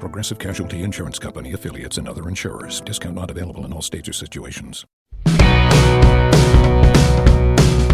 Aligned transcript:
Progressive 0.00 0.38
Casualty 0.38 0.82
Insurance 0.82 1.18
Company 1.18 1.52
affiliates 1.52 1.98
and 1.98 2.08
other 2.08 2.26
insurers. 2.26 2.80
Discount 2.80 3.14
not 3.14 3.30
available 3.30 3.66
in 3.66 3.72
all 3.72 3.82
states 3.82 4.08
or 4.08 4.14
situations. 4.14 4.86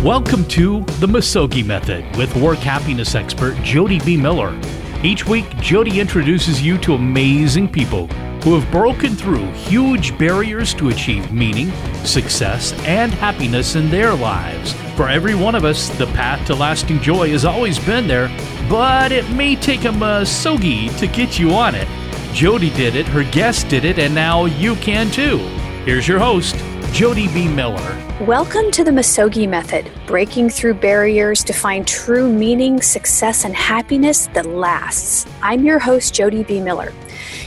Welcome 0.02 0.44
to 0.46 0.84
the 1.00 1.08
Misogi 1.08 1.64
Method 1.64 2.16
with 2.16 2.34
work 2.36 2.58
happiness 2.58 3.16
expert 3.16 3.60
Jody 3.64 3.98
B. 3.98 4.16
Miller. 4.16 4.56
Each 5.02 5.26
week, 5.26 5.48
Jody 5.56 5.98
introduces 5.98 6.62
you 6.62 6.78
to 6.78 6.94
amazing 6.94 7.68
people 7.68 8.06
who 8.44 8.58
have 8.58 8.70
broken 8.70 9.16
through 9.16 9.50
huge 9.52 10.16
barriers 10.16 10.72
to 10.74 10.90
achieve 10.90 11.32
meaning, 11.32 11.72
success, 12.04 12.72
and 12.84 13.12
happiness 13.12 13.74
in 13.74 13.90
their 13.90 14.14
lives. 14.14 14.72
For 14.94 15.08
every 15.08 15.34
one 15.34 15.56
of 15.56 15.64
us, 15.64 15.88
the 15.98 16.06
path 16.06 16.46
to 16.46 16.54
lasting 16.54 17.00
joy 17.00 17.30
has 17.30 17.44
always 17.44 17.80
been 17.80 18.06
there, 18.06 18.28
but 18.68 19.10
it 19.10 19.28
may 19.30 19.56
take 19.56 19.84
a 19.84 19.90
misogi 19.90 20.88
to 20.98 21.08
get 21.08 21.40
you 21.40 21.50
on 21.54 21.74
it. 21.74 21.88
Jody 22.36 22.68
did 22.68 22.96
it, 22.96 23.06
her 23.06 23.24
guest 23.24 23.66
did 23.70 23.86
it, 23.86 23.98
and 23.98 24.14
now 24.14 24.44
you 24.44 24.74
can 24.76 25.10
too. 25.10 25.38
Here's 25.86 26.06
your 26.06 26.18
host, 26.18 26.54
Jody 26.92 27.28
B. 27.28 27.48
Miller. 27.48 27.98
Welcome 28.26 28.70
to 28.72 28.84
the 28.84 28.90
Misogi 28.90 29.46
Method, 29.46 29.90
breaking 30.06 30.50
through 30.50 30.74
barriers 30.74 31.42
to 31.44 31.54
find 31.54 31.88
true 31.88 32.30
meaning, 32.30 32.82
success, 32.82 33.46
and 33.46 33.56
happiness 33.56 34.26
that 34.34 34.44
lasts. 34.44 35.26
I'm 35.40 35.64
your 35.64 35.78
host, 35.78 36.12
Jody 36.12 36.44
B. 36.44 36.60
Miller. 36.60 36.92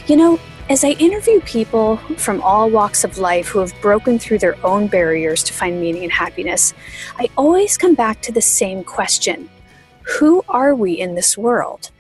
You 0.07 0.15
know, 0.15 0.39
as 0.71 0.83
I 0.83 0.93
interview 0.93 1.39
people 1.41 1.97
from 2.17 2.41
all 2.41 2.71
walks 2.71 3.03
of 3.03 3.19
life 3.19 3.47
who 3.47 3.59
have 3.59 3.79
broken 3.83 4.17
through 4.17 4.39
their 4.39 4.57
own 4.65 4.87
barriers 4.87 5.43
to 5.43 5.53
find 5.53 5.79
meaning 5.79 6.01
and 6.01 6.11
happiness, 6.11 6.73
I 7.15 7.29
always 7.37 7.77
come 7.77 7.93
back 7.93 8.23
to 8.23 8.31
the 8.31 8.41
same 8.41 8.83
question 8.83 9.51
Who 10.17 10.43
are 10.49 10.73
we 10.73 10.93
in 10.93 11.13
this 11.13 11.37
world? 11.37 11.91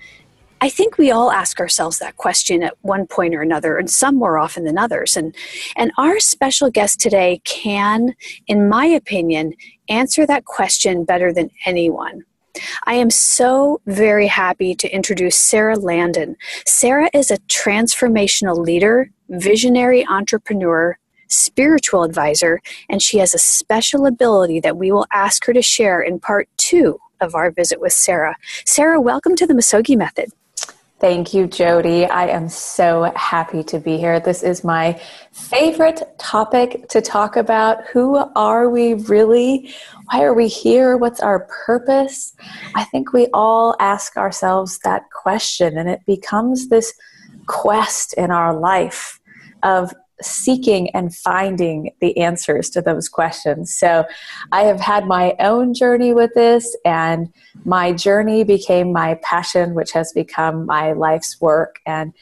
I 0.61 0.67
think 0.69 0.97
we 0.97 1.09
all 1.09 1.31
ask 1.31 1.59
ourselves 1.61 1.99
that 1.99 2.17
question 2.17 2.63
at 2.63 2.75
one 2.81 3.07
point 3.07 3.33
or 3.33 3.41
another, 3.41 3.77
and 3.77 3.89
some 3.89 4.15
more 4.15 4.37
often 4.37 4.65
than 4.65 4.77
others. 4.77 5.15
And, 5.15 5.33
and 5.77 5.91
our 5.97 6.19
special 6.19 6.69
guest 6.69 6.99
today 6.99 7.41
can, 7.45 8.13
in 8.47 8.67
my 8.67 8.85
opinion, 8.85 9.53
answer 9.87 10.27
that 10.27 10.43
question 10.43 11.05
better 11.05 11.31
than 11.31 11.49
anyone. 11.65 12.23
I 12.85 12.95
am 12.95 13.09
so 13.09 13.79
very 13.85 14.27
happy 14.27 14.75
to 14.75 14.93
introduce 14.93 15.37
Sara 15.37 15.77
Landon. 15.77 16.35
Sara 16.65 17.09
is 17.13 17.31
a 17.31 17.37
transformational 17.47 18.57
leader, 18.57 19.11
visionary 19.29 20.05
entrepreneur, 20.07 20.97
spiritual 21.29 22.03
advisor, 22.03 22.59
and 22.89 23.01
she 23.01 23.19
has 23.19 23.33
a 23.33 23.37
special 23.37 24.05
ability 24.05 24.59
that 24.59 24.75
we 24.75 24.91
will 24.91 25.05
ask 25.13 25.45
her 25.45 25.53
to 25.53 25.61
share 25.61 26.01
in 26.01 26.19
part 26.19 26.49
two 26.57 26.99
of 27.21 27.33
our 27.33 27.49
visit 27.49 27.79
with 27.79 27.93
Sara. 27.93 28.35
Sara, 28.65 28.99
welcome 28.99 29.37
to 29.37 29.47
the 29.47 29.53
Misogi 29.53 29.95
Method. 29.95 30.31
Thank 30.99 31.33
you, 31.33 31.47
Jody. 31.47 32.05
I 32.05 32.27
am 32.27 32.49
so 32.49 33.09
happy 33.15 33.63
to 33.63 33.79
be 33.79 33.97
here. 33.97 34.19
This 34.19 34.43
is 34.43 34.65
my 34.65 34.99
favorite 35.31 36.03
topic 36.19 36.89
to 36.89 36.99
talk 36.99 37.37
about. 37.37 37.85
Who 37.85 38.17
are 38.35 38.69
we 38.69 38.95
really? 38.95 39.73
Why 40.11 40.23
are 40.23 40.33
we 40.33 40.49
here? 40.49 40.97
What's 40.97 41.21
our 41.21 41.47
purpose? 41.65 42.35
I 42.75 42.83
think 42.83 43.13
we 43.13 43.27
all 43.33 43.77
ask 43.79 44.17
ourselves 44.17 44.79
that 44.79 45.03
question, 45.11 45.77
and 45.77 45.87
it 45.87 46.01
becomes 46.05 46.67
this 46.67 46.93
quest 47.47 48.13
in 48.15 48.29
our 48.29 48.53
life 48.53 49.21
of 49.63 49.93
seeking 50.21 50.89
and 50.91 51.15
finding 51.15 51.91
the 52.01 52.17
answers 52.17 52.69
to 52.71 52.81
those 52.81 53.07
questions. 53.07 53.75
So 53.75 54.05
I 54.51 54.63
have 54.63 54.79
had 54.79 55.07
my 55.07 55.35
own 55.39 55.73
journey 55.73 56.13
with 56.13 56.33
this, 56.33 56.75
and 56.85 57.31
my 57.65 57.91
journey 57.91 58.43
became 58.43 58.91
my 58.91 59.19
passion, 59.23 59.73
which 59.73 59.91
has 59.91 60.11
become 60.13 60.65
my 60.65 60.93
life's 60.93 61.39
work. 61.39 61.79
And 61.85 62.13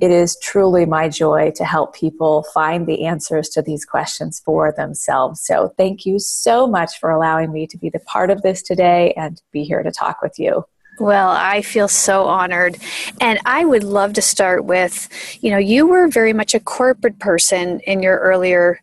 it 0.00 0.10
is 0.10 0.38
truly 0.42 0.86
my 0.86 1.08
joy 1.08 1.52
to 1.56 1.64
help 1.64 1.94
people 1.94 2.44
find 2.54 2.86
the 2.86 3.04
answers 3.04 3.48
to 3.50 3.62
these 3.62 3.84
questions 3.84 4.40
for 4.44 4.72
themselves. 4.72 5.42
So 5.42 5.74
thank 5.76 6.06
you 6.06 6.18
so 6.18 6.66
much 6.66 6.98
for 6.98 7.10
allowing 7.10 7.52
me 7.52 7.66
to 7.66 7.76
be 7.76 7.90
the 7.90 8.00
part 8.00 8.30
of 8.30 8.42
this 8.42 8.62
today 8.62 9.12
and 9.16 9.40
be 9.52 9.64
here 9.64 9.82
to 9.82 9.90
talk 9.90 10.22
with 10.22 10.38
you. 10.38 10.64
Well, 10.98 11.30
I 11.30 11.62
feel 11.62 11.88
so 11.88 12.24
honored. 12.24 12.76
And 13.20 13.38
I 13.46 13.64
would 13.64 13.84
love 13.84 14.12
to 14.14 14.22
start 14.22 14.64
with 14.64 15.08
you 15.40 15.50
know, 15.50 15.58
you 15.58 15.86
were 15.86 16.08
very 16.08 16.32
much 16.32 16.54
a 16.54 16.60
corporate 16.60 17.18
person 17.18 17.80
in 17.80 18.02
your 18.02 18.18
earlier 18.18 18.80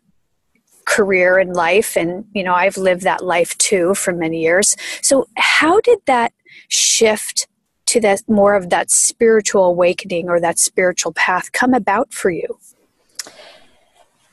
career 0.85 1.37
and 1.37 1.53
life. 1.53 1.95
And, 1.95 2.25
you 2.33 2.43
know, 2.43 2.53
I've 2.53 2.77
lived 2.77 3.03
that 3.03 3.23
life 3.23 3.55
too 3.57 3.93
for 3.93 4.13
many 4.13 4.41
years. 4.41 4.75
So, 5.01 5.27
how 5.37 5.79
did 5.81 5.99
that 6.05 6.33
shift 6.69 7.47
to 7.87 8.01
that 8.01 8.21
more 8.27 8.55
of 8.55 8.69
that 8.69 8.89
spiritual 8.89 9.65
awakening 9.65 10.29
or 10.29 10.39
that 10.39 10.57
spiritual 10.57 11.13
path 11.13 11.51
come 11.51 11.73
about 11.73 12.13
for 12.13 12.31
you? 12.31 12.57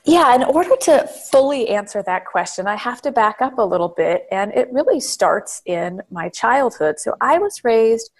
Yeah, 0.06 0.34
in 0.34 0.42
order 0.44 0.76
to 0.82 1.06
fully 1.06 1.68
answer 1.68 2.02
that 2.02 2.26
question, 2.26 2.66
I 2.66 2.76
have 2.76 3.00
to 3.02 3.10
back 3.10 3.40
up 3.40 3.56
a 3.56 3.64
little 3.64 3.88
bit, 3.88 4.26
and 4.30 4.52
it 4.52 4.68
really 4.70 5.00
starts 5.00 5.62
in 5.64 6.02
my 6.10 6.28
childhood. 6.28 6.98
So, 6.98 7.14
I 7.22 7.38
was 7.38 7.64
raised 7.64 8.10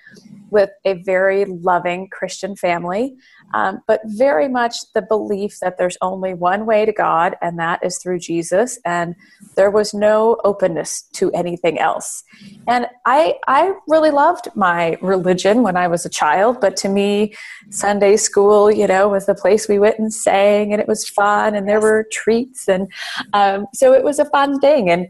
with 0.49 0.71
a 0.87 0.95
very 1.03 1.45
loving 1.45 2.09
Christian 2.09 2.57
family 2.57 3.17
um, 3.55 3.81
but 3.87 4.01
very 4.05 4.49
much 4.49 4.75
the 4.95 5.03
belief 5.03 5.61
that 5.61 5.79
there's 5.79 5.97
only 6.03 6.35
one 6.35 6.67
way 6.67 6.85
to 6.85 6.93
God, 6.93 7.37
and 7.41 7.57
that 7.61 7.79
is 7.85 7.99
through 7.99 8.19
Jesus, 8.19 8.81
and 8.85 9.15
there 9.55 9.71
was 9.71 9.95
no 9.95 10.39
openness 10.45 11.03
to 11.13 11.31
anything 11.31 11.79
else. 11.79 12.25
And 12.67 12.89
I, 13.07 13.37
I 13.47 13.73
really 13.87 14.11
loved 14.11 14.49
my 14.57 14.99
religion 15.01 15.63
when 15.63 15.77
I 15.77 15.87
was 15.87 16.05
a 16.05 16.11
child, 16.11 16.61
but 16.61 16.77
to 16.79 16.89
me, 16.89 17.35
Sunday 17.71 18.17
school, 18.17 18.73
you 18.73 18.89
know, 18.89 19.09
was 19.09 19.27
the 19.27 19.37
place 19.37 19.69
we 19.69 19.79
went 19.79 20.01
and 20.01 20.13
sang, 20.13 20.73
and 20.73 20.81
it 20.83 20.89
was 20.89 21.09
fun, 21.09 21.55
and 21.55 21.69
there 21.69 21.81
were 21.81 22.09
treats, 22.11 22.69
and 22.69 22.91
um, 23.35 23.67
so 23.73 23.93
it 23.93 24.03
was 24.03 24.19
a 24.19 24.25
fun 24.31 24.59
thing. 24.59 24.91
And 24.91 25.07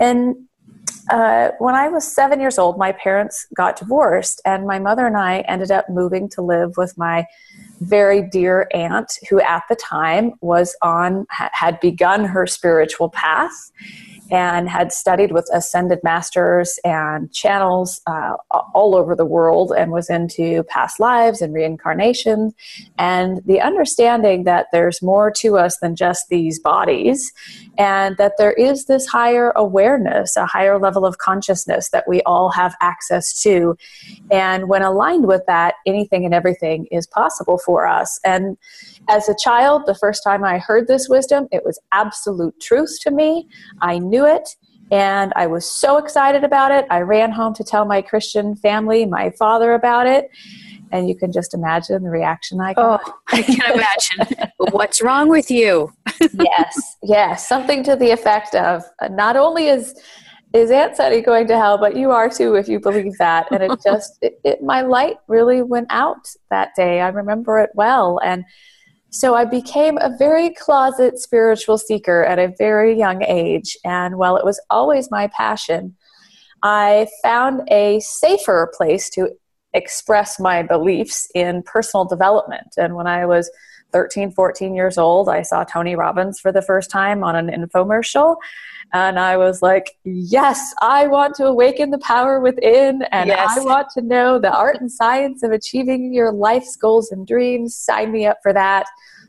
and 0.00 0.34
uh, 1.10 1.50
when 1.58 1.74
I 1.74 1.88
was 1.88 2.06
seven 2.06 2.40
years 2.40 2.58
old, 2.58 2.78
my 2.78 2.92
parents 2.92 3.46
got 3.54 3.76
divorced, 3.76 4.40
and 4.44 4.66
my 4.66 4.78
mother 4.78 5.06
and 5.06 5.16
I 5.16 5.40
ended 5.40 5.70
up 5.70 5.88
moving 5.90 6.28
to 6.30 6.42
live 6.42 6.76
with 6.76 6.96
my 6.96 7.26
very 7.82 8.22
dear 8.28 8.68
aunt, 8.72 9.18
who 9.28 9.40
at 9.40 9.62
the 9.68 9.76
time 9.76 10.32
was 10.40 10.76
on 10.82 11.26
had 11.28 11.78
begun 11.80 12.24
her 12.24 12.46
spiritual 12.46 13.08
path 13.08 13.70
and 14.32 14.66
had 14.66 14.90
studied 14.92 15.30
with 15.30 15.46
ascended 15.52 16.00
masters 16.02 16.78
and 16.84 17.30
channels 17.34 18.00
uh, 18.06 18.32
all 18.74 18.96
over 18.96 19.14
the 19.14 19.26
world 19.26 19.74
and 19.76 19.92
was 19.92 20.08
into 20.08 20.62
past 20.64 20.98
lives 20.98 21.42
and 21.42 21.52
reincarnation 21.52 22.54
and 22.96 23.42
the 23.44 23.60
understanding 23.60 24.44
that 24.44 24.68
there's 24.72 25.02
more 25.02 25.30
to 25.30 25.58
us 25.58 25.76
than 25.82 25.94
just 25.94 26.30
these 26.30 26.58
bodies 26.58 27.30
and 27.76 28.16
that 28.16 28.32
there 28.38 28.54
is 28.54 28.86
this 28.86 29.06
higher 29.06 29.52
awareness, 29.54 30.34
a 30.34 30.46
higher 30.46 30.78
level 30.78 31.04
of 31.04 31.18
consciousness 31.18 31.90
that 31.90 32.08
we 32.08 32.22
all 32.22 32.48
have 32.50 32.74
access 32.80 33.38
to. 33.42 33.76
And 34.30 34.66
when 34.66 34.80
aligned 34.80 35.26
with 35.26 35.42
that, 35.46 35.74
anything 35.86 36.24
and 36.24 36.32
everything 36.32 36.86
is 36.90 37.06
possible 37.06 37.58
for 37.58 37.86
us. 37.86 38.18
And 38.24 38.56
as 39.08 39.28
a 39.28 39.36
child, 39.42 39.82
the 39.86 39.94
first 39.94 40.22
time 40.24 40.44
I 40.44 40.58
heard 40.58 40.86
this 40.86 41.08
wisdom, 41.08 41.48
it 41.50 41.64
was 41.64 41.80
absolute 41.92 42.58
truth 42.60 42.98
to 43.02 43.10
me. 43.10 43.48
I 43.80 43.98
knew 43.98 44.26
it. 44.26 44.48
And 44.90 45.32
I 45.36 45.46
was 45.46 45.70
so 45.70 45.96
excited 45.96 46.44
about 46.44 46.70
it. 46.70 46.84
I 46.90 47.00
ran 47.00 47.32
home 47.32 47.54
to 47.54 47.64
tell 47.64 47.86
my 47.86 48.02
Christian 48.02 48.54
family, 48.56 49.06
my 49.06 49.30
father 49.38 49.72
about 49.72 50.06
it 50.06 50.28
and 50.92 51.08
you 51.08 51.16
can 51.16 51.32
just 51.32 51.54
imagine 51.54 52.02
the 52.02 52.10
reaction 52.10 52.60
I 52.60 52.74
got. 52.74 53.02
Oh, 53.04 53.14
I 53.28 53.42
can 53.42 53.72
imagine. 53.72 54.50
What's 54.70 55.02
wrong 55.02 55.28
with 55.28 55.50
you? 55.50 55.92
yes, 56.34 56.96
yes, 57.02 57.48
something 57.48 57.82
to 57.84 57.96
the 57.96 58.10
effect 58.10 58.54
of 58.54 58.84
uh, 59.00 59.08
not 59.08 59.36
only 59.36 59.66
is 59.66 59.98
is 60.52 60.70
Aunt 60.70 60.94
Sunny 60.94 61.22
going 61.22 61.46
to 61.46 61.56
hell, 61.56 61.78
but 61.78 61.96
you 61.96 62.10
are 62.10 62.28
too 62.28 62.56
if 62.56 62.68
you 62.68 62.78
believe 62.78 63.16
that. 63.16 63.50
And 63.50 63.62
it 63.62 63.80
just 63.82 64.18
it, 64.20 64.38
it, 64.44 64.62
my 64.62 64.82
light 64.82 65.16
really 65.26 65.62
went 65.62 65.86
out 65.88 66.28
that 66.50 66.70
day. 66.76 67.00
I 67.00 67.08
remember 67.08 67.58
it 67.58 67.70
well, 67.74 68.20
and 68.22 68.44
so 69.12 69.34
I 69.34 69.44
became 69.44 69.98
a 69.98 70.16
very 70.16 70.54
closet 70.54 71.18
spiritual 71.18 71.76
seeker 71.76 72.24
at 72.24 72.38
a 72.38 72.54
very 72.56 72.98
young 72.98 73.22
age. 73.22 73.76
And 73.84 74.16
while 74.16 74.36
it 74.38 74.44
was 74.44 74.58
always 74.70 75.10
my 75.10 75.28
passion, 75.28 75.94
I 76.62 77.08
found 77.22 77.60
a 77.70 78.00
safer 78.00 78.72
place 78.74 79.10
to 79.10 79.28
express 79.74 80.38
my 80.38 80.62
beliefs 80.62 81.28
in 81.34 81.62
personal 81.62 82.04
development. 82.04 82.74
And 82.76 82.94
when 82.94 83.06
I 83.06 83.26
was 83.26 83.50
13, 83.92 84.32
14 84.32 84.74
years 84.74 84.98
old, 84.98 85.28
I 85.28 85.42
saw 85.42 85.64
Tony 85.64 85.94
Robbins 85.94 86.40
for 86.40 86.50
the 86.50 86.62
first 86.62 86.90
time 86.90 87.22
on 87.22 87.36
an 87.36 87.48
infomercial. 87.48 88.36
And 88.94 89.18
I 89.18 89.36
was 89.36 89.62
like, 89.62 89.96
yes, 90.04 90.74
I 90.82 91.06
want 91.06 91.34
to 91.36 91.46
awaken 91.46 91.90
the 91.90 91.98
power 91.98 92.40
within. 92.40 93.02
And 93.10 93.28
yes. 93.28 93.58
I 93.58 93.64
want 93.64 93.88
to 93.94 94.02
know 94.02 94.38
the 94.38 94.52
art 94.52 94.80
and 94.80 94.90
science 94.90 95.42
of 95.42 95.50
achieving 95.50 96.12
your 96.12 96.32
life's 96.32 96.76
goals 96.76 97.10
and 97.10 97.26
dreams. 97.26 97.76
Sign 97.76 98.12
me 98.12 98.26
up 98.26 98.38
for 98.42 98.52
that. 98.52 98.86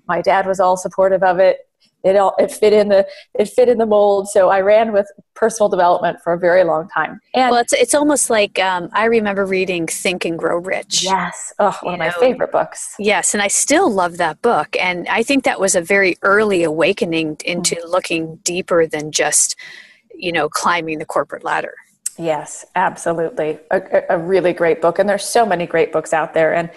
My 0.07 0.21
dad 0.21 0.45
was 0.47 0.59
all 0.59 0.75
supportive 0.75 1.23
of 1.23 1.39
it 1.39 1.59
it 2.03 2.17
all 2.17 2.35
it 2.37 2.51
fit 2.51 2.73
in 2.73 2.89
the 2.89 3.07
it 3.33 3.49
fit 3.49 3.69
in 3.69 3.77
the 3.77 3.85
mold. 3.85 4.27
So 4.27 4.49
i 4.49 4.61
ran 4.61 4.91
with 4.91 5.09
personal 5.33 5.69
development 5.69 6.19
for 6.23 6.33
a 6.33 6.39
very 6.39 6.63
long 6.63 6.89
time. 6.89 7.19
And 7.33 7.51
well 7.51 7.61
it's 7.61 7.73
it's 7.73 7.93
almost 7.93 8.29
like 8.29 8.59
um, 8.59 8.89
i 8.93 9.05
remember 9.05 9.45
reading 9.45 9.87
think 9.87 10.25
and 10.25 10.37
grow 10.37 10.57
rich. 10.57 11.03
Yes. 11.03 11.53
Oh 11.59 11.77
one 11.81 11.95
of 11.95 11.99
my 11.99 12.07
know? 12.07 12.19
favorite 12.19 12.51
books. 12.51 12.95
yes 12.99 13.33
and 13.33 13.41
i 13.41 13.47
still 13.47 13.89
love 13.89 14.17
that 14.17 14.41
book. 14.41 14.75
And 14.79 15.07
i 15.07 15.23
think 15.23 15.43
that 15.45 15.59
was 15.59 15.75
a 15.75 15.81
very 15.81 16.17
early 16.21 16.63
awakening 16.63 17.37
into 17.45 17.75
mm-hmm. 17.75 17.89
looking 17.89 18.35
deeper 18.43 18.85
than 18.85 19.11
just 19.11 19.55
you 20.13 20.31
know 20.31 20.49
climbing 20.49 20.99
the 20.99 21.05
corporate 21.05 21.43
ladder. 21.43 21.75
Yes 22.17 22.65
absolutely. 22.75 23.59
A, 23.71 24.03
a 24.09 24.17
really 24.19 24.53
great 24.53 24.81
book 24.81 24.99
and 24.99 25.07
there's 25.07 25.25
so 25.25 25.45
many 25.45 25.65
great 25.65 25.91
books 25.93 26.13
out 26.13 26.33
there. 26.33 26.53
And 26.53 26.69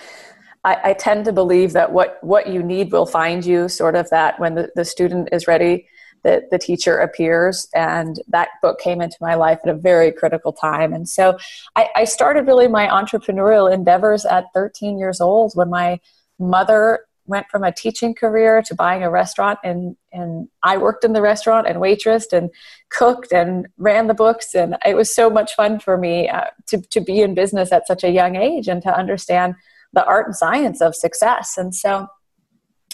I, 0.66 0.90
I, 0.90 0.92
tend 0.94 1.24
to 1.26 1.32
believe 1.32 1.72
that 1.74 1.92
what, 1.92 2.18
what 2.22 2.48
you 2.48 2.60
need 2.60 2.90
will 2.90 3.06
find 3.06 3.46
you, 3.46 3.68
sort 3.68 3.94
of 3.94 4.10
that 4.10 4.40
when 4.40 4.56
the, 4.56 4.70
the 4.74 4.84
student 4.84 5.28
is 5.30 5.46
ready, 5.46 5.88
the, 6.24 6.42
the 6.50 6.58
teacher 6.58 6.98
appears. 6.98 7.68
And 7.72 8.20
that 8.28 8.48
book 8.60 8.80
came 8.80 9.00
into 9.00 9.16
my 9.20 9.36
life 9.36 9.60
at 9.64 9.70
a 9.70 9.74
very 9.74 10.10
critical 10.10 10.52
time. 10.52 10.92
And 10.92 11.08
so 11.08 11.38
I, 11.76 11.88
I 11.94 12.04
started 12.04 12.48
really 12.48 12.66
my 12.66 12.88
entrepreneurial 12.88 13.72
endeavors 13.72 14.24
at 14.24 14.46
13 14.54 14.98
years 14.98 15.20
old 15.20 15.52
when 15.54 15.70
my 15.70 16.00
mother 16.40 17.06
went 17.26 17.46
from 17.48 17.62
a 17.62 17.72
teaching 17.72 18.14
career 18.14 18.62
to 18.62 18.74
buying 18.74 19.02
a 19.02 19.10
restaurant 19.10 19.58
and 19.64 19.96
and 20.12 20.48
I 20.62 20.76
worked 20.76 21.04
in 21.04 21.12
the 21.12 21.20
restaurant 21.20 21.66
and 21.66 21.78
waitressed 21.78 22.32
and 22.32 22.50
cooked 22.88 23.32
and 23.32 23.66
ran 23.78 24.06
the 24.06 24.14
books 24.14 24.54
and 24.54 24.76
it 24.86 24.94
was 24.94 25.12
so 25.12 25.28
much 25.28 25.54
fun 25.54 25.80
for 25.80 25.98
me 25.98 26.28
uh, 26.28 26.50
to 26.68 26.80
to 26.82 27.00
be 27.00 27.22
in 27.22 27.34
business 27.34 27.72
at 27.72 27.88
such 27.88 28.04
a 28.04 28.10
young 28.10 28.36
age 28.36 28.68
and 28.68 28.80
to 28.82 28.96
understand 28.96 29.56
the 29.92 30.04
art 30.04 30.26
and 30.26 30.36
science 30.36 30.80
of 30.80 30.94
success. 30.94 31.56
And 31.56 31.74
so 31.74 32.08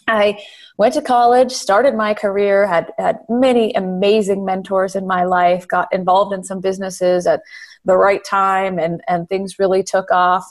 I 0.08 0.38
went 0.78 0.94
to 0.94 1.02
college, 1.02 1.52
started 1.52 1.94
my 1.94 2.14
career, 2.14 2.66
had 2.66 2.90
had 2.98 3.20
many 3.28 3.72
amazing 3.74 4.44
mentors 4.44 4.96
in 4.96 5.06
my 5.06 5.24
life, 5.24 5.66
got 5.68 5.88
involved 5.92 6.32
in 6.34 6.44
some 6.44 6.60
businesses 6.60 7.26
at 7.26 7.42
the 7.84 7.96
right 7.96 8.24
time, 8.24 8.78
and 8.78 9.00
and 9.08 9.28
things 9.28 9.58
really 9.58 9.82
took 9.82 10.10
off. 10.10 10.44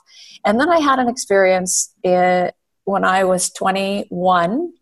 And 0.45 0.59
then 0.59 0.69
I 0.69 0.79
had 0.79 0.99
an 0.99 1.07
experience 1.07 1.93
in, 2.03 2.51
when 2.85 3.03
I 3.03 3.23
was 3.23 3.49
21, 3.51 4.73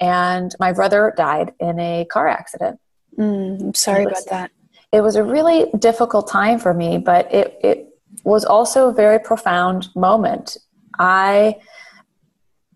and 0.00 0.54
my 0.60 0.72
brother 0.72 1.12
died 1.16 1.52
in 1.58 1.78
a 1.80 2.06
car 2.10 2.28
accident. 2.28 2.78
Mm, 3.18 3.60
I'm 3.60 3.74
sorry 3.74 4.06
was, 4.06 4.24
about 4.26 4.30
that. 4.30 4.50
It 4.92 5.00
was 5.02 5.16
a 5.16 5.24
really 5.24 5.70
difficult 5.78 6.28
time 6.28 6.58
for 6.58 6.72
me, 6.72 6.98
but 6.98 7.32
it 7.32 7.58
it 7.62 7.88
was 8.24 8.44
also 8.44 8.88
a 8.88 8.92
very 8.92 9.18
profound 9.18 9.88
moment 9.94 10.56
I 10.98 11.56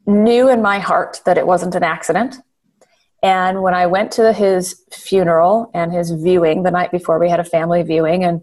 knew 0.07 0.49
in 0.49 0.63
my 0.63 0.79
heart 0.79 1.21
that 1.27 1.39
it 1.39 1.47
wasn't 1.47 1.75
an 1.75 1.83
accident. 1.83 2.37
And 3.23 3.63
when 3.63 3.75
I 3.75 3.87
went 3.87 4.11
to 4.13 4.33
his 4.33 4.83
funeral 4.91 5.71
and 5.75 5.93
his 5.93 6.11
viewing 6.11 6.65
the 6.65 6.73
night 6.73 6.91
before, 6.91 7.21
we 7.21 7.31
had 7.31 7.41
a 7.41 7.45
family 7.45 7.83
viewing, 7.83 8.25
and 8.25 8.41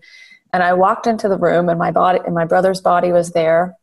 and 0.52 0.64
I 0.64 0.74
walked 0.74 1.06
into 1.06 1.30
the 1.30 1.38
room, 1.38 1.70
and 1.70 1.78
my 1.78 1.92
body 1.92 2.20
and 2.26 2.34
my 2.34 2.46
brother's 2.46 2.82
body 2.82 3.12
was 3.12 3.32
there, 3.32 3.76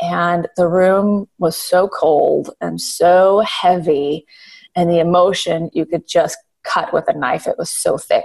and 0.00 0.48
the 0.56 0.68
room 0.68 1.28
was 1.38 1.56
so 1.56 1.88
cold 1.88 2.50
and 2.60 2.80
so 2.80 3.40
heavy, 3.40 4.26
and 4.76 4.88
the 4.88 5.00
emotion 5.00 5.70
you 5.72 5.86
could 5.86 6.06
just 6.06 6.38
cut 6.62 6.92
with 6.92 7.08
a 7.08 7.18
knife. 7.18 7.46
It 7.46 7.58
was 7.58 7.70
so 7.70 7.98
thick. 7.98 8.24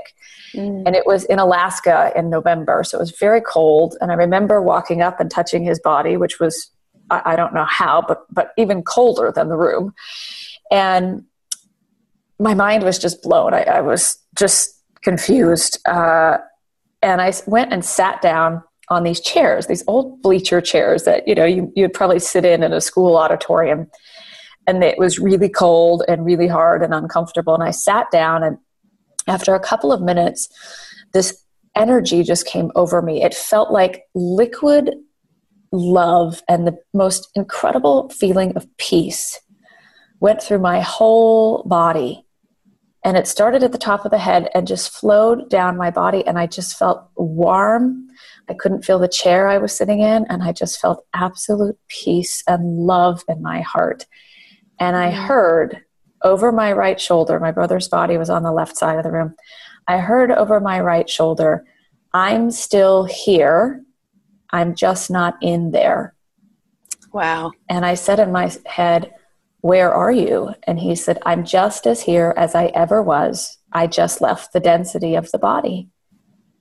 Mm. 0.53 0.83
And 0.85 0.95
it 0.95 1.05
was 1.05 1.25
in 1.25 1.39
Alaska 1.39 2.11
in 2.15 2.29
November, 2.29 2.83
so 2.83 2.97
it 2.97 3.01
was 3.01 3.17
very 3.19 3.41
cold. 3.41 3.97
And 4.01 4.11
I 4.11 4.15
remember 4.15 4.61
walking 4.61 5.01
up 5.01 5.19
and 5.19 5.29
touching 5.29 5.63
his 5.63 5.79
body, 5.79 6.15
which 6.15 6.39
was 6.39 6.71
I, 7.09 7.21
I 7.25 7.35
don't 7.35 7.53
know 7.53 7.65
how, 7.65 8.03
but 8.07 8.25
but 8.31 8.51
even 8.57 8.83
colder 8.83 9.31
than 9.33 9.49
the 9.49 9.57
room, 9.57 9.93
and 10.71 11.25
my 12.39 12.53
mind 12.53 12.83
was 12.83 12.97
just 12.97 13.21
blown. 13.21 13.53
I, 13.53 13.63
I 13.63 13.81
was 13.81 14.17
just 14.35 14.81
confused, 15.01 15.79
uh, 15.87 16.37
and 17.01 17.21
I 17.21 17.33
went 17.47 17.73
and 17.73 17.83
sat 17.83 18.21
down 18.21 18.63
on 18.89 19.03
these 19.03 19.19
chairs, 19.19 19.67
these 19.67 19.83
old 19.87 20.21
bleacher 20.21 20.61
chairs 20.61 21.03
that 21.03 21.27
you 21.27 21.35
know 21.35 21.45
you 21.45 21.71
you'd 21.75 21.93
probably 21.93 22.19
sit 22.19 22.45
in 22.45 22.63
in 22.63 22.73
a 22.73 22.81
school 22.81 23.17
auditorium, 23.17 23.87
and 24.67 24.83
it 24.83 24.97
was 24.97 25.19
really 25.19 25.49
cold 25.49 26.03
and 26.07 26.25
really 26.25 26.47
hard 26.47 26.83
and 26.83 26.93
uncomfortable. 26.93 27.53
And 27.53 27.63
I 27.63 27.71
sat 27.71 28.07
down, 28.11 28.43
and 28.43 28.57
after 29.27 29.53
a 29.53 29.59
couple 29.59 29.91
of 29.91 30.01
minutes, 30.01 30.49
this 31.13 31.43
energy 31.75 32.23
just 32.23 32.45
came 32.45 32.71
over 32.75 33.01
me. 33.01 33.23
It 33.23 33.33
felt 33.33 33.71
like 33.71 34.03
liquid 34.15 34.95
love 35.71 36.41
and 36.47 36.65
the 36.65 36.77
most 36.93 37.29
incredible 37.35 38.09
feeling 38.09 38.55
of 38.55 38.65
peace 38.77 39.39
went 40.19 40.41
through 40.41 40.59
my 40.59 40.81
whole 40.81 41.63
body. 41.63 42.25
And 43.03 43.15
it 43.15 43.27
started 43.27 43.63
at 43.63 43.71
the 43.71 43.77
top 43.77 44.03
of 44.03 44.11
the 44.11 44.17
head 44.17 44.49
and 44.53 44.67
just 44.67 44.91
flowed 44.91 45.49
down 45.49 45.77
my 45.77 45.89
body. 45.89 46.25
And 46.27 46.37
I 46.37 46.47
just 46.47 46.77
felt 46.77 47.09
warm. 47.15 48.07
I 48.49 48.53
couldn't 48.53 48.83
feel 48.83 48.99
the 48.99 49.07
chair 49.07 49.47
I 49.47 49.57
was 49.57 49.71
sitting 49.71 50.01
in. 50.01 50.25
And 50.27 50.43
I 50.43 50.51
just 50.51 50.81
felt 50.81 51.05
absolute 51.13 51.77
peace 51.87 52.43
and 52.45 52.85
love 52.85 53.23
in 53.29 53.41
my 53.41 53.61
heart. 53.61 54.05
And 54.79 54.97
I 54.97 55.11
mm. 55.11 55.27
heard 55.27 55.81
over 56.23 56.51
my 56.51 56.73
right 56.73 56.99
shoulder, 56.99 57.39
my 57.39 57.51
brother's 57.51 57.87
body 57.87 58.17
was 58.17 58.29
on 58.29 58.43
the 58.43 58.51
left 58.51 58.75
side 58.75 58.97
of 58.97 59.03
the 59.03 59.11
room. 59.11 59.35
I 59.87 59.99
heard 59.99 60.31
over 60.31 60.59
my 60.59 60.81
right 60.81 61.09
shoulder, 61.09 61.65
I'm 62.13 62.51
still 62.51 63.05
here 63.05 63.83
I'm 64.51 64.75
just 64.75 65.09
not 65.09 65.37
in 65.41 65.71
there. 65.71 66.13
Wow. 67.11 67.51
And 67.67 67.85
I 67.85 67.95
said 67.95 68.19
in 68.19 68.31
my 68.31 68.51
head, 68.65 69.13
Where 69.61 69.93
are 69.93 70.11
you? 70.11 70.53
And 70.63 70.79
he 70.79 70.95
said, 70.95 71.19
I'm 71.25 71.43
just 71.45 71.87
as 71.87 72.01
here 72.01 72.33
as 72.37 72.55
I 72.55 72.67
ever 72.67 73.01
was. 73.01 73.57
I 73.71 73.87
just 73.87 74.21
left 74.21 74.53
the 74.53 74.59
density 74.59 75.15
of 75.15 75.31
the 75.31 75.37
body. 75.37 75.89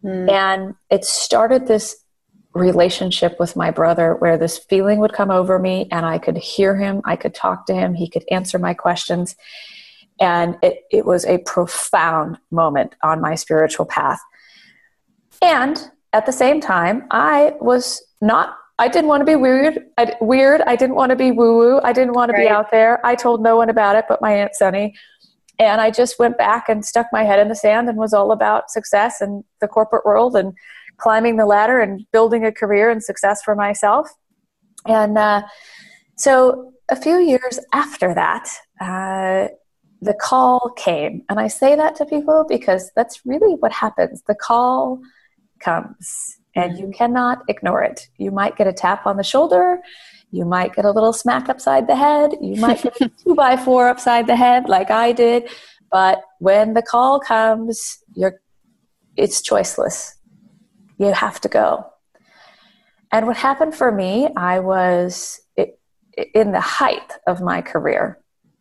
Mm. 0.04 0.30
And 0.30 0.74
it 0.90 1.04
started 1.04 1.66
this 1.66 1.96
relationship 2.54 3.38
with 3.38 3.56
my 3.56 3.70
brother 3.70 4.14
where 4.16 4.36
this 4.36 4.58
feeling 4.58 4.98
would 5.00 5.12
come 5.12 5.30
over 5.30 5.58
me 5.58 5.86
and 5.90 6.04
I 6.04 6.18
could 6.18 6.36
hear 6.36 6.76
him, 6.76 7.00
I 7.04 7.16
could 7.16 7.34
talk 7.34 7.66
to 7.66 7.74
him, 7.74 7.94
he 7.94 8.08
could 8.08 8.24
answer 8.30 8.58
my 8.58 8.74
questions. 8.74 9.36
And 10.20 10.56
it, 10.62 10.84
it 10.90 11.06
was 11.06 11.24
a 11.26 11.38
profound 11.38 12.38
moment 12.50 12.96
on 13.02 13.20
my 13.20 13.36
spiritual 13.36 13.86
path. 13.86 14.20
And 15.40 15.90
at 16.12 16.26
the 16.26 16.32
same 16.32 16.60
time, 16.60 17.06
I 17.10 17.54
was 17.60 18.02
not. 18.20 18.56
I 18.78 18.88
didn't 18.88 19.08
want 19.08 19.20
to 19.20 19.24
be 19.24 19.36
weird. 19.36 19.86
I, 19.98 20.14
weird. 20.20 20.60
I 20.62 20.76
didn't 20.76 20.94
want 20.94 21.10
to 21.10 21.16
be 21.16 21.32
woo 21.32 21.58
woo. 21.58 21.80
I 21.82 21.92
didn't 21.92 22.14
want 22.14 22.30
to 22.30 22.36
right. 22.36 22.44
be 22.44 22.48
out 22.48 22.70
there. 22.70 23.04
I 23.04 23.14
told 23.14 23.42
no 23.42 23.56
one 23.56 23.70
about 23.70 23.96
it 23.96 24.04
but 24.08 24.22
my 24.22 24.32
aunt 24.32 24.54
Sunny, 24.54 24.94
and 25.58 25.80
I 25.80 25.90
just 25.90 26.18
went 26.18 26.38
back 26.38 26.68
and 26.68 26.84
stuck 26.84 27.06
my 27.12 27.24
head 27.24 27.40
in 27.40 27.48
the 27.48 27.54
sand 27.54 27.88
and 27.88 27.98
was 27.98 28.14
all 28.14 28.30
about 28.30 28.70
success 28.70 29.20
and 29.20 29.44
the 29.60 29.68
corporate 29.68 30.06
world 30.06 30.36
and 30.36 30.54
climbing 30.96 31.36
the 31.36 31.46
ladder 31.46 31.80
and 31.80 32.06
building 32.12 32.44
a 32.44 32.52
career 32.52 32.90
and 32.90 33.02
success 33.02 33.42
for 33.42 33.54
myself. 33.54 34.08
And 34.86 35.18
uh, 35.18 35.42
so, 36.16 36.72
a 36.88 36.96
few 36.96 37.18
years 37.18 37.58
after 37.74 38.14
that, 38.14 38.48
uh, 38.80 39.48
the 40.00 40.14
call 40.14 40.70
came, 40.76 41.22
and 41.28 41.40
I 41.40 41.48
say 41.48 41.74
that 41.74 41.96
to 41.96 42.06
people 42.06 42.46
because 42.48 42.90
that's 42.94 43.26
really 43.26 43.54
what 43.56 43.72
happens. 43.72 44.22
The 44.26 44.34
call 44.34 45.00
comes 45.60 46.38
and 46.54 46.78
you 46.78 46.90
cannot 46.90 47.42
ignore 47.48 47.82
it. 47.82 48.08
You 48.16 48.30
might 48.30 48.56
get 48.56 48.66
a 48.66 48.72
tap 48.72 49.06
on 49.06 49.16
the 49.16 49.22
shoulder, 49.22 49.80
you 50.30 50.44
might 50.44 50.74
get 50.74 50.84
a 50.84 50.90
little 50.90 51.12
smack 51.12 51.48
upside 51.48 51.86
the 51.86 51.96
head, 51.96 52.32
you 52.40 52.56
might 52.56 52.82
get 52.82 53.00
a 53.00 53.08
two 53.24 53.34
by 53.34 53.56
four 53.56 53.88
upside 53.88 54.26
the 54.26 54.36
head 54.36 54.68
like 54.68 54.90
I 54.90 55.12
did, 55.12 55.48
but 55.90 56.22
when 56.38 56.74
the 56.74 56.82
call 56.82 57.20
comes, 57.20 57.98
you're 58.14 58.40
it's 59.16 59.42
choiceless. 59.42 60.14
You 60.98 61.12
have 61.12 61.40
to 61.40 61.48
go. 61.48 61.86
And 63.10 63.26
what 63.26 63.36
happened 63.36 63.74
for 63.74 63.90
me, 63.90 64.28
I 64.36 64.60
was 64.60 65.40
in 66.34 66.52
the 66.52 66.60
height 66.60 67.12
of 67.26 67.40
my 67.40 67.62
career 67.62 68.18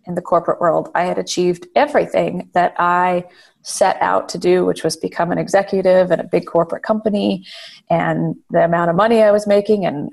in 0.08 0.16
the 0.16 0.22
corporate 0.22 0.62
world. 0.62 0.90
I 0.96 1.04
had 1.04 1.18
achieved 1.18 1.68
everything 1.76 2.50
that 2.54 2.74
I 2.80 3.26
set 3.62 4.02
out 4.02 4.30
to 4.30 4.38
do, 4.38 4.66
which 4.66 4.84
was 4.84 4.96
become 4.96 5.32
an 5.32 5.38
executive 5.38 6.12
in 6.12 6.20
a 6.20 6.24
big 6.24 6.46
corporate 6.46 6.84
company, 6.84 7.46
and 7.90 8.36
the 8.50 8.64
amount 8.64 8.90
of 8.90 8.96
money 8.96 9.22
I 9.22 9.32
was 9.32 9.46
making, 9.46 9.86
and 9.86 10.10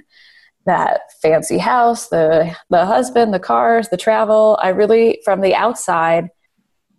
that 0.66 1.02
fancy 1.22 1.58
house, 1.58 2.08
the 2.08 2.54
the 2.70 2.86
husband, 2.86 3.32
the 3.32 3.38
cars, 3.38 3.88
the 3.88 3.96
travel. 3.96 4.58
I 4.62 4.68
really, 4.68 5.20
from 5.24 5.40
the 5.40 5.54
outside, 5.54 6.30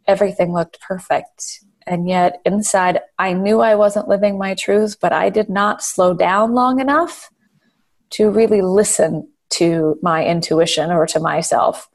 everything 0.08 0.54
looked 0.54 0.80
perfect. 0.82 1.60
And 1.88 2.08
yet, 2.08 2.42
inside, 2.46 3.02
I 3.20 3.34
knew 3.34 3.62
I 3.62 3.76
wasn't 3.76 4.08
living 4.08 4.40
my 4.40 4.56
truth, 4.56 4.98
but 5.00 5.14
I 5.14 5.30
did 5.30 5.50
not 5.50 5.84
slow 5.84 6.16
down 6.16 6.54
long 6.54 6.80
enough 6.80 7.30
to 8.12 8.30
really 8.30 8.62
listen 8.62 9.30
to 9.52 9.98
my 10.02 10.26
intuition 10.26 10.92
or 10.92 11.06
to 11.08 11.20
myself. 11.20 11.88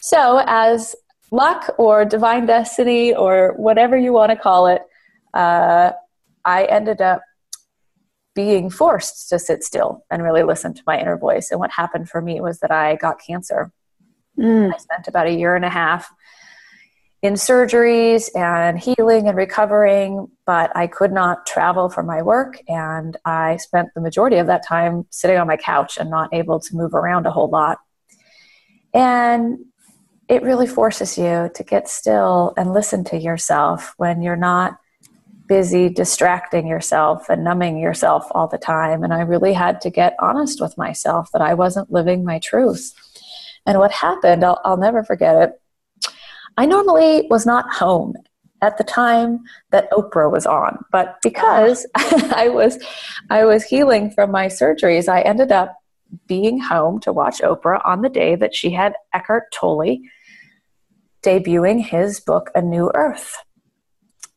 So, 0.00 0.42
as 0.46 0.96
luck 1.30 1.74
or 1.78 2.04
divine 2.04 2.46
destiny 2.46 3.14
or 3.14 3.54
whatever 3.56 3.96
you 3.96 4.12
want 4.12 4.30
to 4.30 4.36
call 4.36 4.66
it, 4.66 4.82
uh, 5.34 5.92
I 6.44 6.64
ended 6.64 7.00
up 7.00 7.22
being 8.34 8.70
forced 8.70 9.28
to 9.28 9.38
sit 9.38 9.62
still 9.62 10.04
and 10.10 10.22
really 10.22 10.42
listen 10.42 10.72
to 10.74 10.82
my 10.86 10.98
inner 10.98 11.16
voice. 11.16 11.50
And 11.50 11.60
what 11.60 11.70
happened 11.70 12.08
for 12.08 12.20
me 12.20 12.40
was 12.40 12.60
that 12.60 12.70
I 12.70 12.96
got 12.96 13.20
cancer. 13.20 13.72
Mm. 14.38 14.72
I 14.72 14.78
spent 14.78 15.08
about 15.08 15.26
a 15.26 15.32
year 15.32 15.56
and 15.56 15.64
a 15.64 15.70
half 15.70 16.10
in 17.22 17.34
surgeries 17.34 18.30
and 18.34 18.78
healing 18.78 19.28
and 19.28 19.36
recovering, 19.36 20.28
but 20.46 20.74
I 20.74 20.86
could 20.86 21.12
not 21.12 21.44
travel 21.46 21.90
for 21.90 22.02
my 22.02 22.22
work. 22.22 22.62
And 22.66 23.16
I 23.24 23.58
spent 23.58 23.90
the 23.94 24.00
majority 24.00 24.36
of 24.36 24.46
that 24.46 24.66
time 24.66 25.06
sitting 25.10 25.36
on 25.36 25.46
my 25.46 25.58
couch 25.58 25.98
and 25.98 26.08
not 26.08 26.32
able 26.32 26.60
to 26.60 26.76
move 26.76 26.94
around 26.94 27.26
a 27.26 27.30
whole 27.30 27.50
lot. 27.50 27.78
And 28.94 29.58
it 30.30 30.44
really 30.44 30.68
forces 30.68 31.18
you 31.18 31.50
to 31.52 31.64
get 31.64 31.88
still 31.88 32.54
and 32.56 32.72
listen 32.72 33.02
to 33.02 33.18
yourself 33.18 33.94
when 33.96 34.22
you're 34.22 34.36
not 34.36 34.78
busy 35.48 35.88
distracting 35.88 36.68
yourself 36.68 37.28
and 37.28 37.42
numbing 37.42 37.76
yourself 37.76 38.24
all 38.30 38.46
the 38.46 38.56
time. 38.56 39.02
And 39.02 39.12
I 39.12 39.22
really 39.22 39.52
had 39.52 39.80
to 39.80 39.90
get 39.90 40.14
honest 40.20 40.60
with 40.60 40.78
myself 40.78 41.32
that 41.32 41.42
I 41.42 41.54
wasn't 41.54 41.90
living 41.90 42.24
my 42.24 42.38
truth. 42.38 42.94
And 43.66 43.78
what 43.78 43.90
happened, 43.90 44.44
I'll, 44.44 44.60
I'll 44.64 44.76
never 44.76 45.02
forget 45.02 45.34
it. 45.34 46.12
I 46.56 46.64
normally 46.64 47.26
was 47.28 47.44
not 47.44 47.72
home 47.74 48.14
at 48.62 48.78
the 48.78 48.84
time 48.84 49.40
that 49.70 49.90
Oprah 49.90 50.30
was 50.30 50.46
on, 50.46 50.84
but 50.92 51.16
because 51.24 51.84
I 51.96 52.48
was 52.48 52.78
I 53.30 53.44
was 53.44 53.64
healing 53.64 54.12
from 54.12 54.30
my 54.30 54.46
surgeries, 54.46 55.08
I 55.08 55.22
ended 55.22 55.50
up 55.50 55.76
being 56.28 56.60
home 56.60 57.00
to 57.00 57.12
watch 57.12 57.40
Oprah 57.40 57.80
on 57.84 58.02
the 58.02 58.08
day 58.08 58.36
that 58.36 58.54
she 58.54 58.70
had 58.70 58.94
Eckhart 59.12 59.50
Tolle 59.52 59.98
debuting 61.22 61.84
his 61.84 62.20
book 62.20 62.50
A 62.54 62.62
New 62.62 62.90
Earth. 62.94 63.36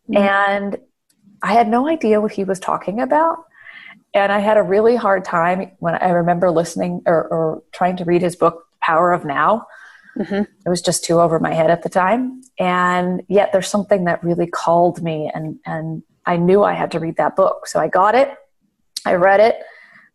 Mm-hmm. 0.10 0.18
And 0.18 0.78
I 1.42 1.54
had 1.54 1.68
no 1.68 1.88
idea 1.88 2.22
what 2.22 2.32
he 2.32 2.44
was 2.44 2.60
talking 2.60 3.00
about. 3.00 3.46
And 4.14 4.32
I 4.32 4.40
had 4.40 4.58
a 4.58 4.64
really 4.64 4.96
hard 4.96 5.26
time 5.26 5.72
when 5.80 5.96
I 5.96 6.10
remember 6.10 6.52
listening 6.52 7.02
or, 7.06 7.28
or 7.28 7.64
trying 7.72 7.98
to 7.98 8.06
read 8.06 8.22
his 8.22 8.36
book, 8.36 8.66
Power 8.82 9.12
of 9.12 9.26
Now. 9.26 9.66
Mm-hmm. 10.18 10.44
It 10.66 10.70
was 10.70 10.82
just 10.82 11.04
too 11.04 11.20
over 11.20 11.40
my 11.40 11.54
head 11.54 11.72
at 11.72 11.82
the 11.82 11.90
time. 11.90 12.42
And 12.60 13.24
yet 13.28 13.52
there's 13.52 13.68
something 13.68 14.06
that 14.06 14.24
really 14.24 14.46
called 14.46 15.02
me, 15.02 15.32
and, 15.34 15.58
and 15.66 16.04
I 16.26 16.38
knew 16.38 16.64
I 16.64 16.74
had 16.74 16.92
to 16.92 17.00
read 17.00 17.18
that 17.18 17.36
book. 17.36 17.66
So 17.66 17.80
I 17.80 17.88
got 17.88 18.14
it, 18.14 18.30
I 19.06 19.16
read 19.16 19.40
it. 19.40 19.56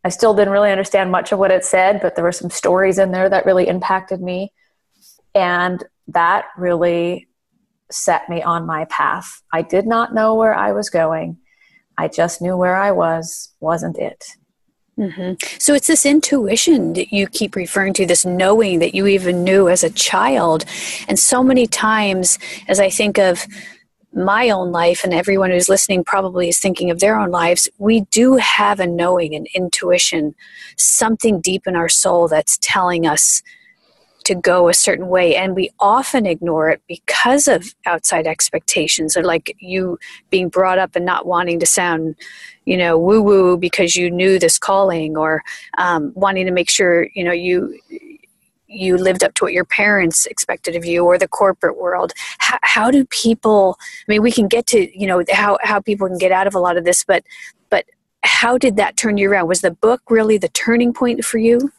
I 0.04 0.10
still 0.10 0.34
didn't 0.34 0.52
really 0.52 0.70
understand 0.70 1.10
much 1.10 1.32
of 1.32 1.40
what 1.40 1.50
it 1.50 1.64
said, 1.64 2.00
but 2.00 2.14
there 2.14 2.25
were 2.25 2.30
some 2.30 2.50
stories 2.50 2.98
in 2.98 3.10
there 3.10 3.28
that 3.28 3.44
really 3.44 3.66
impacted 3.66 4.22
me. 4.22 4.52
And 5.34 5.82
that 6.08 6.46
really 6.56 7.28
set 7.90 8.28
me 8.28 8.42
on 8.42 8.66
my 8.66 8.84
path. 8.86 9.42
I 9.52 9.62
did 9.62 9.86
not 9.86 10.14
know 10.14 10.34
where 10.34 10.54
I 10.54 10.72
was 10.72 10.90
going. 10.90 11.38
I 11.96 12.08
just 12.08 12.40
knew 12.42 12.56
where 12.56 12.76
I 12.76 12.92
was 12.92 13.52
wasn't 13.60 13.98
it. 13.98 14.24
Mm-hmm. 14.98 15.34
So 15.58 15.74
it's 15.74 15.86
this 15.86 16.04
intuition 16.04 16.92
that 16.94 17.12
you 17.12 17.28
keep 17.28 17.54
referring 17.54 17.92
to, 17.94 18.06
this 18.06 18.24
knowing 18.24 18.80
that 18.80 18.94
you 18.94 19.06
even 19.06 19.44
knew 19.44 19.68
as 19.68 19.84
a 19.84 19.90
child. 19.90 20.64
And 21.06 21.18
so 21.18 21.42
many 21.42 21.66
times, 21.66 22.38
as 22.66 22.80
I 22.80 22.90
think 22.90 23.16
of 23.16 23.46
my 24.12 24.50
own 24.50 24.72
life, 24.72 25.04
and 25.04 25.14
everyone 25.14 25.50
who's 25.50 25.68
listening 25.68 26.02
probably 26.02 26.48
is 26.48 26.58
thinking 26.58 26.90
of 26.90 26.98
their 26.98 27.18
own 27.18 27.30
lives, 27.30 27.68
we 27.78 28.00
do 28.10 28.36
have 28.36 28.80
a 28.80 28.86
knowing, 28.86 29.34
an 29.34 29.46
intuition, 29.54 30.34
something 30.76 31.40
deep 31.40 31.66
in 31.66 31.76
our 31.76 31.88
soul 31.88 32.26
that's 32.26 32.58
telling 32.60 33.06
us 33.06 33.42
to 34.28 34.35
go 34.35 34.68
a 34.68 34.75
certain 34.75 35.08
way 35.08 35.35
and 35.35 35.56
we 35.56 35.70
often 35.80 36.26
ignore 36.26 36.68
it 36.68 36.82
because 36.87 37.49
of 37.49 37.75
outside 37.87 38.26
expectations 38.26 39.16
or 39.16 39.23
like 39.23 39.56
you 39.58 39.99
being 40.28 40.50
brought 40.50 40.78
up 40.78 40.94
and 40.94 41.06
not 41.06 41.25
wanting 41.25 41.58
to 41.58 41.64
sound 41.64 42.14
you 42.66 42.76
know 42.76 42.99
woo 42.99 43.23
woo 43.23 43.56
because 43.56 43.97
you 43.97 44.11
knew 44.11 44.38
this 44.38 44.58
calling 44.58 45.16
or 45.16 45.42
um, 45.78 46.12
wanting 46.14 46.44
to 46.44 46.52
make 46.52 46.68
sure 46.68 47.08
you 47.14 47.25
know 47.25 47.32
you 47.32 47.75
you 48.66 48.99
lived 48.99 49.25
up 49.25 49.32
to 49.32 49.44
what 49.44 49.54
your 49.54 49.64
parents 49.64 50.26
expected 50.26 50.76
of 50.76 50.85
you 50.85 51.06
or 51.06 51.16
the 51.16 51.26
corporate 51.26 51.78
world. 51.78 52.12
How, 52.37 52.58
how 52.61 52.90
do 52.90 53.06
people 53.06 53.78
i 53.80 54.04
mean 54.12 54.20
we 54.20 54.30
can 54.30 54.47
get 54.47 54.66
to 54.66 55.00
you 55.00 55.06
know 55.06 55.25
how, 55.32 55.56
how 55.62 55.80
people 55.80 56.06
can 56.06 56.18
get 56.18 56.32
out 56.32 56.47
of 56.47 56.54
a 56.54 56.61
lot 56.61 56.76
of 56.76 56.85
this 56.85 57.02
but 57.02 57.25
but 57.70 57.87
how 58.25 58.58
did 58.58 58.76
that 58.76 58.97
turn 58.97 59.16
you 59.16 59.30
around? 59.30 59.49
Was 59.49 59.62
the 59.62 59.70
book 59.70 60.02
really 60.11 60.37
the 60.37 60.49
turning 60.49 60.92
point 60.92 61.25
for 61.25 61.38
you 61.38 61.73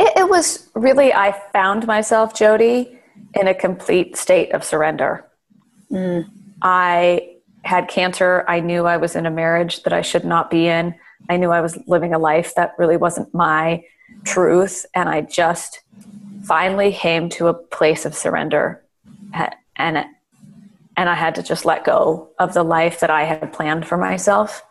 it, 0.00 0.16
it 0.16 0.28
was 0.28 0.68
really, 0.74 1.12
I 1.12 1.32
found 1.52 1.86
myself, 1.86 2.34
Jody, 2.34 2.98
in 3.34 3.46
a 3.46 3.54
complete 3.54 4.16
state 4.16 4.52
of 4.52 4.64
surrender. 4.64 5.26
Mm. 5.90 6.28
I 6.62 7.36
had 7.62 7.88
cancer. 7.88 8.44
I 8.48 8.60
knew 8.60 8.86
I 8.86 8.96
was 8.96 9.14
in 9.14 9.26
a 9.26 9.30
marriage 9.30 9.82
that 9.82 9.92
I 9.92 10.00
should 10.00 10.24
not 10.24 10.50
be 10.50 10.66
in. 10.66 10.94
I 11.28 11.36
knew 11.36 11.50
I 11.50 11.60
was 11.60 11.78
living 11.86 12.14
a 12.14 12.18
life 12.18 12.54
that 12.54 12.74
really 12.78 12.96
wasn't 12.96 13.32
my 13.34 13.84
truth. 14.24 14.86
And 14.94 15.08
I 15.08 15.20
just 15.20 15.80
finally 16.44 16.92
came 16.92 17.28
to 17.30 17.48
a 17.48 17.54
place 17.54 18.06
of 18.06 18.14
surrender. 18.14 18.82
And, 19.76 20.06
and 20.96 21.08
I 21.08 21.14
had 21.14 21.34
to 21.34 21.42
just 21.42 21.66
let 21.66 21.84
go 21.84 22.30
of 22.38 22.54
the 22.54 22.62
life 22.62 23.00
that 23.00 23.10
I 23.10 23.24
had 23.24 23.52
planned 23.52 23.86
for 23.86 23.98
myself. 23.98 24.62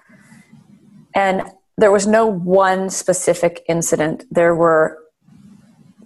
And 1.13 1.43
there 1.77 1.91
was 1.91 2.07
no 2.07 2.25
one 2.25 2.89
specific 2.89 3.63
incident. 3.69 4.25
There 4.31 4.55
were 4.55 4.98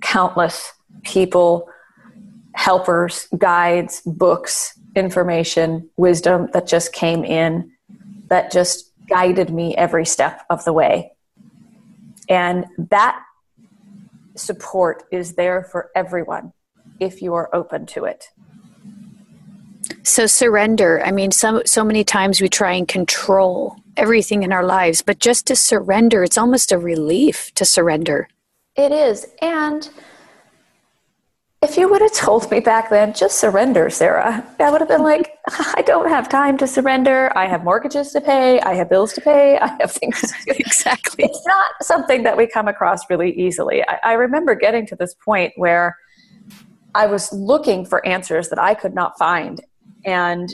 countless 0.03 0.71
people, 1.03 1.67
helpers, 2.53 3.27
guides, 3.35 4.01
books, 4.05 4.77
information, 4.95 5.89
wisdom 5.97 6.49
that 6.53 6.67
just 6.67 6.93
came 6.93 7.23
in 7.23 7.71
that 8.27 8.51
just 8.51 8.91
guided 9.09 9.49
me 9.49 9.75
every 9.75 10.05
step 10.05 10.43
of 10.49 10.63
the 10.65 10.73
way. 10.73 11.11
And 12.29 12.65
that 12.77 13.19
support 14.35 15.03
is 15.11 15.33
there 15.33 15.63
for 15.63 15.89
everyone 15.95 16.53
if 16.99 17.21
you 17.21 17.33
are 17.33 17.53
open 17.53 17.85
to 17.87 18.05
it. 18.05 18.29
So 20.03 20.27
surrender. 20.27 21.03
I 21.03 21.11
mean, 21.11 21.31
so 21.31 21.63
so 21.65 21.83
many 21.83 22.03
times 22.03 22.41
we 22.41 22.49
try 22.49 22.73
and 22.73 22.87
control 22.87 23.75
everything 23.97 24.43
in 24.43 24.51
our 24.51 24.63
lives, 24.63 25.01
but 25.01 25.19
just 25.19 25.47
to 25.47 25.55
surrender, 25.55 26.23
it's 26.23 26.37
almost 26.37 26.71
a 26.71 26.77
relief 26.77 27.51
to 27.55 27.65
surrender. 27.65 28.27
It 28.75 28.91
is. 28.91 29.27
And 29.41 29.89
if 31.61 31.77
you 31.77 31.89
would 31.89 32.01
have 32.01 32.13
told 32.13 32.49
me 32.51 32.59
back 32.59 32.89
then, 32.89 33.13
just 33.13 33.39
surrender, 33.39 33.89
Sara, 33.89 34.45
I 34.59 34.71
would 34.71 34.81
have 34.81 34.87
been 34.87 35.03
like, 35.03 35.37
I 35.75 35.81
don't 35.85 36.09
have 36.09 36.27
time 36.27 36.57
to 36.57 36.67
surrender. 36.67 37.35
I 37.37 37.47
have 37.47 37.63
mortgages 37.63 38.11
to 38.11 38.21
pay. 38.21 38.59
I 38.61 38.73
have 38.73 38.89
bills 38.89 39.13
to 39.13 39.21
pay. 39.21 39.57
I 39.57 39.67
have 39.79 39.91
things 39.91 40.21
to 40.21 40.33
do. 40.45 40.51
exactly. 40.59 41.25
It's 41.25 41.45
not 41.45 41.65
something 41.81 42.23
that 42.23 42.35
we 42.35 42.47
come 42.47 42.67
across 42.67 43.09
really 43.09 43.31
easily. 43.31 43.83
I, 43.87 43.99
I 44.03 44.13
remember 44.13 44.55
getting 44.55 44.85
to 44.87 44.95
this 44.95 45.13
point 45.13 45.53
where 45.55 45.97
I 46.95 47.07
was 47.07 47.31
looking 47.31 47.85
for 47.85 48.05
answers 48.05 48.49
that 48.49 48.59
I 48.59 48.75
could 48.75 48.93
not 48.93 49.17
find. 49.17 49.61
And 50.05 50.53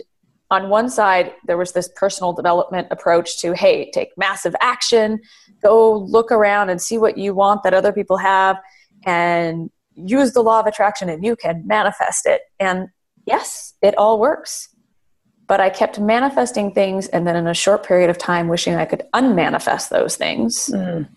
on 0.51 0.70
one 0.70 0.89
side, 0.89 1.34
there 1.46 1.58
was 1.58 1.74
this 1.74 1.89
personal 1.96 2.34
development 2.34 2.88
approach 2.89 3.39
to, 3.41 3.53
hey, 3.53 3.91
take 3.91 4.10
massive 4.18 4.56
action, 4.62 5.20
go 5.62 5.96
look 5.96 6.32
around 6.32 6.70
and 6.70 6.82
see 6.82 6.98
what 6.98 7.18
you 7.18 7.36
want 7.36 7.63
that 7.63 7.74
other 7.74 7.94
people 7.94 8.18
have, 8.18 8.58
and 9.06 9.70
use 9.96 10.34
the 10.34 10.41
law 10.41 10.60
of 10.60 10.65
attraction 10.65 11.10
and 11.10 11.24
you 11.24 11.36
can 11.36 11.65
manifest 11.68 12.25
it. 12.25 12.41
And 12.60 12.88
yes, 13.25 13.74
it 13.82 13.98
all 13.98 14.20
works. 14.20 14.70
But 15.48 15.60
I 15.60 15.70
kept 15.70 16.00
manifesting 16.00 16.74
things 16.74 17.08
and 17.08 17.25
then 17.25 17.36
in 17.36 17.48
a 17.48 17.53
short 17.53 17.86
period 17.86 18.10
of 18.10 18.18
time 18.18 18.48
wishing 18.48 18.75
I 18.75 18.86
could 18.86 19.03
unmanifest 19.13 19.89
those 19.89 20.15
things 20.15 20.68
mm. 20.68 21.08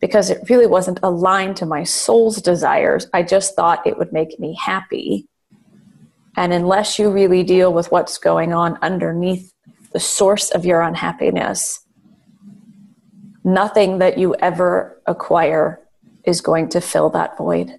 because 0.00 0.30
it 0.30 0.48
really 0.48 0.66
wasn't 0.66 1.00
aligned 1.02 1.56
to 1.56 1.66
my 1.66 1.82
soul's 1.84 2.40
desires. 2.40 3.08
I 3.12 3.22
just 3.22 3.56
thought 3.56 3.86
it 3.86 3.98
would 3.98 4.12
make 4.12 4.38
me 4.38 4.56
happy. 4.60 5.26
And 6.36 6.52
unless 6.52 6.98
you 6.98 7.10
really 7.10 7.42
deal 7.42 7.72
with 7.72 7.90
what's 7.90 8.18
going 8.18 8.52
on 8.52 8.78
underneath 8.82 9.52
the 9.92 10.00
source 10.00 10.50
of 10.50 10.64
your 10.64 10.80
unhappiness, 10.80 11.80
nothing 13.44 13.98
that 13.98 14.18
you 14.18 14.34
ever 14.36 15.00
acquire 15.06 15.80
is 16.24 16.40
going 16.40 16.68
to 16.70 16.80
fill 16.80 17.10
that 17.10 17.36
void. 17.36 17.76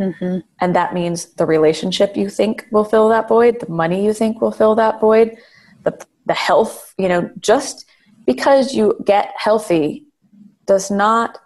Mm-hmm. 0.00 0.38
And 0.60 0.74
that 0.74 0.94
means 0.94 1.26
the 1.34 1.46
relationship 1.46 2.16
you 2.16 2.28
think 2.28 2.66
will 2.70 2.84
fill 2.84 3.08
that 3.10 3.28
void, 3.28 3.60
the 3.60 3.70
money 3.70 4.04
you 4.04 4.12
think 4.12 4.40
will 4.40 4.50
fill 4.50 4.74
that 4.76 5.00
void, 5.00 5.36
the, 5.82 6.06
the 6.26 6.34
health, 6.34 6.94
you 6.98 7.08
know, 7.08 7.30
just 7.38 7.84
because 8.26 8.74
you 8.74 8.98
get 9.04 9.32
healthy 9.36 10.06
does 10.66 10.90
not 10.90 11.38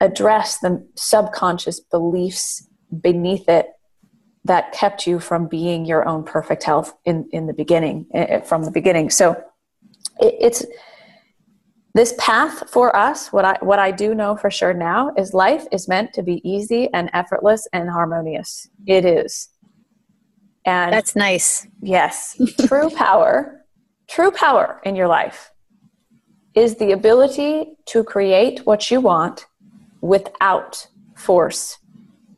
address 0.00 0.58
the 0.58 0.86
subconscious 0.94 1.80
beliefs 1.80 2.68
beneath 3.00 3.48
it 3.48 3.66
that 4.44 4.72
kept 4.72 5.06
you 5.06 5.18
from 5.18 5.46
being 5.46 5.84
your 5.84 6.06
own 6.06 6.22
perfect 6.22 6.62
health 6.64 6.94
in, 7.04 7.28
in 7.32 7.46
the 7.46 7.54
beginning, 7.54 8.06
eh, 8.14 8.26
eh, 8.28 8.40
from 8.40 8.64
the 8.64 8.70
beginning. 8.70 9.10
So 9.10 9.32
it, 10.20 10.34
it's, 10.40 10.66
this 11.94 12.12
path 12.18 12.68
for 12.68 12.94
us, 12.94 13.32
what 13.32 13.44
I 13.44 13.56
what 13.60 13.78
I 13.78 13.92
do 13.92 14.16
know 14.16 14.36
for 14.36 14.50
sure 14.50 14.74
now 14.74 15.12
is 15.16 15.32
life 15.32 15.64
is 15.70 15.86
meant 15.86 16.12
to 16.14 16.24
be 16.24 16.40
easy 16.48 16.92
and 16.92 17.08
effortless 17.12 17.68
and 17.72 17.88
harmonious. 17.88 18.68
It 18.84 19.04
is. 19.04 19.48
And 20.66 20.92
that's 20.92 21.14
nice. 21.14 21.68
Yes. 21.80 22.40
true 22.66 22.90
power, 22.90 23.64
true 24.08 24.32
power 24.32 24.80
in 24.84 24.96
your 24.96 25.06
life 25.06 25.52
is 26.56 26.76
the 26.76 26.90
ability 26.92 27.76
to 27.86 28.02
create 28.02 28.66
what 28.66 28.90
you 28.90 29.00
want 29.00 29.46
without 30.00 30.88
force 31.14 31.78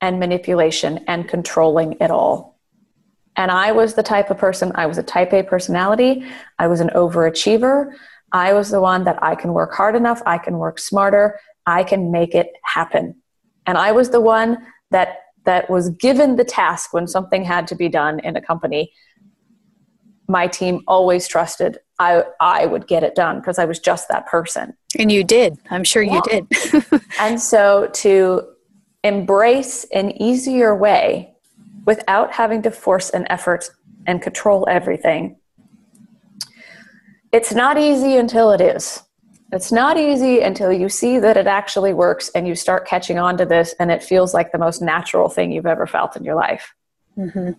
and 0.00 0.18
manipulation 0.18 1.04
and 1.06 1.28
controlling 1.28 1.96
it 2.00 2.10
all. 2.10 2.58
And 3.36 3.50
I 3.50 3.72
was 3.72 3.94
the 3.94 4.02
type 4.02 4.30
of 4.30 4.38
person, 4.38 4.72
I 4.74 4.86
was 4.86 4.98
a 4.98 5.02
type 5.02 5.32
A 5.32 5.42
personality, 5.42 6.24
I 6.58 6.68
was 6.68 6.80
an 6.80 6.90
overachiever. 6.90 7.92
I 8.32 8.52
was 8.52 8.70
the 8.70 8.80
one 8.80 9.04
that 9.04 9.22
I 9.22 9.34
can 9.34 9.52
work 9.52 9.72
hard 9.72 9.94
enough, 9.94 10.20
I 10.26 10.38
can 10.38 10.58
work 10.58 10.78
smarter, 10.78 11.38
I 11.64 11.84
can 11.84 12.10
make 12.10 12.34
it 12.34 12.48
happen. 12.64 13.14
And 13.66 13.78
I 13.78 13.92
was 13.92 14.10
the 14.10 14.20
one 14.20 14.58
that 14.90 15.20
that 15.44 15.70
was 15.70 15.90
given 15.90 16.36
the 16.36 16.44
task 16.44 16.92
when 16.92 17.06
something 17.06 17.44
had 17.44 17.68
to 17.68 17.76
be 17.76 17.88
done 17.88 18.18
in 18.20 18.36
a 18.36 18.40
company. 18.40 18.92
My 20.28 20.48
team 20.48 20.82
always 20.88 21.28
trusted 21.28 21.78
I 21.98 22.24
I 22.40 22.66
would 22.66 22.86
get 22.86 23.02
it 23.02 23.14
done 23.14 23.40
because 23.40 23.58
I 23.58 23.64
was 23.64 23.78
just 23.78 24.08
that 24.08 24.26
person. 24.26 24.76
And 24.98 25.10
you 25.10 25.24
did. 25.24 25.58
I'm 25.70 25.84
sure 25.84 26.02
yeah. 26.02 26.14
you 26.14 26.22
did. 26.22 27.02
and 27.20 27.40
so 27.40 27.88
to 27.94 28.46
embrace 29.06 29.84
an 29.92 30.10
easier 30.20 30.74
way 30.74 31.34
without 31.84 32.32
having 32.32 32.62
to 32.62 32.70
force 32.70 33.10
an 33.10 33.26
effort 33.30 33.70
and 34.06 34.20
control 34.20 34.66
everything. 34.68 35.36
It's 37.32 37.52
not 37.52 37.78
easy 37.78 38.16
until 38.16 38.50
it 38.50 38.60
is. 38.60 39.02
It's 39.52 39.70
not 39.70 39.96
easy 39.96 40.40
until 40.40 40.72
you 40.72 40.88
see 40.88 41.18
that 41.20 41.36
it 41.36 41.46
actually 41.46 41.94
works 41.94 42.30
and 42.34 42.48
you 42.48 42.56
start 42.56 42.86
catching 42.86 43.18
on 43.18 43.36
to 43.38 43.46
this 43.46 43.74
and 43.78 43.92
it 43.92 44.02
feels 44.02 44.34
like 44.34 44.50
the 44.50 44.58
most 44.58 44.82
natural 44.82 45.28
thing 45.28 45.52
you've 45.52 45.66
ever 45.66 45.86
felt 45.86 46.16
in 46.16 46.24
your 46.24 46.34
life. 46.34 46.74
Mm-hmm. 47.16 47.52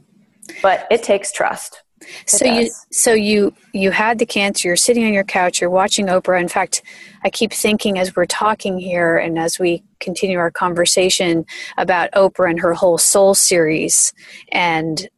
But 0.61 0.87
it 0.91 1.03
takes 1.03 1.31
trust. 1.31 1.83
It 2.21 2.29
so 2.29 2.45
does. 2.45 2.57
you 2.57 2.71
so 2.91 3.13
you 3.13 3.53
you 3.73 3.91
had 3.91 4.19
the 4.19 4.25
cancer 4.25 4.67
you're 4.67 4.75
sitting 4.75 5.05
on 5.05 5.13
your 5.13 5.23
couch 5.23 5.61
you're 5.61 5.69
watching 5.69 6.07
oprah. 6.07 6.39
In 6.39 6.47
fact 6.47 6.81
i 7.23 7.29
keep 7.29 7.53
thinking 7.53 7.97
as 7.97 8.15
we're 8.15 8.25
talking 8.25 8.79
here 8.79 9.17
and 9.17 9.37
as 9.37 9.59
we 9.59 9.83
continue 9.99 10.37
our 10.37 10.51
conversation 10.51 11.45
about 11.77 12.11
oprah 12.11 12.49
and 12.49 12.59
her 12.59 12.73
whole 12.73 12.97
soul 12.97 13.33
series 13.33 14.13
and 14.51 15.09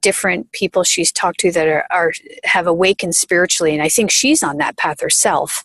different 0.00 0.50
people 0.52 0.82
she's 0.84 1.12
talked 1.12 1.40
to 1.40 1.52
that 1.52 1.68
are, 1.68 1.86
are 1.90 2.12
have 2.44 2.66
awakened 2.66 3.14
spiritually. 3.14 3.72
And 3.72 3.82
i 3.82 3.88
think 3.88 4.10
she's 4.10 4.42
on 4.42 4.58
that 4.58 4.76
path 4.76 5.00
herself. 5.00 5.64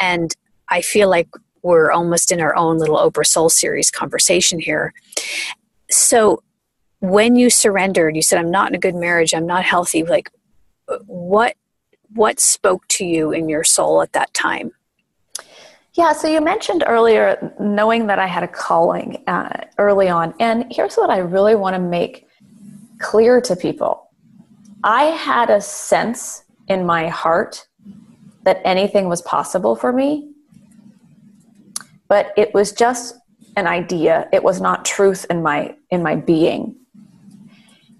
And 0.00 0.34
i 0.68 0.80
feel 0.82 1.08
like 1.08 1.28
we're 1.62 1.90
almost 1.90 2.30
in 2.30 2.40
our 2.40 2.54
own 2.56 2.78
little 2.78 2.96
oprah 2.96 3.26
soul 3.26 3.48
series 3.48 3.90
conversation 3.90 4.58
here. 4.58 4.92
So 5.90 6.42
when 7.00 7.36
you 7.36 7.50
surrendered 7.50 8.16
you 8.16 8.22
said 8.22 8.38
i'm 8.38 8.50
not 8.50 8.70
in 8.70 8.74
a 8.74 8.78
good 8.78 8.94
marriage. 8.94 9.34
I'm 9.34 9.46
not 9.46 9.64
healthy. 9.64 10.02
Like 10.04 10.30
what 11.06 11.56
what 12.14 12.40
spoke 12.40 12.86
to 12.88 13.04
you 13.04 13.32
in 13.32 13.48
your 13.48 13.64
soul 13.64 14.02
at 14.02 14.12
that 14.12 14.32
time? 14.34 14.72
Yeah 15.94 16.12
so 16.12 16.28
you 16.28 16.40
mentioned 16.40 16.84
earlier 16.86 17.54
knowing 17.60 18.06
that 18.06 18.18
i 18.18 18.26
had 18.26 18.42
a 18.42 18.48
calling 18.48 19.22
uh, 19.26 19.64
early 19.78 20.08
on. 20.08 20.34
And 20.40 20.66
here's 20.70 20.96
what 20.96 21.10
i 21.10 21.18
really 21.18 21.54
want 21.54 21.74
to 21.74 21.80
make 21.80 22.26
clear 22.98 23.40
to 23.42 23.54
people. 23.54 24.10
I 24.82 25.04
had 25.04 25.50
a 25.50 25.60
sense 25.60 26.44
in 26.68 26.84
my 26.84 27.08
heart 27.08 27.66
that 28.42 28.60
anything 28.64 29.08
was 29.08 29.22
possible 29.22 29.76
for 29.76 29.92
me 29.92 30.32
but 32.08 32.32
it 32.36 32.52
was 32.54 32.72
just 32.72 33.16
an 33.56 33.66
idea. 33.66 34.28
It 34.32 34.42
was 34.42 34.60
not 34.60 34.84
truth 34.84 35.26
in 35.30 35.42
my 35.42 35.76
in 35.90 36.02
my 36.02 36.16
being 36.16 36.74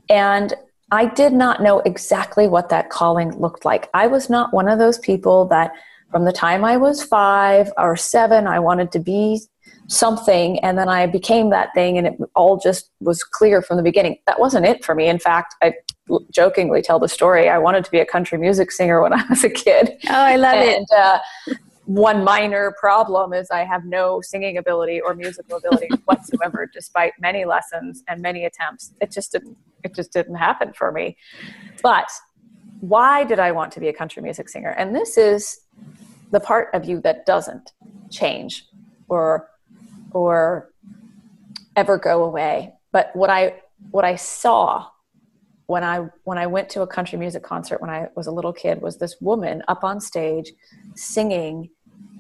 and 0.09 0.55
I 0.91 1.07
did 1.07 1.33
not 1.33 1.63
know 1.63 1.81
exactly 1.81 2.49
what 2.49 2.71
that 2.71 2.91
calling 2.91 3.39
looked 3.39 3.65
like. 3.65 3.91
I 3.93 4.07
was 4.07 4.31
not 4.31 4.55
one 4.55 4.69
of 4.69 4.79
those 4.79 4.99
people 4.99 5.45
that 5.47 5.73
from 6.11 6.25
the 6.25 6.33
time 6.33 6.65
I 6.65 6.79
was 6.79 7.03
five 7.03 7.71
or 7.77 7.97
seven, 7.97 8.47
I 8.47 8.59
wanted 8.59 8.93
to 8.93 8.99
be 8.99 9.43
something 9.89 10.59
and 10.61 10.79
then 10.79 10.89
I 10.89 11.07
became 11.07 11.51
that 11.51 11.71
thing 11.75 11.99
and 11.99 12.07
it 12.07 12.19
all 12.35 12.59
just 12.59 12.91
was 13.01 13.23
clear 13.23 13.61
from 13.61 13.77
the 13.77 13.83
beginning. 13.83 14.19
That 14.27 14.41
wasn't 14.41 14.65
it 14.67 14.85
for 14.85 14.95
me. 14.95 15.09
In 15.09 15.19
fact, 15.19 15.55
I 15.63 15.75
jokingly 16.31 16.81
tell 16.81 16.99
the 16.99 17.09
story. 17.09 17.49
I 17.51 17.59
wanted 17.59 17.85
to 17.85 17.91
be 17.91 17.99
a 17.99 18.07
country 18.07 18.39
music 18.39 18.71
singer 18.71 19.03
when 19.03 19.13
I 19.13 19.23
was 19.29 19.45
a 19.45 19.51
kid. 19.51 19.99
Oh, 20.09 20.15
I 20.15 20.37
love 20.37 20.55
and, 20.55 20.87
it. 20.89 20.89
Uh, 20.97 21.19
one 21.89 22.23
minor 22.23 22.75
problem 22.79 23.33
is 23.33 23.51
I 23.51 23.65
have 23.65 23.87
no 23.87 24.21
singing 24.21 24.59
ability 24.59 25.01
or 25.01 25.15
musical 25.15 25.57
ability 25.57 25.89
whatsoever, 26.05 26.69
despite 26.71 27.15
many 27.19 27.47
lessons 27.47 28.03
and 28.09 28.21
many 28.21 28.45
attempts. 28.45 28.93
It 29.01 29.11
just 29.11 29.33
didn't. 29.33 29.57
It 29.83 29.95
just 29.95 30.13
didn't 30.13 30.35
happen 30.35 30.75
for 30.75 30.93
me. 30.93 31.17
But 31.83 32.11
why 32.81 33.25
did 33.25 33.39
I 33.39 33.53
want 33.53 33.73
to 33.73 33.81
be 33.81 33.89
a 33.89 33.93
country 33.95 34.23
music 34.23 34.51
singer? 34.51 34.71
And 34.73 34.95
this 34.95 35.17
is 35.17 35.61
the 36.31 36.41
part 36.41 36.69
of 36.75 36.85
you 36.85 37.01
that 37.01 37.25
doesn't 37.25 37.73
change 38.11 38.67
or 39.09 39.49
or 40.11 40.75
ever 41.75 41.97
go 41.97 42.23
away. 42.23 42.75
But 42.93 43.17
what 43.17 43.31
I 43.31 43.63
what 43.93 44.05
I 44.05 44.17
saw 44.17 44.89
when 45.69 45.85
I 45.85 46.09
when 46.25 46.37
I 46.37 46.49
went 46.49 46.69
to 46.71 46.83
a 46.83 46.87
country 46.87 47.19
music 47.19 47.43
concert 47.43 47.81
when 47.81 47.89
I 47.89 48.09
was 48.15 48.27
a 48.27 48.31
little 48.31 48.53
kid 48.53 48.83
was 48.83 48.99
this 48.99 49.17
woman 49.23 49.63
up 49.69 49.85
on 49.85 50.03
stage 50.03 50.53
singing 50.95 51.71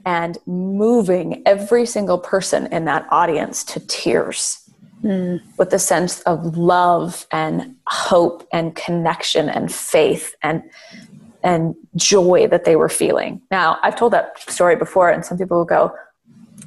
and 0.08 0.38
moving 0.46 1.42
every 1.44 1.84
single 1.84 2.16
person 2.16 2.66
in 2.72 2.86
that 2.86 3.06
audience 3.10 3.62
to 3.62 3.78
tears 3.78 4.66
mm. 5.04 5.38
with 5.58 5.70
a 5.74 5.78
sense 5.78 6.22
of 6.22 6.56
love 6.56 7.26
and 7.30 7.76
hope 7.88 8.48
and 8.50 8.74
connection 8.74 9.50
and 9.50 9.70
faith 9.70 10.34
and 10.42 10.62
and 11.44 11.74
joy 11.94 12.48
that 12.48 12.64
they 12.64 12.74
were 12.74 12.88
feeling. 12.88 13.42
Now, 13.50 13.78
I've 13.82 13.96
told 13.96 14.14
that 14.14 14.40
story 14.50 14.76
before, 14.76 15.10
and 15.10 15.24
some 15.24 15.36
people 15.36 15.58
will 15.58 15.66
go, 15.66 15.92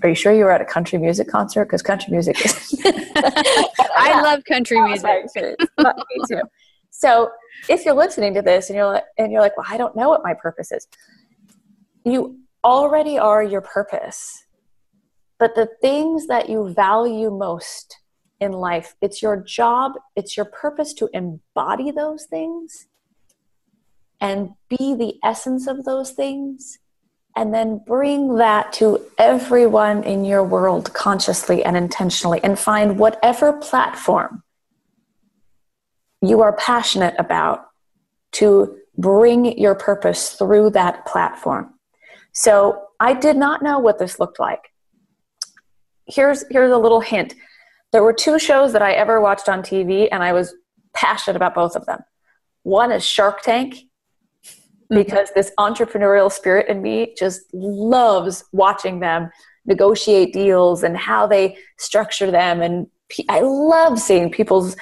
Are 0.04 0.10
you 0.10 0.15
sure 0.15 0.32
you 0.32 0.45
were 0.45 0.51
at 0.51 0.62
a 0.62 0.65
country 0.65 0.99
music 0.99 1.27
concert? 1.27 1.65
Because 1.65 1.82
country 1.82 2.12
music 2.12 2.45
is. 2.45 2.80
I 2.86 4.21
love 4.21 4.45
country 4.45 4.80
music. 4.82 5.25
Me 5.36 6.17
too. 6.30 6.41
So, 6.91 7.32
if 7.67 7.86
you're 7.86 7.95
listening 7.95 8.36
to 8.36 8.43
this 8.43 8.69
and 8.69 8.77
you're 8.77 8.86
like, 8.86 9.04
and 9.17 9.32
you're 9.32 9.41
like, 9.41 9.58
well, 9.58 9.65
I 9.67 9.77
don't 9.77 9.95
know 9.95 10.10
what 10.10 10.23
my 10.23 10.36
purpose 10.36 10.71
is, 10.71 10.88
you 12.06 12.40
already 12.63 13.17
are 13.17 13.43
your 13.43 13.62
purpose. 13.62 14.45
But 15.39 15.56
the 15.56 15.69
things 15.82 16.28
that 16.28 16.50
you 16.50 16.74
value 16.74 17.32
most 17.32 17.97
in 18.39 18.52
life, 18.52 18.95
it's 19.02 19.21
your 19.21 19.38
job, 19.38 19.93
it's 20.15 20.36
your 20.36 20.45
purpose 20.45 20.93
to 20.95 21.10
embody 21.13 21.91
those 21.91 22.26
things 22.26 22.88
and 24.19 24.52
be 24.69 24.93
the 24.93 25.15
essence 25.24 25.67
of 25.67 25.84
those 25.84 26.12
things 26.12 26.80
and 27.36 27.54
then 27.54 27.82
bring 27.86 28.36
that 28.36 28.74
to 28.74 29.00
everyone 29.17 30.04
in 30.04 30.26
your 30.26 30.43
world 30.43 30.93
consciously 30.93 31.63
and 31.63 31.76
intentionally 31.78 32.39
and 32.43 32.60
find 32.60 33.00
whatever 33.00 33.54
platform 33.54 34.43
you 36.21 36.41
are 36.41 36.54
passionate 36.54 37.15
about 37.17 37.67
to 38.32 38.78
bring 38.97 39.58
your 39.58 39.74
purpose 39.74 40.34
through 40.34 40.69
that 40.69 41.06
platform 41.06 41.74
so 42.34 42.88
I 43.00 43.13
did 43.13 43.38
not 43.38 43.62
know 43.62 43.80
what 43.80 44.00
this 44.00 44.20
looked 44.20 44.39
like. 44.39 44.72
Here's 46.06 46.44
here's 46.50 46.72
a 46.72 46.78
little 46.78 47.02
hint. 47.02 47.36
There 47.91 48.04
were 48.04 48.13
two 48.13 48.39
shows 48.39 48.74
that 48.74 48.82
I 48.82 48.94
ever 48.94 49.20
watched 49.20 49.50
on 49.50 49.62
TV, 49.62 50.08
and 50.12 50.24
I 50.24 50.34
was 50.34 50.54
passionate 50.94 51.36
about 51.36 51.56
both 51.56 51.76
of 51.76 51.86
them. 51.86 52.00
One 52.63 52.91
is 52.91 53.06
Shark 53.06 53.41
Tank, 53.41 53.76
mm-hmm. 53.76 54.96
because 54.96 55.30
mm-hmm. 55.30 55.39
this 55.39 55.52
entrepreneurial 55.58 56.32
spirit 56.32 56.67
in 56.70 56.82
me 56.82 57.13
just 57.17 57.41
loves 57.54 58.44
watching 58.52 59.00
them 59.00 59.30
negotiate 59.65 60.34
deals 60.34 60.84
and 60.84 60.98
how 60.98 61.28
they 61.28 61.58
structure 61.78 62.32
them. 62.32 62.62
And 62.62 62.88
I 63.30 63.41
love 63.41 64.00
seeing 64.00 64.32
people's 64.32 64.76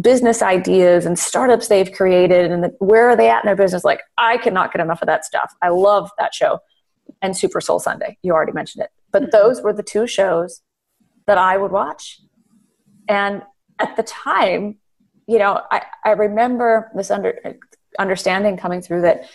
business 0.00 0.42
ideas 0.42 1.06
and 1.06 1.18
startups 1.18 1.68
they've 1.68 1.90
created 1.90 2.50
and 2.50 2.64
the, 2.64 2.68
where 2.78 3.08
are 3.08 3.16
they 3.16 3.30
at 3.30 3.42
in 3.42 3.46
their 3.46 3.56
business. 3.56 3.84
Like, 3.84 4.00
I 4.16 4.36
cannot 4.36 4.72
get 4.72 4.82
enough 4.82 5.02
of 5.02 5.06
that 5.06 5.24
stuff. 5.24 5.52
I 5.62 5.70
love 5.70 6.10
that 6.18 6.34
show 6.34 6.60
and 7.22 7.36
Super 7.36 7.60
Soul 7.60 7.78
Sunday. 7.78 8.18
You 8.22 8.32
already 8.32 8.52
mentioned 8.52 8.84
it. 8.84 8.90
But 9.12 9.22
mm-hmm. 9.22 9.30
those 9.32 9.62
were 9.62 9.72
the 9.72 9.82
two 9.82 10.06
shows 10.06 10.62
that 11.26 11.38
I 11.38 11.56
would 11.56 11.72
watch. 11.72 12.20
And 13.08 13.42
at 13.78 13.96
the 13.96 14.02
time, 14.02 14.78
you 15.26 15.38
know, 15.38 15.60
I, 15.70 15.82
I 16.04 16.10
remember 16.10 16.90
this 16.94 17.10
under, 17.10 17.58
understanding 17.98 18.56
coming 18.56 18.80
through 18.80 19.02
that, 19.02 19.28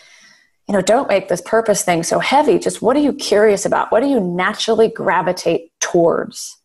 you 0.68 0.74
know, 0.74 0.80
don't 0.80 1.08
make 1.08 1.28
this 1.28 1.40
purpose 1.40 1.82
thing 1.82 2.02
so 2.02 2.18
heavy. 2.18 2.58
Just 2.58 2.82
what 2.82 2.96
are 2.96 3.00
you 3.00 3.12
curious 3.12 3.64
about? 3.64 3.92
What 3.92 4.00
do 4.00 4.08
you 4.08 4.20
naturally 4.20 4.88
gravitate 4.88 5.72
towards? 5.80 6.58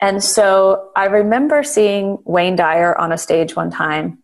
And 0.00 0.22
so 0.22 0.90
I 0.96 1.06
remember 1.06 1.62
seeing 1.62 2.18
Wayne 2.24 2.56
Dyer 2.56 2.96
on 2.96 3.12
a 3.12 3.18
stage 3.18 3.54
one 3.54 3.70
time. 3.70 4.22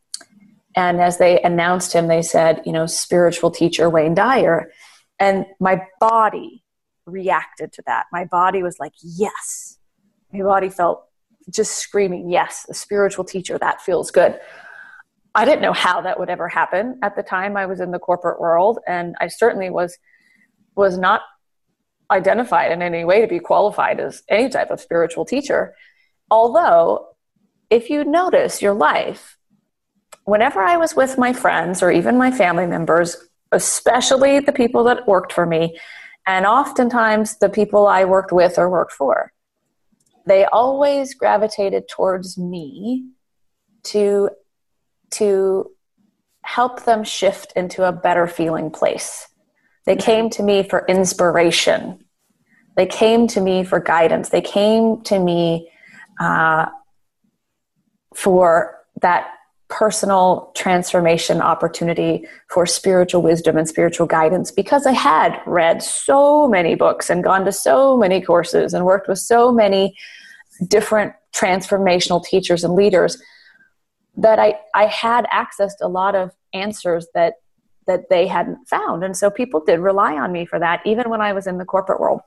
And 0.74 1.00
as 1.00 1.18
they 1.18 1.40
announced 1.42 1.92
him, 1.92 2.08
they 2.08 2.22
said, 2.22 2.62
you 2.64 2.72
know, 2.72 2.86
spiritual 2.86 3.50
teacher 3.50 3.88
Wayne 3.88 4.14
Dyer. 4.14 4.70
And 5.18 5.46
my 5.58 5.82
body 6.00 6.64
reacted 7.06 7.72
to 7.72 7.82
that. 7.86 8.06
My 8.12 8.24
body 8.24 8.62
was 8.62 8.78
like, 8.78 8.92
yes. 9.02 9.78
My 10.32 10.42
body 10.42 10.68
felt 10.68 11.04
just 11.50 11.78
screaming, 11.78 12.30
yes, 12.30 12.66
a 12.68 12.74
spiritual 12.74 13.24
teacher, 13.24 13.58
that 13.58 13.80
feels 13.80 14.10
good. 14.10 14.38
I 15.34 15.44
didn't 15.44 15.62
know 15.62 15.72
how 15.72 16.00
that 16.02 16.18
would 16.18 16.30
ever 16.30 16.48
happen 16.48 16.98
at 17.02 17.16
the 17.16 17.22
time 17.22 17.56
I 17.56 17.66
was 17.66 17.80
in 17.80 17.90
the 17.90 17.98
corporate 17.98 18.40
world 18.40 18.78
and 18.86 19.14
I 19.20 19.28
certainly 19.28 19.70
was 19.70 19.96
was 20.74 20.96
not 20.96 21.22
identified 22.10 22.70
in 22.72 22.82
any 22.82 23.04
way 23.04 23.20
to 23.20 23.26
be 23.26 23.38
qualified 23.38 24.00
as 24.00 24.22
any 24.28 24.48
type 24.48 24.70
of 24.70 24.80
spiritual 24.80 25.24
teacher. 25.24 25.74
Although 26.30 27.08
if 27.70 27.90
you 27.90 28.04
notice 28.04 28.62
your 28.62 28.74
life 28.74 29.38
whenever 30.24 30.60
I 30.60 30.76
was 30.76 30.94
with 30.94 31.18
my 31.18 31.32
friends 31.32 31.82
or 31.82 31.90
even 31.90 32.16
my 32.16 32.30
family 32.30 32.66
members, 32.66 33.27
especially 33.52 34.40
the 34.40 34.52
people 34.52 34.84
that 34.84 35.06
worked 35.06 35.32
for 35.32 35.46
me, 35.46 35.78
and 36.26 36.46
oftentimes 36.46 37.38
the 37.38 37.48
people 37.48 37.86
I 37.86 38.04
worked 38.04 38.32
with 38.32 38.58
or 38.58 38.68
worked 38.68 38.92
for, 38.92 39.32
they 40.26 40.44
always 40.44 41.14
gravitated 41.14 41.88
towards 41.88 42.36
me 42.38 43.06
to 43.84 44.30
to 45.10 45.70
help 46.42 46.84
them 46.84 47.04
shift 47.04 47.52
into 47.56 47.84
a 47.84 47.92
better 47.92 48.26
feeling 48.26 48.70
place. 48.70 49.28
They 49.86 49.96
came 49.96 50.28
to 50.30 50.42
me 50.42 50.62
for 50.62 50.84
inspiration. 50.86 52.04
They 52.76 52.86
came 52.86 53.26
to 53.28 53.40
me 53.40 53.64
for 53.64 53.80
guidance. 53.80 54.28
They 54.28 54.42
came 54.42 55.02
to 55.04 55.18
me 55.18 55.70
uh, 56.20 56.66
for 58.14 58.76
that 59.00 59.28
personal 59.68 60.50
transformation 60.54 61.42
opportunity 61.42 62.26
for 62.48 62.64
spiritual 62.64 63.20
wisdom 63.20 63.56
and 63.58 63.68
spiritual 63.68 64.06
guidance 64.06 64.50
because 64.50 64.86
I 64.86 64.92
had 64.92 65.40
read 65.46 65.82
so 65.82 66.48
many 66.48 66.74
books 66.74 67.10
and 67.10 67.22
gone 67.22 67.44
to 67.44 67.52
so 67.52 67.96
many 67.96 68.20
courses 68.20 68.72
and 68.72 68.86
worked 68.86 69.08
with 69.08 69.18
so 69.18 69.52
many 69.52 69.94
different 70.66 71.12
transformational 71.34 72.24
teachers 72.24 72.64
and 72.64 72.74
leaders 72.74 73.20
that 74.16 74.38
I, 74.38 74.58
I 74.74 74.86
had 74.86 75.26
access 75.30 75.74
to 75.76 75.86
a 75.86 75.88
lot 75.88 76.14
of 76.14 76.32
answers 76.52 77.06
that 77.14 77.34
that 77.86 78.10
they 78.10 78.26
hadn't 78.26 78.68
found. 78.68 79.02
And 79.02 79.16
so 79.16 79.30
people 79.30 79.64
did 79.64 79.80
rely 79.80 80.12
on 80.12 80.30
me 80.30 80.44
for 80.44 80.58
that, 80.58 80.82
even 80.84 81.08
when 81.08 81.22
I 81.22 81.32
was 81.32 81.46
in 81.46 81.56
the 81.56 81.64
corporate 81.64 81.98
world. 81.98 82.20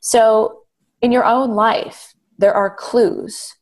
So 0.00 0.64
in 1.00 1.10
your 1.10 1.24
own 1.24 1.52
life, 1.54 2.14
there 2.36 2.52
are 2.52 2.68
clues 2.68 3.56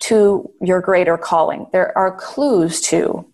to 0.00 0.50
your 0.60 0.80
greater 0.80 1.18
calling. 1.18 1.66
There 1.72 1.96
are 1.96 2.16
clues 2.16 2.80
to 2.82 3.26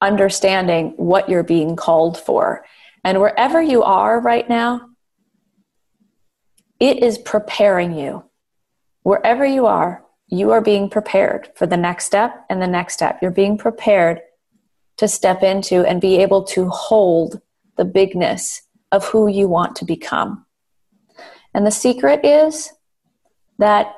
understanding 0.00 0.94
what 0.96 1.28
you're 1.28 1.44
being 1.44 1.76
called 1.76 2.18
for. 2.18 2.64
And 3.04 3.20
wherever 3.20 3.62
you 3.62 3.82
are 3.82 4.20
right 4.20 4.48
now, 4.48 4.88
it 6.80 7.02
is 7.02 7.18
preparing 7.18 7.96
you. 7.96 8.24
Wherever 9.04 9.44
you 9.44 9.66
are, 9.66 10.04
you 10.28 10.50
are 10.50 10.60
being 10.60 10.88
prepared 10.88 11.50
for 11.54 11.66
the 11.66 11.76
next 11.76 12.06
step 12.06 12.44
and 12.50 12.60
the 12.60 12.66
next 12.66 12.94
step. 12.94 13.18
You're 13.22 13.30
being 13.30 13.58
prepared 13.58 14.20
to 14.96 15.06
step 15.06 15.42
into 15.42 15.84
and 15.84 16.00
be 16.00 16.16
able 16.16 16.42
to 16.44 16.68
hold 16.68 17.40
the 17.76 17.84
bigness 17.84 18.62
of 18.90 19.06
who 19.06 19.28
you 19.28 19.48
want 19.48 19.76
to 19.76 19.84
become. 19.84 20.44
And 21.54 21.66
the 21.66 21.70
secret 21.70 22.24
is 22.24 22.72
that 23.58 23.94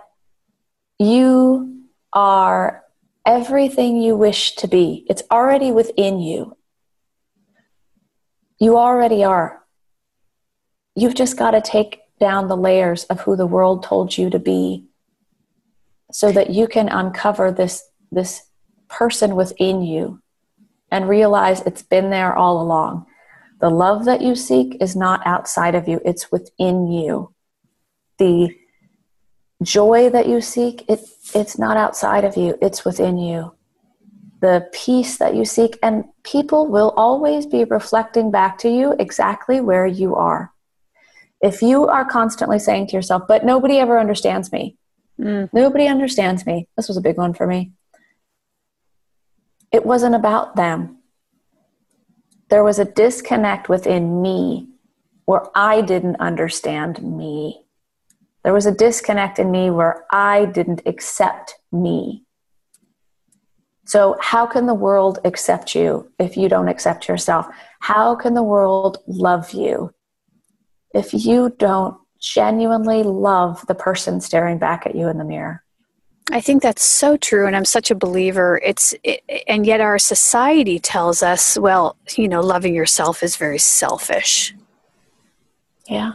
you 0.98 1.85
are 2.12 2.85
everything 3.26 4.00
you 4.00 4.16
wish 4.16 4.54
to 4.57 4.68
be. 4.68 5.04
It's 5.09 5.22
already 5.30 5.72
within 5.72 6.20
you. 6.20 6.57
You 8.59 8.76
already 8.78 9.24
are. 9.24 9.62
You've 10.94 11.14
just 11.14 11.37
got 11.37 11.52
to 11.52 11.61
take 11.61 12.00
down 12.20 12.48
the 12.48 12.57
layers 12.57 13.04
of 13.04 13.20
who 13.20 13.37
the 13.37 13.46
world 13.46 13.83
told 13.83 14.16
you 14.16 14.30
to 14.30 14.38
be 14.38 14.87
so 16.12 16.30
that 16.30 16.50
you 16.50 16.68
can 16.68 16.88
uncover 16.88 17.50
this 17.50 17.83
this 18.12 18.42
person 18.88 19.35
within 19.35 19.83
you 19.83 20.22
and 20.90 21.09
realize 21.09 21.61
it's 21.62 21.83
been 21.83 22.11
there 22.11 22.35
all 22.37 22.62
along. 22.62 23.07
The 23.61 23.70
love 23.70 24.04
that 24.04 24.20
you 24.20 24.37
seek 24.37 24.76
is 24.80 24.94
not 24.94 25.26
outside 25.26 25.74
of 25.74 25.88
you, 25.88 26.00
it's 26.04 26.30
within 26.30 26.87
you. 26.87 27.35
The 28.18 28.54
joy 29.62 30.10
that 30.10 30.28
you 30.28 30.40
seek, 30.40 30.84
it, 30.88 31.00
it's 31.34 31.58
not 31.58 31.76
outside 31.76 32.24
of 32.24 32.36
you, 32.36 32.58
it's 32.60 32.84
within 32.84 33.18
you. 33.18 33.54
The 34.40 34.68
peace 34.72 35.16
that 35.18 35.34
you 35.34 35.44
seek, 35.44 35.78
and 35.82 36.04
people 36.22 36.66
will 36.66 36.92
always 36.96 37.46
be 37.46 37.64
reflecting 37.64 38.30
back 38.30 38.58
to 38.58 38.68
you 38.68 38.94
exactly 38.98 39.60
where 39.60 39.86
you 39.86 40.14
are. 40.14 40.52
If 41.40 41.62
you 41.62 41.86
are 41.86 42.04
constantly 42.04 42.58
saying 42.58 42.88
to 42.88 42.96
yourself, 42.96 43.24
but 43.28 43.44
nobody 43.44 43.78
ever 43.78 43.98
understands 43.98 44.52
me, 44.52 44.76
mm. 45.18 45.48
nobody 45.52 45.86
understands 45.86 46.46
me, 46.46 46.68
this 46.76 46.88
was 46.88 46.96
a 46.96 47.02
big 47.02 47.16
one 47.16 47.34
for 47.34 47.46
me. 47.46 47.72
It 49.72 49.84
wasn't 49.84 50.14
about 50.14 50.56
them. 50.56 50.98
There 52.48 52.62
was 52.62 52.78
a 52.78 52.84
disconnect 52.84 53.68
within 53.68 54.22
me 54.22 54.68
where 55.24 55.42
I 55.54 55.80
didn't 55.80 56.16
understand 56.16 57.02
me. 57.02 57.63
There 58.44 58.52
was 58.52 58.66
a 58.66 58.72
disconnect 58.72 59.38
in 59.38 59.50
me 59.50 59.70
where 59.70 60.04
I 60.12 60.44
didn't 60.44 60.83
accept 60.85 61.54
me. 61.72 62.24
So, 63.87 64.16
how 64.20 64.46
can 64.46 64.66
the 64.66 64.74
world 64.74 65.18
accept 65.24 65.74
you 65.74 66.11
if 66.18 66.37
you 66.37 66.48
don't 66.48 66.68
accept 66.68 67.09
yourself? 67.09 67.46
How 67.80 68.14
can 68.14 68.35
the 68.35 68.42
world 68.42 68.98
love 69.07 69.52
you 69.52 69.92
if 70.94 71.12
you 71.12 71.54
don't 71.59 71.96
genuinely 72.20 73.02
love 73.02 73.66
the 73.66 73.74
person 73.74 74.20
staring 74.20 74.59
back 74.59 74.87
at 74.87 74.94
you 74.94 75.09
in 75.09 75.18
the 75.18 75.24
mirror? 75.24 75.62
I 76.30 76.40
think 76.40 76.62
that's 76.62 76.85
so 76.85 77.18
true, 77.18 77.46
and 77.46 77.54
I'm 77.54 77.66
such 77.66 77.90
a 77.90 77.94
believer. 77.94 78.61
It's 78.64 78.94
it, 79.04 79.22
and 79.46 79.66
yet 79.66 79.80
our 79.80 79.98
society 79.98 80.78
tells 80.78 81.22
us, 81.22 81.59
well, 81.59 81.96
you 82.16 82.28
know, 82.28 82.40
loving 82.40 82.74
yourself 82.74 83.22
is 83.22 83.37
very 83.37 83.59
selfish. 83.59 84.54
Yeah 85.88 86.14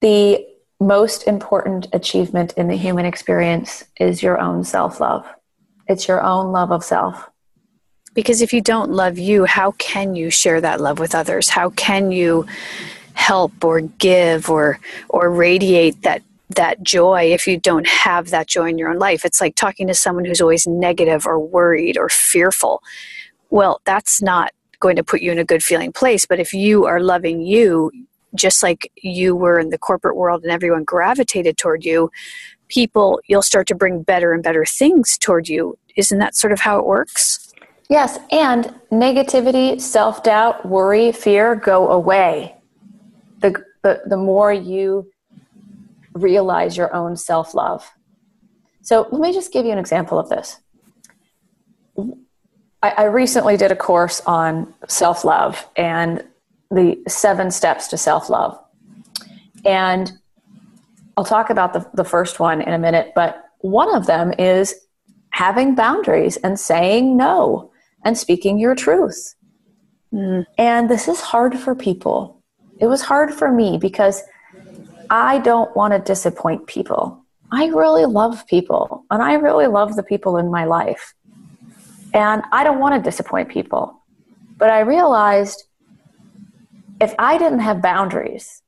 the 0.00 0.46
most 0.80 1.24
important 1.24 1.88
achievement 1.92 2.54
in 2.56 2.68
the 2.68 2.76
human 2.76 3.04
experience 3.04 3.84
is 3.98 4.22
your 4.22 4.40
own 4.40 4.64
self 4.64 4.98
love. 5.00 5.26
It's 5.86 6.08
your 6.08 6.22
own 6.22 6.52
love 6.52 6.72
of 6.72 6.82
self. 6.82 7.28
Because 8.14 8.42
if 8.42 8.52
you 8.52 8.60
don't 8.60 8.90
love 8.90 9.18
you, 9.18 9.44
how 9.44 9.72
can 9.72 10.16
you 10.16 10.30
share 10.30 10.60
that 10.60 10.80
love 10.80 10.98
with 10.98 11.14
others? 11.14 11.50
How 11.50 11.70
can 11.70 12.10
you 12.10 12.46
help 13.12 13.64
or 13.64 13.82
give 13.82 14.48
or 14.48 14.80
or 15.08 15.30
radiate 15.30 16.02
that 16.02 16.22
that 16.56 16.82
joy 16.82 17.32
if 17.32 17.46
you 17.46 17.58
don't 17.58 17.86
have 17.86 18.30
that 18.30 18.48
joy 18.48 18.68
in 18.70 18.78
your 18.78 18.88
own 18.90 18.98
life? 18.98 19.24
It's 19.24 19.40
like 19.40 19.54
talking 19.54 19.86
to 19.86 19.94
someone 19.94 20.24
who's 20.24 20.40
always 20.40 20.66
negative 20.66 21.26
or 21.26 21.38
worried 21.38 21.98
or 21.98 22.08
fearful. 22.08 22.82
Well, 23.50 23.80
that's 23.84 24.22
not 24.22 24.52
going 24.80 24.96
to 24.96 25.04
put 25.04 25.20
you 25.20 25.30
in 25.30 25.38
a 25.38 25.44
good 25.44 25.62
feeling 25.62 25.92
place, 25.92 26.24
but 26.24 26.40
if 26.40 26.54
you 26.54 26.86
are 26.86 27.00
loving 27.00 27.42
you, 27.42 27.92
just 28.34 28.62
like 28.62 28.90
you 28.96 29.34
were 29.34 29.58
in 29.58 29.70
the 29.70 29.78
corporate 29.78 30.16
world 30.16 30.42
and 30.42 30.52
everyone 30.52 30.84
gravitated 30.84 31.56
toward 31.56 31.84
you, 31.84 32.10
people, 32.68 33.20
you'll 33.26 33.42
start 33.42 33.66
to 33.68 33.74
bring 33.74 34.02
better 34.02 34.32
and 34.32 34.42
better 34.42 34.64
things 34.64 35.18
toward 35.18 35.48
you. 35.48 35.76
Isn't 35.96 36.18
that 36.18 36.36
sort 36.36 36.52
of 36.52 36.60
how 36.60 36.78
it 36.78 36.86
works? 36.86 37.52
Yes, 37.88 38.18
and 38.30 38.72
negativity, 38.92 39.80
self 39.80 40.22
doubt, 40.22 40.64
worry, 40.64 41.10
fear 41.10 41.56
go 41.56 41.90
away. 41.90 42.54
The, 43.40 43.64
the, 43.82 44.02
the 44.06 44.16
more 44.16 44.52
you 44.52 45.10
realize 46.12 46.76
your 46.76 46.94
own 46.94 47.16
self 47.16 47.54
love. 47.54 47.90
So 48.82 49.08
let 49.10 49.20
me 49.20 49.32
just 49.32 49.52
give 49.52 49.66
you 49.66 49.72
an 49.72 49.78
example 49.78 50.18
of 50.18 50.28
this. 50.28 50.58
I, 52.82 53.04
recently 53.04 53.58
did 53.58 53.72
a 53.72 53.76
course 53.76 54.22
on 54.24 54.72
self 54.88 55.24
love, 55.24 55.66
and 55.76 56.24
the 56.70 57.02
seven 57.08 57.50
steps 57.50 57.88
to 57.88 57.96
self 57.96 58.30
love. 58.30 58.58
And 59.64 60.12
I'll 61.16 61.24
talk 61.24 61.50
about 61.50 61.72
the, 61.72 61.88
the 61.94 62.04
first 62.04 62.40
one 62.40 62.62
in 62.62 62.72
a 62.72 62.78
minute, 62.78 63.12
but 63.14 63.44
one 63.58 63.94
of 63.94 64.06
them 64.06 64.32
is 64.38 64.74
having 65.30 65.74
boundaries 65.74 66.36
and 66.38 66.58
saying 66.58 67.16
no 67.16 67.70
and 68.04 68.16
speaking 68.16 68.58
your 68.58 68.74
truth. 68.74 69.34
Mm. 70.12 70.46
And 70.58 70.88
this 70.88 71.08
is 71.08 71.20
hard 71.20 71.58
for 71.58 71.74
people. 71.74 72.42
It 72.78 72.86
was 72.86 73.02
hard 73.02 73.32
for 73.34 73.52
me 73.52 73.78
because 73.78 74.22
I 75.10 75.38
don't 75.38 75.74
want 75.76 75.92
to 75.92 75.98
disappoint 75.98 76.66
people. 76.66 77.22
I 77.52 77.66
really 77.66 78.06
love 78.06 78.46
people 78.46 79.04
and 79.10 79.22
I 79.22 79.34
really 79.34 79.66
love 79.66 79.96
the 79.96 80.02
people 80.02 80.36
in 80.36 80.50
my 80.50 80.64
life. 80.64 81.14
And 82.14 82.42
I 82.52 82.64
don't 82.64 82.80
want 82.80 82.94
to 82.94 83.10
disappoint 83.10 83.48
people. 83.48 84.00
But 84.56 84.70
I 84.70 84.80
realized 84.80 85.64
if 87.00 87.14
I 87.18 87.38
didn't 87.38 87.60
have 87.60 87.82
boundaries 87.82 88.62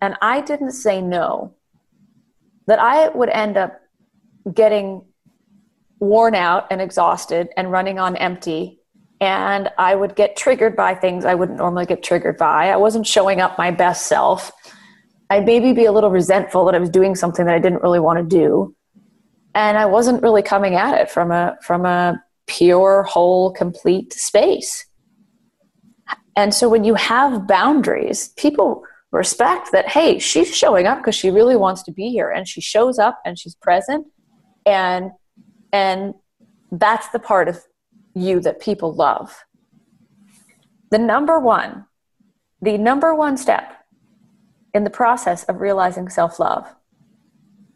and 0.00 0.16
I 0.22 0.40
didn't 0.40 0.72
say 0.72 1.00
no, 1.02 1.54
that 2.66 2.78
I 2.78 3.08
would 3.08 3.28
end 3.28 3.56
up 3.56 3.80
getting 4.52 5.04
worn 5.98 6.34
out 6.34 6.66
and 6.70 6.80
exhausted 6.80 7.48
and 7.56 7.70
running 7.70 7.98
on 7.98 8.16
empty 8.16 8.80
and 9.20 9.70
I 9.78 9.94
would 9.94 10.14
get 10.14 10.36
triggered 10.36 10.76
by 10.76 10.94
things 10.94 11.24
I 11.24 11.34
wouldn't 11.34 11.58
normally 11.58 11.86
get 11.86 12.02
triggered 12.02 12.36
by. 12.36 12.70
I 12.70 12.76
wasn't 12.76 13.06
showing 13.06 13.40
up 13.40 13.56
my 13.56 13.70
best 13.70 14.06
self. 14.06 14.52
I'd 15.30 15.46
maybe 15.46 15.72
be 15.72 15.86
a 15.86 15.92
little 15.92 16.10
resentful 16.10 16.66
that 16.66 16.74
I 16.74 16.78
was 16.78 16.90
doing 16.90 17.14
something 17.14 17.46
that 17.46 17.54
I 17.54 17.58
didn't 17.58 17.82
really 17.82 17.98
want 17.98 18.18
to 18.18 18.24
do. 18.24 18.74
And 19.54 19.78
I 19.78 19.86
wasn't 19.86 20.22
really 20.22 20.42
coming 20.42 20.74
at 20.74 21.00
it 21.00 21.10
from 21.10 21.30
a 21.30 21.56
from 21.62 21.86
a 21.86 22.22
pure, 22.46 23.04
whole, 23.04 23.52
complete 23.52 24.12
space. 24.12 24.84
And 26.36 26.52
so 26.52 26.68
when 26.68 26.84
you 26.84 26.94
have 26.94 27.48
boundaries, 27.48 28.28
people 28.36 28.84
respect 29.10 29.72
that 29.72 29.88
hey, 29.88 30.18
she's 30.18 30.54
showing 30.54 30.86
up 30.86 30.98
because 30.98 31.14
she 31.14 31.30
really 31.30 31.56
wants 31.56 31.82
to 31.84 31.92
be 31.92 32.10
here 32.10 32.30
and 32.30 32.46
she 32.46 32.60
shows 32.60 32.98
up 32.98 33.20
and 33.24 33.38
she's 33.38 33.54
present 33.54 34.06
and 34.66 35.10
and 35.72 36.14
that's 36.72 37.08
the 37.08 37.18
part 37.18 37.48
of 37.48 37.62
you 38.14 38.40
that 38.40 38.60
people 38.60 38.92
love. 38.92 39.44
The 40.90 40.98
number 40.98 41.38
one, 41.38 41.86
the 42.60 42.76
number 42.76 43.14
one 43.14 43.36
step 43.36 43.72
in 44.74 44.84
the 44.84 44.90
process 44.90 45.44
of 45.44 45.60
realizing 45.60 46.08
self 46.08 46.38
love 46.38 46.66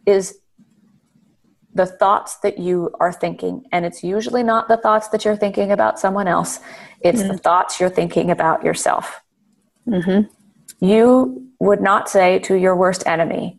is 0.06 0.39
the 1.74 1.86
thoughts 1.86 2.36
that 2.38 2.58
you 2.58 2.90
are 3.00 3.12
thinking. 3.12 3.64
And 3.72 3.84
it's 3.84 4.02
usually 4.02 4.42
not 4.42 4.68
the 4.68 4.76
thoughts 4.76 5.08
that 5.08 5.24
you're 5.24 5.36
thinking 5.36 5.72
about 5.72 5.98
someone 5.98 6.28
else, 6.28 6.60
it's 7.00 7.20
mm-hmm. 7.20 7.32
the 7.32 7.38
thoughts 7.38 7.80
you're 7.80 7.90
thinking 7.90 8.30
about 8.30 8.64
yourself. 8.64 9.22
Mm-hmm. 9.86 10.84
You 10.84 11.46
would 11.60 11.80
not 11.80 12.08
say 12.08 12.38
to 12.40 12.54
your 12.54 12.76
worst 12.76 13.06
enemy 13.06 13.58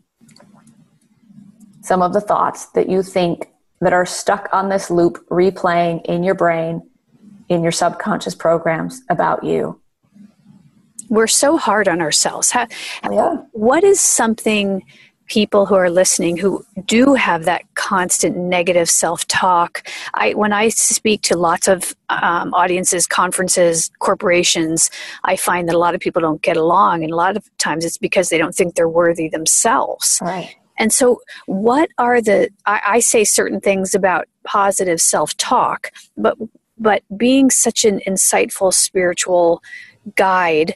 some 1.81 2.01
of 2.01 2.13
the 2.13 2.21
thoughts 2.21 2.67
that 2.67 2.89
you 2.89 3.01
think 3.01 3.49
that 3.79 3.93
are 3.93 4.05
stuck 4.05 4.47
on 4.53 4.69
this 4.69 4.91
loop 4.91 5.17
replaying 5.29 6.05
in 6.05 6.23
your 6.23 6.35
brain, 6.35 6.87
in 7.49 7.63
your 7.63 7.71
subconscious 7.71 8.35
programs 8.35 9.01
about 9.09 9.43
you. 9.43 9.79
We're 11.09 11.27
so 11.27 11.57
hard 11.57 11.87
on 11.87 11.99
ourselves. 11.99 12.51
How, 12.51 12.67
yeah. 13.09 13.37
What 13.51 13.83
is 13.83 13.99
something 13.99 14.83
people 15.31 15.65
who 15.65 15.75
are 15.75 15.89
listening 15.89 16.35
who 16.35 16.61
do 16.85 17.13
have 17.13 17.45
that 17.45 17.63
constant 17.75 18.35
negative 18.35 18.89
self-talk 18.89 19.81
i 20.15 20.31
when 20.33 20.51
i 20.51 20.67
speak 20.67 21.21
to 21.21 21.37
lots 21.37 21.69
of 21.69 21.95
um, 22.09 22.53
audiences 22.53 23.07
conferences 23.07 23.89
corporations 23.99 24.89
i 25.23 25.37
find 25.37 25.69
that 25.69 25.75
a 25.75 25.77
lot 25.85 25.95
of 25.95 26.01
people 26.01 26.21
don't 26.21 26.41
get 26.41 26.57
along 26.57 27.01
and 27.01 27.13
a 27.13 27.15
lot 27.15 27.37
of 27.37 27.49
times 27.59 27.85
it's 27.85 27.97
because 27.97 28.27
they 28.27 28.37
don't 28.37 28.53
think 28.53 28.75
they're 28.75 28.89
worthy 28.89 29.29
themselves 29.29 30.19
right 30.21 30.57
and 30.79 30.91
so, 30.91 31.21
what 31.45 31.89
are 31.99 32.21
the? 32.21 32.49
I, 32.65 32.81
I 32.95 32.99
say 33.01 33.23
certain 33.23 33.59
things 33.59 33.93
about 33.93 34.27
positive 34.45 34.99
self-talk, 34.99 35.91
but 36.17 36.35
but 36.75 37.03
being 37.15 37.51
such 37.51 37.85
an 37.85 37.99
insightful 38.07 38.73
spiritual 38.73 39.61
guide, 40.15 40.75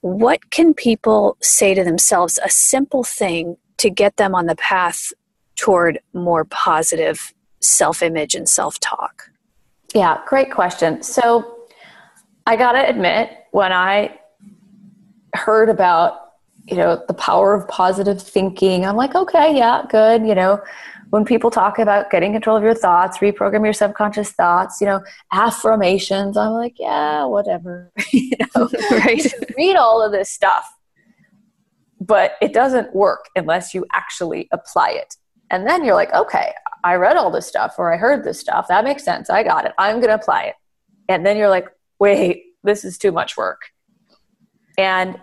what 0.00 0.50
can 0.50 0.74
people 0.74 1.36
say 1.40 1.72
to 1.72 1.84
themselves? 1.84 2.40
A 2.44 2.50
simple 2.50 3.04
thing 3.04 3.56
to 3.78 3.90
get 3.90 4.16
them 4.16 4.34
on 4.34 4.46
the 4.46 4.56
path 4.56 5.12
toward 5.56 5.98
more 6.12 6.44
positive 6.44 7.34
self-image 7.60 8.34
and 8.34 8.48
self-talk. 8.48 9.30
Yeah, 9.94 10.20
great 10.26 10.52
question. 10.52 11.02
So, 11.02 11.56
I 12.46 12.56
got 12.56 12.72
to 12.72 12.88
admit, 12.88 13.30
when 13.50 13.72
I 13.72 14.18
heard 15.34 15.68
about 15.68 16.28
you 16.66 16.76
know 16.76 17.02
the 17.08 17.14
power 17.14 17.54
of 17.54 17.66
positive 17.68 18.20
thinking 18.20 18.84
i'm 18.84 18.96
like 18.96 19.14
okay 19.14 19.56
yeah 19.56 19.84
good 19.88 20.26
you 20.26 20.34
know 20.34 20.60
when 21.10 21.24
people 21.24 21.50
talk 21.50 21.78
about 21.78 22.10
getting 22.10 22.32
control 22.32 22.56
of 22.56 22.62
your 22.62 22.74
thoughts 22.74 23.18
reprogram 23.18 23.64
your 23.64 23.72
subconscious 23.72 24.32
thoughts 24.32 24.80
you 24.80 24.86
know 24.86 25.02
affirmations 25.32 26.36
i'm 26.36 26.52
like 26.52 26.74
yeah 26.78 27.24
whatever 27.24 27.90
you 28.12 28.32
know 28.54 28.68
right 28.90 29.32
read 29.56 29.76
all 29.76 30.04
of 30.04 30.12
this 30.12 30.30
stuff 30.30 30.64
but 32.00 32.32
it 32.40 32.52
doesn't 32.52 32.94
work 32.94 33.26
unless 33.36 33.74
you 33.74 33.84
actually 33.92 34.48
apply 34.52 34.90
it 34.90 35.16
and 35.50 35.66
then 35.66 35.84
you're 35.84 35.94
like 35.94 36.12
okay 36.14 36.52
i 36.84 36.94
read 36.94 37.16
all 37.16 37.30
this 37.30 37.46
stuff 37.46 37.74
or 37.78 37.92
i 37.92 37.96
heard 37.96 38.24
this 38.24 38.38
stuff 38.38 38.68
that 38.68 38.84
makes 38.84 39.04
sense 39.04 39.30
i 39.30 39.42
got 39.42 39.64
it 39.64 39.72
i'm 39.78 39.96
going 39.96 40.08
to 40.08 40.14
apply 40.14 40.44
it 40.44 40.54
and 41.08 41.26
then 41.26 41.36
you're 41.36 41.48
like 41.48 41.68
wait 41.98 42.44
this 42.62 42.84
is 42.84 42.98
too 42.98 43.12
much 43.12 43.36
work 43.36 43.60
and 44.78 45.18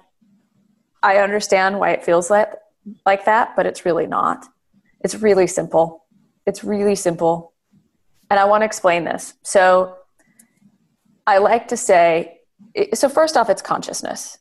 I 1.01 1.17
understand 1.17 1.79
why 1.79 1.91
it 1.91 2.03
feels 2.03 2.29
like 2.31 2.49
like 3.05 3.25
that, 3.25 3.55
but 3.55 3.65
it's 3.65 3.85
really 3.85 4.07
not. 4.07 4.45
It's 5.01 5.15
really 5.15 5.47
simple. 5.47 6.05
It's 6.47 6.63
really 6.63 6.95
simple. 6.95 7.53
And 8.29 8.39
I 8.39 8.45
want 8.45 8.61
to 8.61 8.65
explain 8.65 9.03
this. 9.03 9.35
So 9.43 9.97
I 11.27 11.37
like 11.37 11.67
to 11.69 11.77
say 11.77 12.39
so 12.93 13.07
first 13.07 13.37
off 13.37 13.49
it's 13.49 13.61
consciousness. 13.61 14.39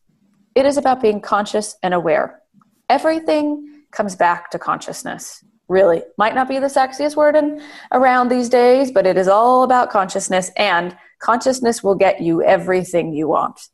It 0.55 0.67
is 0.67 0.77
about 0.77 1.03
being 1.03 1.21
conscious 1.21 1.77
and 1.83 1.95
aware. 1.95 2.41
Everything 2.89 3.83
comes 3.91 4.17
back 4.17 4.51
to 4.51 4.59
consciousness. 4.59 5.45
Really. 5.67 6.03
Might 6.19 6.35
not 6.35 6.49
be 6.49 6.59
the 6.59 6.67
sexiest 6.67 7.17
word 7.17 7.37
in, 7.37 7.63
around 7.91 8.29
these 8.29 8.51
days, 8.51 8.93
but 8.93 9.07
it 9.07 9.17
is 9.17 9.29
all 9.29 9.63
about 9.63 9.91
consciousness 9.91 10.51
and 10.57 10.95
consciousness 11.21 11.83
will 11.83 11.95
get 11.95 12.21
you 12.21 12.43
everything 12.43 13.15
you 13.15 13.29
want. 13.29 13.69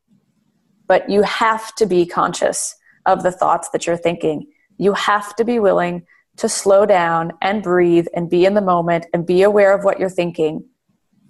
But 0.86 1.10
you 1.10 1.22
have 1.22 1.74
to 1.76 1.86
be 1.86 2.06
conscious 2.06 2.76
of 3.06 3.24
the 3.24 3.32
thoughts 3.32 3.70
that 3.70 3.86
you're 3.86 3.96
thinking. 3.96 4.46
You 4.78 4.92
have 4.92 5.34
to 5.36 5.44
be 5.44 5.58
willing 5.58 6.06
to 6.36 6.48
slow 6.48 6.86
down 6.86 7.32
and 7.42 7.62
breathe 7.62 8.06
and 8.14 8.30
be 8.30 8.46
in 8.46 8.54
the 8.54 8.60
moment 8.60 9.06
and 9.12 9.26
be 9.26 9.42
aware 9.42 9.74
of 9.74 9.84
what 9.84 9.98
you're 9.98 10.08
thinking 10.08 10.64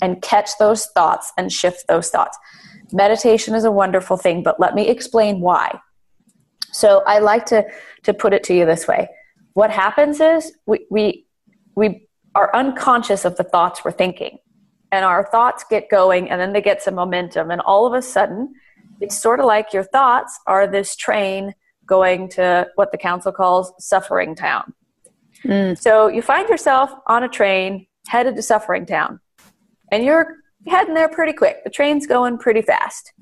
and 0.03 0.23
catch 0.23 0.51
those 0.59 0.87
thoughts 0.87 1.33
and 1.37 1.53
shift 1.53 1.87
those 1.89 2.11
thoughts. 2.11 2.39
Meditation 2.93 3.55
is 3.55 3.65
a 3.65 3.71
wonderful 3.71 4.17
thing, 4.17 4.43
but 4.43 4.59
let 4.61 4.75
me 4.75 4.89
explain 4.89 5.41
why. 5.41 5.79
So 6.73 7.03
I 7.07 7.19
like 7.19 7.47
to, 7.47 7.65
to 8.05 8.15
put 8.15 8.33
it 8.33 8.45
to 8.45 8.55
you 8.55 8.65
this 8.65 8.87
way. 8.87 9.09
What 9.55 9.71
happens 9.71 10.21
is 10.21 10.53
we, 10.67 10.87
we, 10.91 11.27
we 11.75 12.09
are 12.35 12.55
unconscious 12.55 13.25
of 13.25 13.37
the 13.37 13.45
thoughts 13.45 13.85
we're 13.85 13.93
thinking. 13.93 14.39
And 14.93 15.05
our 15.05 15.25
thoughts 15.31 15.65
get 15.69 15.89
going 15.89 16.31
and 16.31 16.41
then 16.41 16.53
they 16.53 16.61
get 16.61 16.83
some 16.83 16.95
momentum. 16.95 17.51
And 17.51 17.61
all 17.61 17.87
of 17.87 17.93
a 17.93 18.03
sudden, 18.03 18.55
it's 19.01 19.17
sort 19.19 19.41
of 19.41 19.47
like 19.47 19.73
your 19.73 19.85
thoughts 19.85 20.39
are 20.47 20.67
this 20.67 20.97
train 20.97 21.55
going 21.87 22.29
to 22.31 22.69
what 22.77 22.93
the 22.93 22.99
council 22.99 23.33
calls 23.33 23.73
suffering 23.79 24.35
town. 24.35 24.73
Mm. 25.45 25.79
So 25.79 26.09
you 26.09 26.23
find 26.23 26.49
yourself 26.49 26.91
on 27.07 27.25
a 27.25 27.29
train 27.29 27.87
headed 28.07 28.37
to 28.37 28.43
suffering 28.43 28.87
town, 28.87 29.21
and 29.91 30.05
heading 30.67 30.95
there 30.95 31.09
pretty 31.09 31.33
quick. 31.33 31.65
The 31.65 31.71
train's 31.71 32.07
going 32.07 32.39
pretty 32.39 32.63
fast, 32.63 33.13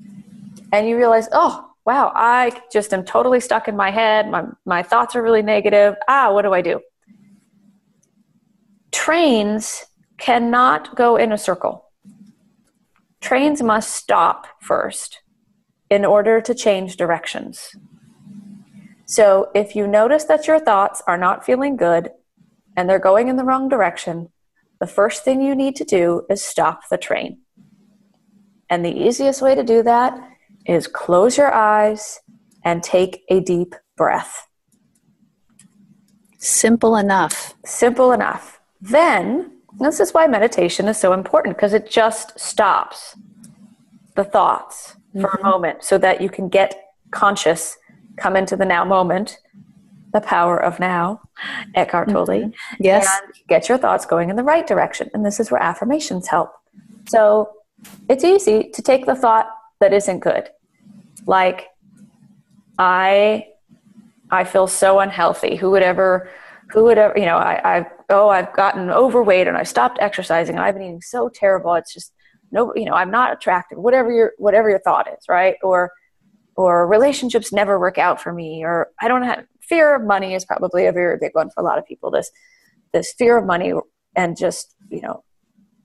and 0.71 0.87
you 0.87 0.97
realize, 0.97 1.27
oh, 1.31 1.69
wow, 1.85 2.11
I 2.13 2.61
just 2.71 2.93
am 2.93 3.03
totally 3.03 3.39
stuck 3.39 3.67
in 3.67 3.75
my 3.75 3.91
head. 3.91 4.29
My, 4.29 4.45
my 4.65 4.83
thoughts 4.83 5.15
are 5.15 5.23
really 5.23 5.41
negative. 5.41 5.95
Ah, 6.07 6.31
what 6.31 6.43
do 6.43 6.53
I 6.53 6.61
do? 6.61 6.81
Trains 8.91 9.85
cannot 10.17 10.95
go 10.95 11.15
in 11.15 11.31
a 11.31 11.37
circle. 11.37 11.85
Trains 13.21 13.61
must 13.61 13.95
stop 13.95 14.47
first 14.61 15.21
in 15.89 16.05
order 16.05 16.41
to 16.41 16.53
change 16.53 16.95
directions. 16.95 17.75
So 19.05 19.49
if 19.55 19.75
you 19.75 19.87
notice 19.87 20.25
that 20.25 20.45
your 20.45 20.59
thoughts 20.59 21.01
are 21.07 21.17
not 21.17 21.43
feeling 21.43 21.75
good 21.75 22.11
and 22.77 22.87
they're 22.87 22.99
going 22.99 23.27
in 23.27 23.37
the 23.37 23.43
wrong 23.43 23.67
direction, 23.67 24.29
the 24.79 24.87
first 24.87 25.23
thing 25.23 25.41
you 25.41 25.55
need 25.55 25.75
to 25.77 25.83
do 25.83 26.25
is 26.29 26.43
stop 26.43 26.89
the 26.89 26.97
train. 26.97 27.39
And 28.69 28.85
the 28.85 28.91
easiest 28.91 29.41
way 29.41 29.55
to 29.55 29.63
do 29.63 29.83
that 29.83 30.17
is 30.65 30.87
close 30.87 31.37
your 31.37 31.53
eyes 31.53 32.19
and 32.63 32.83
take 32.83 33.23
a 33.29 33.39
deep 33.39 33.75
breath. 33.97 34.47
Simple 36.37 36.95
enough. 36.95 37.55
Simple 37.65 38.11
enough. 38.11 38.59
Then, 38.79 39.51
this 39.79 39.99
is 39.99 40.13
why 40.13 40.27
meditation 40.27 40.87
is 40.87 40.97
so 40.97 41.13
important 41.13 41.57
because 41.57 41.73
it 41.73 41.89
just 41.89 42.39
stops 42.39 43.17
the 44.15 44.23
thoughts 44.23 44.95
for 45.13 45.27
mm-hmm. 45.27 45.45
a 45.45 45.49
moment 45.49 45.83
so 45.83 45.97
that 45.97 46.21
you 46.21 46.29
can 46.29 46.47
get 46.47 46.93
conscious 47.11 47.77
come 48.17 48.35
into 48.35 48.55
the 48.55 48.65
now 48.65 48.85
moment, 48.85 49.39
the 50.13 50.21
power 50.21 50.61
of 50.61 50.79
now, 50.79 51.21
Eckhart 51.75 52.09
Tolle. 52.09 52.27
Mm-hmm. 52.27 52.49
Yes. 52.83 53.07
And 53.23 53.33
get 53.47 53.69
your 53.69 53.77
thoughts 53.77 54.05
going 54.05 54.29
in 54.29 54.35
the 54.35 54.43
right 54.43 54.65
direction. 54.65 55.09
And 55.13 55.25
this 55.25 55.39
is 55.39 55.51
where 55.51 55.61
affirmations 55.61 56.27
help. 56.27 56.51
So 57.07 57.51
it's 58.09 58.23
easy 58.23 58.69
to 58.73 58.81
take 58.81 59.05
the 59.05 59.15
thought 59.15 59.49
that 59.79 59.93
isn't 59.93 60.19
good. 60.19 60.49
Like, 61.25 61.67
I 62.77 63.47
I 64.31 64.43
feel 64.43 64.67
so 64.67 64.99
unhealthy. 64.99 65.55
Who 65.55 65.71
would 65.71 65.83
ever 65.83 66.29
who 66.71 66.83
would 66.85 66.97
ever 66.97 67.17
you 67.17 67.25
know, 67.25 67.37
I, 67.37 67.77
I've 67.77 67.85
oh, 68.09 68.29
I've 68.29 68.53
gotten 68.53 68.89
overweight 68.89 69.47
and 69.47 69.57
I 69.57 69.63
stopped 69.63 69.99
exercising 70.01 70.55
and 70.55 70.63
I've 70.63 70.75
been 70.75 70.83
eating 70.83 71.01
so 71.01 71.29
terrible. 71.29 71.73
It's 71.75 71.93
just 71.93 72.13
no 72.51 72.73
you 72.75 72.85
know, 72.85 72.93
I'm 72.93 73.11
not 73.11 73.33
attractive. 73.33 73.77
Whatever 73.77 74.11
your 74.11 74.33
whatever 74.37 74.69
your 74.69 74.79
thought 74.79 75.07
is, 75.07 75.25
right? 75.27 75.55
Or 75.61 75.91
or 76.59 76.85
relationships 76.85 77.53
never 77.53 77.79
work 77.79 77.97
out 77.97 78.21
for 78.21 78.33
me 78.33 78.65
or 78.65 78.89
i 78.99 79.07
don't 79.07 79.23
have 79.23 79.45
fear 79.69 79.95
of 79.95 80.03
money 80.03 80.33
is 80.33 80.43
probably 80.43 80.87
a 80.87 80.91
very 80.91 81.17
big 81.19 81.31
one 81.33 81.49
for 81.51 81.61
a 81.61 81.63
lot 81.63 81.77
of 81.77 81.85
people 81.85 82.11
this 82.11 82.31
this 82.91 83.13
fear 83.17 83.37
of 83.37 83.45
money 83.45 83.71
and 84.15 84.35
just 84.35 84.75
you 84.89 85.01
know 85.01 85.23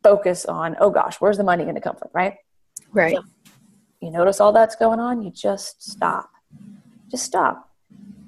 focus 0.03 0.45
on 0.47 0.75
oh 0.81 0.91
gosh 0.91 1.17
where's 1.21 1.37
the 1.37 1.45
money 1.45 1.63
going 1.65 1.75
to 1.75 1.81
come 1.81 1.97
from 1.97 2.11
right 2.13 2.35
Right. 2.95 3.17
So 3.17 3.23
you 4.01 4.11
notice 4.11 4.41
all 4.41 4.53
that's 4.53 4.77
going 4.77 5.01
on, 5.01 5.23
you 5.23 5.31
just 5.31 5.83
stop. 5.83 6.31
Just 7.11 7.25
stop. 7.25 7.71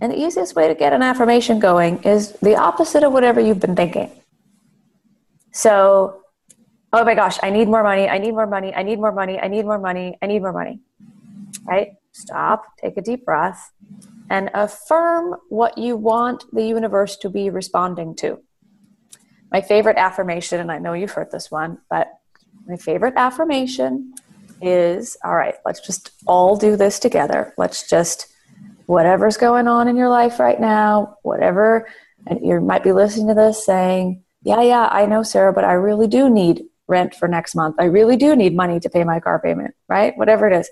And 0.01 0.13
the 0.13 0.19
easiest 0.19 0.55
way 0.55 0.69
to 0.69 0.75
get 0.75 0.93
an 0.93 1.03
affirmation 1.03 1.59
going 1.59 2.03
is 2.03 2.33
the 2.43 2.57
opposite 2.57 3.03
of 3.03 3.13
whatever 3.13 3.41
you've 3.41 3.61
been 3.61 3.77
thinking. 3.77 4.11
So, 5.53 6.23
oh 6.93 7.05
my 7.05 7.15
gosh, 7.15 7.39
I 7.43 7.51
need 7.51 7.69
more 7.69 7.83
money, 7.83 8.09
I 8.09 8.19
need 8.19 8.33
more 8.33 8.47
money, 8.47 8.75
I 8.75 8.83
need 8.83 8.99
more 8.99 9.13
money, 9.13 9.39
I 9.39 9.49
need 9.49 9.65
more 9.65 9.79
money, 9.79 10.19
I 10.21 10.27
need 10.27 10.41
more 10.41 10.53
money. 10.53 10.81
Right? 11.65 11.93
Stop, 12.13 12.65
take 12.83 12.97
a 12.97 13.03
deep 13.03 13.25
breath, 13.25 13.73
and 14.31 14.51
affirm 14.55 15.37
what 15.49 15.79
you 15.79 15.97
want 15.97 16.45
the 16.53 16.67
universe 16.67 17.17
to 17.19 17.31
be 17.31 17.51
responding 17.51 18.15
to. 18.17 18.39
My 19.53 19.61
favorite 19.61 19.97
affirmation, 19.97 20.61
and 20.61 20.73
I 20.73 20.79
know 20.79 20.93
you've 20.93 21.13
heard 21.13 21.31
this 21.31 21.51
one, 21.51 21.79
but 21.89 22.09
my 22.67 22.77
favorite 22.77 23.15
affirmation 23.17 24.15
is 24.61 25.17
all 25.25 25.37
right, 25.37 25.55
let's 25.65 25.81
just 25.81 26.11
all 26.27 26.57
do 26.57 26.77
this 26.77 26.99
together. 26.99 27.55
Let's 27.57 27.89
just, 27.89 28.27
whatever's 28.87 29.37
going 29.37 29.69
on 29.69 29.89
in 29.89 29.97
your 29.97 30.09
life 30.09 30.41
right 30.41 30.61
now, 30.61 31.19
whatever, 31.23 31.89
and 32.27 32.41
you 32.45 32.61
might 32.61 32.83
be 32.83 32.93
listening 32.93 33.29
to 33.29 33.35
this 33.35 33.65
saying, 33.65 34.25
yeah, 34.43 34.63
yeah, 34.63 34.89
I 34.91 35.07
know, 35.07 35.23
Sara, 35.23 35.53
but 35.53 35.65
I 35.65 35.73
really 35.75 36.07
do 36.07 36.31
need 36.31 36.65
rent 36.89 37.15
for 37.15 37.29
next 37.29 37.55
month. 37.55 37.77
I 37.79 37.85
really 37.85 38.17
do 38.17 38.37
need 38.37 38.55
money 38.55 38.81
to 38.81 38.89
pay 38.89 39.05
my 39.05 39.21
car 39.21 39.41
payment, 39.41 39.75
right? 39.89 40.17
Whatever 40.17 40.49
it 40.49 40.59
is. 40.59 40.71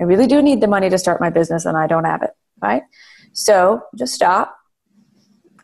I 0.00 0.04
really 0.04 0.26
do 0.26 0.42
need 0.42 0.60
the 0.60 0.68
money 0.68 0.90
to 0.90 0.98
start 0.98 1.20
my 1.20 1.30
business 1.30 1.64
and 1.64 1.76
I 1.76 1.86
don't 1.86 2.04
have 2.04 2.22
it, 2.22 2.30
right? 2.60 2.82
So 3.32 3.82
just 3.96 4.14
stop, 4.14 4.56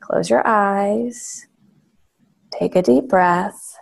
close 0.00 0.28
your 0.28 0.46
eyes, 0.46 1.46
take 2.50 2.76
a 2.76 2.82
deep 2.82 3.08
breath, 3.08 3.76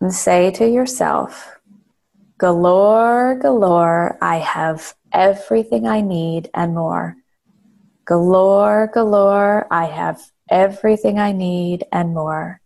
and 0.00 0.12
say 0.12 0.50
to 0.52 0.68
yourself, 0.68 1.58
Galore, 2.38 3.38
galore, 3.40 4.18
I 4.20 4.38
have 4.38 4.94
everything 5.12 5.86
I 5.86 6.00
need 6.00 6.50
and 6.54 6.74
more. 6.74 7.16
Galore, 8.04 8.90
galore, 8.92 9.68
I 9.70 9.84
have 9.84 10.20
everything 10.50 11.20
I 11.20 11.30
need 11.30 11.84
and 11.92 12.14
more. 12.14 12.60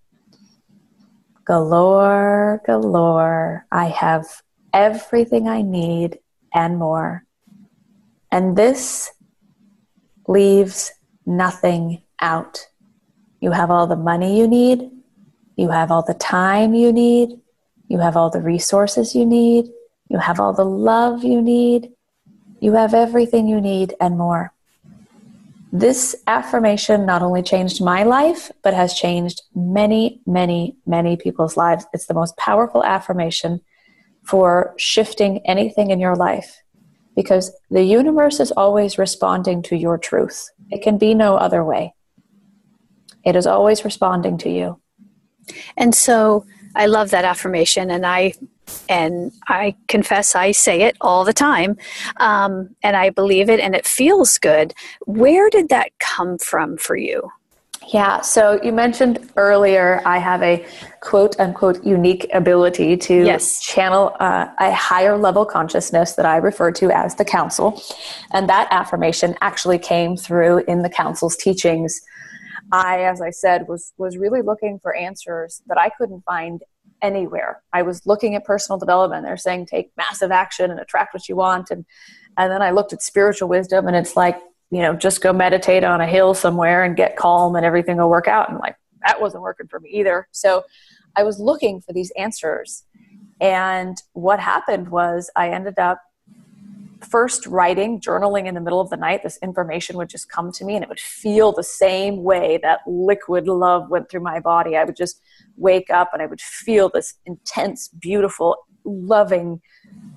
Galore, 1.45 2.63
galore, 2.65 3.67
I 3.71 3.89
have 3.89 4.25
everything 4.73 5.47
I 5.47 5.61
need 5.61 6.21
and 6.55 6.79
more. 6.79 7.26
And 8.37 8.55
this 8.55 9.11
leaves 10.29 10.93
nothing 11.25 12.03
out. 12.21 12.67
You 13.41 13.53
have 13.53 13.71
all 13.71 13.87
the 13.87 13.97
money 13.97 14.39
you 14.39 14.47
need, 14.47 14.91
you 15.57 15.71
have 15.71 15.91
all 15.91 16.03
the 16.03 16.13
time 16.13 16.75
you 16.75 16.93
need, 16.93 17.41
you 17.89 17.99
have 17.99 18.15
all 18.15 18.29
the 18.29 18.43
resources 18.43 19.15
you 19.15 19.25
need. 19.25 19.71
You 20.11 20.19
have 20.19 20.39
all 20.39 20.53
the 20.53 20.67
love 20.67 21.25
you 21.25 21.41
need. 21.41 21.93
You 22.61 22.75
have 22.75 22.93
everything 22.93 23.49
you 23.49 23.59
need 23.59 23.95
and 24.03 24.19
more. 24.19 24.53
This 25.73 26.15
affirmation 26.27 27.07
not 27.07 27.23
only 27.23 27.43
changed 27.43 27.83
my 27.83 28.03
life, 28.03 28.53
but 28.63 28.75
has 28.75 28.93
changed 28.93 29.41
many, 29.55 30.21
many, 30.27 30.77
many 30.85 31.17
people's 31.17 31.57
lives. 31.57 31.87
It's 31.95 32.07
the 32.07 32.13
most 32.13 32.37
powerful 32.37 32.85
affirmation 32.85 33.63
for 34.25 34.75
shifting 34.77 35.39
anything 35.47 35.91
in 35.91 36.01
your 36.01 36.17
life 36.17 36.63
because 37.17 37.51
the 37.71 37.83
universe 37.83 38.39
is 38.39 38.53
always 38.53 38.99
responding 38.99 39.63
to 39.63 39.77
your 39.77 39.99
truth. 39.99 40.51
It 40.71 40.83
can 40.83 40.99
be 40.99 41.15
no 41.15 41.37
other 41.37 41.65
way. 41.65 41.95
It 43.25 43.35
is 43.35 43.47
always 43.47 43.85
responding 43.85 44.39
to 44.39 44.51
you. 44.51 44.81
And 45.77 45.95
so, 45.95 46.47
I 46.77 46.87
love 46.87 47.11
that 47.11 47.25
affirmation, 47.25 47.91
and 47.91 48.05
I 48.05 48.35
and 48.89 49.33
I 49.49 49.77
confess 49.89 50.35
I 50.35 50.53
say 50.53 50.83
it 50.83 50.97
all 51.01 51.25
the 51.25 51.33
time, 51.33 51.79
um, 52.19 52.77
and 52.83 52.95
I 52.95 53.11
believe 53.11 53.49
it, 53.49 53.61
and 53.61 53.75
it 53.75 53.87
feels 53.87 54.39
good. 54.39 54.75
Where 55.07 55.49
did 55.49 55.71
that 55.71 55.93
come 55.99 56.37
from 56.37 56.77
for 56.77 56.97
you? 56.97 57.31
Yeah, 57.93 58.21
so 58.21 58.61
you 58.63 58.73
mentioned 58.73 59.31
earlier 59.37 60.03
I 60.05 60.19
have 60.19 60.43
a 60.43 60.67
quote 61.01 61.39
unquote 61.39 61.85
unique 61.85 62.29
ability 62.35 62.97
to 62.97 63.25
yes. 63.25 63.61
channel 63.63 64.17
uh, 64.19 64.49
a 64.59 64.73
higher 64.73 65.17
level 65.17 65.45
consciousness 65.45 66.15
that 66.15 66.27
I 66.27 66.37
refer 66.37 66.73
to 66.73 66.91
as 66.91 67.15
the 67.15 67.25
council. 67.25 67.81
And 68.33 68.49
that 68.49 68.67
affirmation 68.71 69.37
actually 69.41 69.79
came 69.79 70.17
through 70.17 70.65
in 70.67 70.83
the 70.83 70.91
council's 70.91 71.37
teachings 71.37 72.01
I, 72.73 73.03
as 73.03 73.21
I 73.21 73.31
said, 73.31 73.69
was 73.69 73.93
was 73.97 74.17
really 74.17 74.43
looking 74.43 74.79
for 74.81 74.95
answers 74.95 75.63
that 75.67 75.79
I 75.79 75.91
couldn't 75.91 76.23
find 76.23 76.63
anywhere. 77.03 77.63
I 77.73 77.83
was 77.83 78.05
looking 78.07 78.35
at 78.35 78.45
personal 78.45 78.79
development. 78.79 79.25
They're 79.25 79.37
saying 79.37 79.67
take 79.67 79.91
massive 79.97 80.31
action 80.31 80.71
and 80.71 80.81
attract 80.81 81.15
what 81.15 81.29
you 81.29 81.37
want, 81.37 81.71
and 81.71 81.85
and 82.37 82.51
then 82.51 82.63
I 82.63 82.71
looked 82.71 82.93
at 82.93 83.03
spiritual 83.03 83.49
wisdom, 83.49 83.87
and 83.87 83.97
it's 83.97 84.17
like 84.17 84.39
you 84.71 84.81
know 84.81 84.95
just 84.95 85.21
go 85.23 85.33
meditate 85.33 85.85
on 85.85 86.01
a 86.01 86.07
hill 86.07 86.35
somewhere 86.35 86.85
and 86.85 86.97
get 86.97 87.17
calm, 87.17 87.57
and 87.57 87.65
everything 87.65 87.97
will 87.97 88.11
work 88.11 88.29
out. 88.29 88.51
And 88.51 88.59
like 88.59 88.77
that 89.07 89.21
wasn't 89.21 89.43
working 89.43 89.69
for 89.69 89.81
me 89.81 89.91
either. 89.91 90.29
So 90.33 90.65
I 91.17 91.23
was 91.23 91.39
looking 91.39 91.81
for 91.81 91.93
these 91.93 92.13
answers, 92.17 92.85
and 93.41 93.97
what 94.13 94.41
happened 94.41 94.89
was 94.89 95.31
I 95.37 95.51
ended 95.51 95.79
up 95.79 96.01
first 97.07 97.47
writing, 97.47 98.01
journaling 98.01 98.47
in 98.47 98.55
the 98.55 98.61
middle 98.61 98.81
of 98.81 98.91
the 98.91 98.97
night, 98.97 99.23
this 99.23 99.39
information 99.43 99.97
would 99.97 100.09
just 100.09 100.29
come 100.29 100.53
to 100.53 100.65
me 100.65 100.75
and 100.75 100.83
it 100.83 100.89
would 100.89 101.01
feel 101.01 101.53
the 101.53 101.63
same 101.63 102.23
way 102.23 102.59
that 102.63 102.81
liquid 102.87 103.47
love 103.47 103.89
went 103.91 104.11
through 104.11 104.21
my 104.21 104.41
body. 104.41 104.77
I 104.77 104.85
would 104.85 104.97
just 104.97 105.21
wake 105.57 105.91
up 105.91 106.11
and 106.13 106.23
I 106.23 106.27
would 106.27 106.41
feel 106.41 106.89
this 106.89 107.15
intense, 107.25 107.89
beautiful, 107.89 108.57
loving 108.85 109.61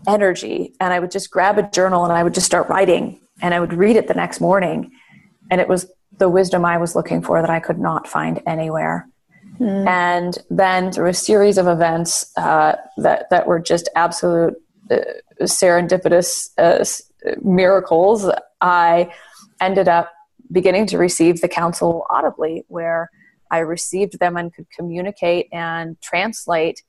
energy. 0.07 0.73
And 0.79 0.93
I 0.93 0.99
would 0.99 1.11
just 1.11 1.31
grab 1.31 1.57
a 1.57 1.69
journal 1.69 2.03
and 2.03 2.13
I 2.13 2.23
would 2.23 2.33
just 2.33 2.45
start 2.45 2.69
writing 2.69 3.19
and 3.41 3.53
I 3.53 3.59
would 3.59 3.73
read 3.73 3.95
it 3.95 4.07
the 4.07 4.13
next 4.13 4.41
morning. 4.41 4.91
And 5.51 5.59
it 5.61 5.67
was 5.67 5.91
the 6.17 6.29
wisdom 6.29 6.65
I 6.65 6.77
was 6.77 6.95
looking 6.95 7.21
for 7.21 7.41
that 7.41 7.49
I 7.49 7.59
could 7.59 7.79
not 7.79 8.07
find 8.07 8.41
anywhere. 8.45 9.07
Mm. 9.59 9.87
And 9.87 10.37
then 10.49 10.91
through 10.91 11.09
a 11.09 11.13
series 11.13 11.57
of 11.57 11.67
events 11.67 12.31
uh, 12.37 12.75
that, 12.97 13.29
that 13.29 13.47
were 13.47 13.59
just 13.59 13.89
absolute 13.95 14.53
uh, 14.91 14.97
serendipitous 15.41 16.49
uh, 16.57 16.83
miracles, 17.41 18.29
I 18.61 19.13
ended 19.61 19.87
up 19.87 20.11
beginning 20.51 20.87
to 20.87 20.97
receive 20.97 21.41
the 21.41 21.47
council 21.47 22.05
audibly, 22.09 22.63
where 22.67 23.09
I 23.51 23.59
received 23.59 24.19
them 24.19 24.37
and 24.37 24.53
could 24.53 24.69
communicate 24.71 25.47
and 25.51 25.99
translate 26.01 26.81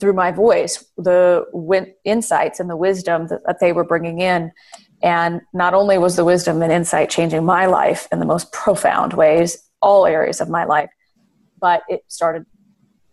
through 0.00 0.12
my 0.12 0.32
voice 0.32 0.84
the 0.96 1.46
win- 1.52 1.94
insights 2.04 2.60
and 2.60 2.68
the 2.68 2.76
wisdom 2.76 3.28
that, 3.28 3.40
that 3.46 3.60
they 3.60 3.72
were 3.72 3.84
bringing 3.84 4.20
in. 4.20 4.52
And 5.04 5.42
not 5.52 5.74
only 5.74 5.98
was 5.98 6.16
the 6.16 6.24
wisdom 6.24 6.62
and 6.62 6.72
insight 6.72 7.10
changing 7.10 7.44
my 7.44 7.66
life 7.66 8.08
in 8.10 8.20
the 8.20 8.24
most 8.24 8.50
profound 8.52 9.12
ways, 9.12 9.58
all 9.82 10.06
areas 10.06 10.40
of 10.40 10.48
my 10.48 10.64
life, 10.64 10.88
but 11.60 11.82
it 11.90 12.02
started 12.08 12.46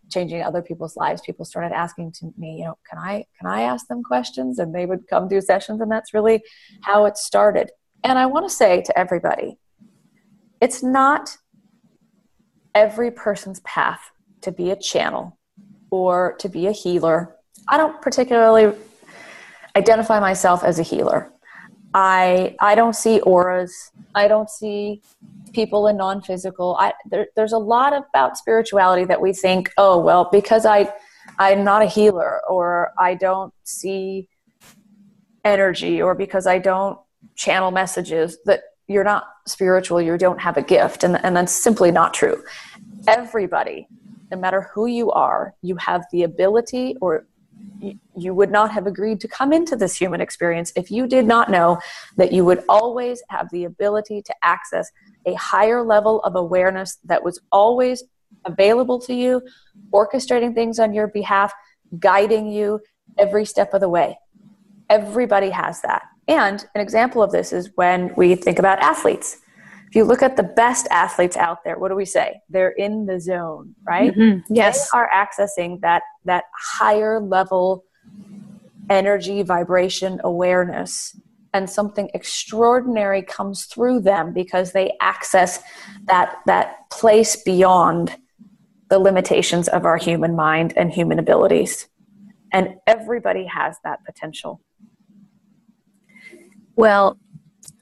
changing 0.09 0.41
other 0.41 0.61
people's 0.61 0.95
lives. 0.95 1.21
People 1.21 1.43
started 1.43 1.75
asking 1.75 2.13
to 2.13 2.33
me 2.37 2.59
you 2.59 2.65
know 2.65 2.77
can 2.89 2.97
i 2.97 3.25
can 3.37 3.47
i 3.47 3.61
ask 3.63 3.87
them 3.87 4.03
questions? 4.03 4.57
And 4.57 4.73
they 4.73 4.85
would 4.85 5.07
come 5.09 5.27
do 5.27 5.41
sessions 5.41 5.81
and 5.81 5.91
that's 5.91 6.13
really 6.13 6.41
how 6.81 7.05
it 7.05 7.17
started. 7.17 7.71
And 8.03 8.17
i 8.17 8.25
want 8.25 8.47
to 8.47 8.53
say 8.53 8.81
to 8.81 8.97
everybody 8.97 9.57
it's 10.61 10.81
not 10.81 11.37
every 12.73 13.11
person's 13.11 13.59
path 13.61 14.11
to 14.41 14.51
be 14.51 14.71
a 14.71 14.75
channel 14.75 15.37
or 15.89 16.35
to 16.39 16.47
be 16.47 16.67
a 16.67 16.71
healer. 16.71 17.35
I 17.67 17.77
don't 17.77 18.01
particularly 18.01 18.73
identify 19.75 20.19
myself 20.19 20.63
as 20.63 20.79
a 20.79 20.83
healer 20.83 21.31
i 21.93 22.55
i 22.59 22.75
don't 22.75 22.95
see 22.95 23.19
auras. 23.21 23.91
I 24.13 24.27
don't 24.27 24.49
see 24.49 25.01
people 25.53 25.87
in 25.87 25.97
non-physical. 25.97 26.75
I, 26.79 26.93
there, 27.09 27.27
there's 27.35 27.53
a 27.53 27.57
lot 27.57 27.93
about 27.93 28.37
spirituality 28.37 29.05
that 29.05 29.21
we 29.21 29.33
think 29.33 29.71
oh 29.77 29.97
well 29.99 30.29
because 30.31 30.65
i 30.65 30.91
i'm 31.39 31.63
not 31.63 31.81
a 31.81 31.85
healer 31.85 32.41
or 32.49 32.91
i 32.97 33.13
don't 33.13 33.53
see 33.63 34.27
energy 35.43 36.01
or 36.01 36.15
because 36.15 36.47
i 36.47 36.57
don't 36.57 36.97
channel 37.35 37.71
messages 37.71 38.37
that 38.45 38.61
you're 38.87 39.03
not 39.03 39.27
spiritual 39.47 40.01
you 40.01 40.17
don't 40.17 40.39
have 40.39 40.57
a 40.57 40.61
gift 40.61 41.03
and, 41.03 41.23
and 41.23 41.35
that's 41.35 41.51
simply 41.53 41.91
not 41.91 42.13
true. 42.13 42.43
Everybody 43.07 43.87
no 44.31 44.37
matter 44.37 44.69
who 44.73 44.85
you 44.85 45.11
are 45.11 45.53
you 45.61 45.75
have 45.75 46.05
the 46.11 46.23
ability 46.23 46.95
or 47.01 47.25
you 48.15 48.33
would 48.33 48.51
not 48.51 48.71
have 48.71 48.87
agreed 48.87 49.19
to 49.21 49.27
come 49.27 49.51
into 49.51 49.75
this 49.75 49.95
human 49.95 50.21
experience 50.21 50.71
if 50.75 50.91
you 50.91 51.07
did 51.07 51.25
not 51.25 51.49
know 51.49 51.79
that 52.17 52.31
you 52.31 52.45
would 52.45 52.63
always 52.69 53.23
have 53.29 53.49
the 53.51 53.63
ability 53.63 54.21
to 54.21 54.35
access 54.43 54.89
a 55.25 55.33
higher 55.33 55.83
level 55.83 56.21
of 56.21 56.35
awareness 56.35 56.97
that 57.05 57.23
was 57.23 57.39
always 57.51 58.03
available 58.45 58.99
to 58.99 59.13
you, 59.13 59.41
orchestrating 59.91 60.53
things 60.53 60.79
on 60.79 60.93
your 60.93 61.07
behalf, 61.07 61.53
guiding 61.99 62.47
you 62.47 62.79
every 63.17 63.45
step 63.45 63.73
of 63.73 63.81
the 63.81 63.89
way. 63.89 64.17
Everybody 64.89 65.49
has 65.49 65.81
that. 65.81 66.03
And 66.27 66.65
an 66.75 66.81
example 66.81 67.21
of 67.21 67.31
this 67.31 67.51
is 67.51 67.71
when 67.75 68.13
we 68.15 68.35
think 68.35 68.59
about 68.59 68.79
athletes. 68.79 69.39
If 69.91 69.95
you 69.97 70.05
look 70.05 70.21
at 70.21 70.37
the 70.37 70.43
best 70.43 70.87
athletes 70.89 71.35
out 71.35 71.65
there, 71.65 71.77
what 71.77 71.89
do 71.89 71.95
we 71.95 72.05
say? 72.05 72.39
They're 72.47 72.71
in 72.71 73.07
the 73.07 73.19
zone, 73.19 73.75
right? 73.83 74.15
Mm-hmm. 74.15 74.53
Yes. 74.53 74.89
They 74.89 74.97
are 74.97 75.09
accessing 75.13 75.81
that 75.81 76.03
that 76.23 76.45
higher 76.57 77.19
level 77.19 77.83
energy, 78.89 79.43
vibration, 79.43 80.21
awareness, 80.23 81.13
and 81.53 81.69
something 81.69 82.09
extraordinary 82.13 83.21
comes 83.21 83.65
through 83.65 83.99
them 83.99 84.31
because 84.33 84.71
they 84.71 84.93
access 85.01 85.61
that, 86.05 86.37
that 86.45 86.89
place 86.89 87.35
beyond 87.43 88.15
the 88.89 88.97
limitations 88.97 89.67
of 89.67 89.85
our 89.85 89.97
human 89.97 90.37
mind 90.37 90.73
and 90.77 90.93
human 90.93 91.19
abilities. 91.19 91.89
And 92.53 92.75
everybody 92.87 93.45
has 93.45 93.75
that 93.83 94.05
potential. 94.05 94.61
Well, 96.77 97.17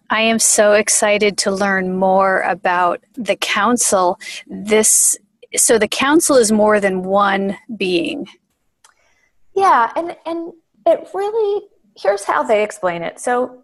I 0.09 0.21
am 0.21 0.39
so 0.39 0.73
excited 0.73 1.37
to 1.39 1.51
learn 1.51 1.95
more 1.95 2.41
about 2.41 3.03
the 3.15 3.35
council. 3.35 4.19
This 4.47 5.17
so 5.55 5.77
the 5.77 5.87
council 5.87 6.35
is 6.35 6.51
more 6.51 6.79
than 6.79 7.03
one 7.03 7.57
being. 7.75 8.27
Yeah, 9.55 9.91
and 9.95 10.15
and 10.25 10.53
it 10.85 11.07
really 11.13 11.67
here's 11.95 12.23
how 12.23 12.43
they 12.43 12.63
explain 12.63 13.03
it. 13.03 13.19
So 13.19 13.63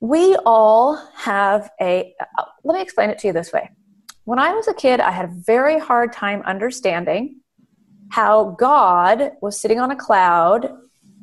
we 0.00 0.36
all 0.44 0.96
have 1.14 1.70
a 1.80 2.14
let 2.64 2.74
me 2.74 2.82
explain 2.82 3.10
it 3.10 3.18
to 3.20 3.28
you 3.28 3.32
this 3.32 3.52
way. 3.52 3.70
When 4.24 4.38
I 4.38 4.52
was 4.52 4.66
a 4.66 4.74
kid, 4.74 5.00
I 5.00 5.12
had 5.12 5.26
a 5.26 5.32
very 5.32 5.78
hard 5.78 6.12
time 6.12 6.42
understanding 6.42 7.36
how 8.10 8.56
God 8.58 9.32
was 9.40 9.60
sitting 9.60 9.80
on 9.80 9.90
a 9.90 9.96
cloud 9.96 10.68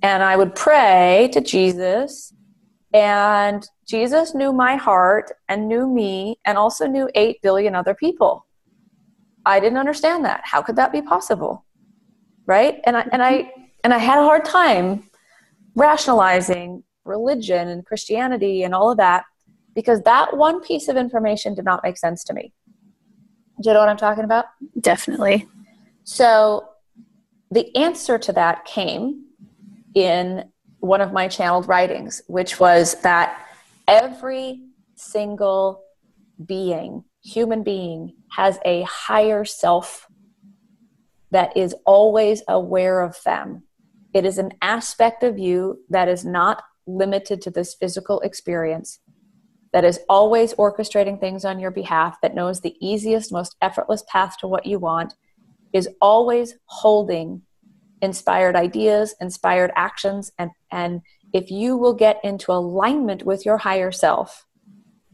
and 0.02 0.24
I 0.24 0.36
would 0.36 0.56
pray 0.56 1.30
to 1.34 1.42
Jesus 1.42 2.34
and 2.94 3.68
Jesus 3.88 4.34
knew 4.34 4.54
my 4.54 4.76
heart 4.76 5.32
and 5.50 5.68
knew 5.68 5.88
me 5.88 6.40
and 6.46 6.58
also 6.58 6.88
knew 6.88 7.10
8 7.16 7.42
billion 7.42 7.76
other 7.76 7.94
people. 7.94 8.46
I 9.46 9.60
didn't 9.60 9.78
understand 9.78 10.24
that. 10.26 10.42
How 10.44 10.62
could 10.62 10.78
that 10.78 10.92
be 10.92 11.02
possible? 11.02 11.66
Right? 12.46 12.80
And 12.86 12.98
I 12.98 13.06
and 13.12 13.22
I 13.22 13.34
mm-hmm. 13.34 13.62
and 13.84 13.94
I 13.94 13.98
had 13.98 14.20
a 14.20 14.24
hard 14.24 14.46
time 14.46 15.10
rationalizing 15.76 16.84
religion 17.06 17.68
and 17.68 17.86
Christianity 17.86 18.64
and 18.64 18.74
all 18.74 18.92
of 18.92 18.98
that 18.98 19.26
because 19.76 20.02
that 20.04 20.38
one 20.38 20.62
piece 20.62 20.88
of 20.88 20.96
information 20.96 21.56
did 21.56 21.66
not 21.66 21.82
make 21.84 21.98
sense 21.98 22.24
to 22.26 22.34
me. 22.34 22.54
Do 23.62 23.70
you 23.70 23.74
know 23.74 23.80
what 23.80 23.90
I'm 23.90 23.98
talking 23.98 24.24
about? 24.24 24.46
Definitely. 24.80 25.48
So 26.04 26.68
the 27.52 27.76
answer 27.76 28.18
to 28.18 28.34
that 28.34 28.66
came 28.66 29.26
in 29.96 30.46
one 30.80 31.02
of 31.02 31.14
my 31.14 31.28
channeled 31.28 31.68
writings, 31.68 32.22
which 32.28 32.60
was 32.60 32.96
that 33.02 33.43
every 33.88 34.62
single 34.96 35.84
being, 36.44 37.04
human 37.24 37.64
being, 37.64 38.16
has 38.32 38.60
a 38.66 38.84
higher 38.84 39.46
self 39.46 40.08
that 41.32 41.56
is 41.58 41.76
always 41.86 42.44
aware 42.48 43.02
of 43.02 43.18
them. 43.24 43.64
It 44.14 44.26
is 44.26 44.38
an 44.38 44.52
aspect 44.62 45.24
of 45.24 45.40
you 45.40 45.84
that 45.90 46.08
is 46.08 46.24
not 46.24 46.64
limited 46.86 47.42
to 47.42 47.50
this 47.50 47.74
physical 47.74 48.20
experience, 48.22 49.00
that 49.72 49.84
is 49.84 50.00
always 50.08 50.54
orchestrating 50.54 51.20
things 51.20 51.44
on 51.44 51.60
your 51.60 51.72
behalf, 51.72 52.18
that 52.22 52.36
knows 52.36 52.62
the 52.62 52.76
easiest, 52.80 53.32
most 53.32 53.56
effortless 53.62 54.04
path 54.08 54.38
to 54.40 54.48
what 54.48 54.66
you 54.66 54.78
want, 54.78 55.14
is 55.74 55.90
always 56.00 56.56
holding 56.66 57.42
inspired 58.02 58.56
ideas, 58.56 59.16
inspired 59.20 59.72
actions, 59.76 60.32
and, 60.38 60.52
and 60.72 61.02
if 61.34 61.50
you 61.50 61.76
will 61.76 61.96
get 61.96 62.20
into 62.24 62.52
alignment 62.52 63.26
with 63.26 63.46
your 63.46 63.58
higher 63.58 63.92
self, 63.92 64.46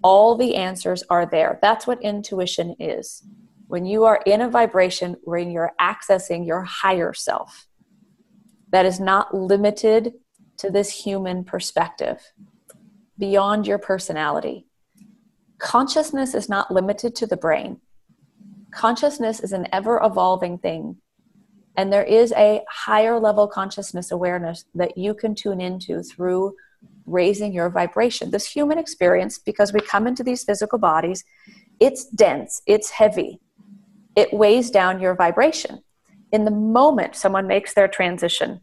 all 0.03 0.36
the 0.36 0.55
answers 0.55 1.03
are 1.09 1.26
there. 1.26 1.59
That's 1.61 1.88
what 1.88 2.01
intuition 2.03 2.76
is. 2.80 3.24
When 3.67 3.86
you 3.86 4.03
are 4.03 4.22
in 4.26 4.41
a 4.41 4.49
vibration 4.49 5.15
when 5.24 5.51
you're 5.51 5.74
accessing 5.80 6.45
your 6.45 6.63
higher 6.63 7.13
self, 7.13 7.67
that 8.72 8.86
is 8.86 8.99
not 8.99 9.34
limited 9.34 10.13
to 10.57 10.70
this 10.70 11.03
human 11.03 11.43
perspective, 11.43 12.34
beyond 13.17 13.65
your 13.65 13.78
personality. 13.78 14.65
Consciousness 15.57 16.34
is 16.34 16.49
not 16.49 16.72
limited 16.72 17.15
to 17.15 17.26
the 17.26 17.38
brain. 17.38 17.80
Consciousness 18.72 19.39
is 19.39 19.51
an 19.51 19.67
ever 19.72 19.99
evolving 20.03 20.57
thing 20.57 20.97
and 21.80 21.93
there 21.93 22.03
is 22.03 22.34
a 22.34 22.61
higher 22.69 23.17
level 23.17 23.47
consciousness 23.47 24.11
awareness 24.11 24.65
that 24.75 24.97
you 24.97 25.13
can 25.13 25.34
tune 25.34 25.61
into 25.61 26.03
through 26.03 26.53
raising 27.05 27.53
your 27.53 27.69
vibration. 27.69 28.32
This 28.32 28.45
human 28.45 28.77
experience, 28.77 29.38
because 29.38 29.71
we 29.71 29.80
come 29.80 30.05
into 30.05 30.21
these 30.21 30.43
physical 30.43 30.77
bodies, 30.77 31.23
it's 31.80 32.03
dense, 32.09 32.61
it's 32.67 32.89
heavy, 32.89 33.39
it 34.17 34.34
weighs 34.34 34.69
down 34.69 34.99
your 34.99 35.15
vibration. 35.15 35.80
In 36.34 36.43
the 36.43 36.51
moment 36.51 37.15
someone 37.15 37.47
makes 37.47 37.73
their 37.73 37.88
transition 37.88 38.59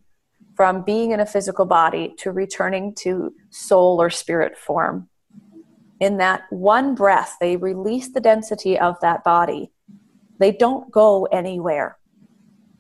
from 0.55 0.83
being 0.83 1.13
in 1.13 1.21
a 1.21 1.25
physical 1.25 1.65
body 1.65 2.15
to 2.19 2.33
returning 2.33 2.95
to 2.97 3.33
soul 3.49 3.99
or 3.99 4.11
spirit 4.11 4.59
form, 4.59 5.09
in 6.01 6.19
that 6.19 6.43
one 6.51 6.95
breath, 6.95 7.37
they 7.41 7.57
release 7.57 8.13
the 8.13 8.21
density 8.21 8.79
of 8.79 9.01
that 9.01 9.25
body. 9.25 9.73
They 10.39 10.53
don't 10.53 10.91
go 10.91 11.25
anywhere 11.33 11.97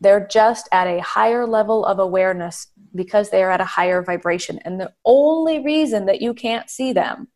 they're 0.06 0.24
just 0.24 0.68
at 0.70 0.86
a 0.86 1.02
higher 1.02 1.44
level 1.44 1.84
of 1.84 1.98
awareness 1.98 2.68
because 2.94 3.30
they 3.30 3.42
are 3.42 3.50
at 3.50 3.60
a 3.60 3.64
higher 3.64 4.04
vibration. 4.04 4.60
And 4.64 4.80
the 4.80 4.92
only 5.04 5.58
reason 5.58 6.06
that 6.06 6.22
you 6.22 6.32
can't 6.32 6.70
see 6.70 6.92
them 6.92 7.26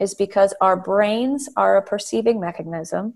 is 0.00 0.12
because 0.12 0.52
our 0.60 0.76
brains 0.76 1.48
are 1.56 1.76
a 1.76 1.82
perceiving 1.82 2.40
mechanism 2.40 3.14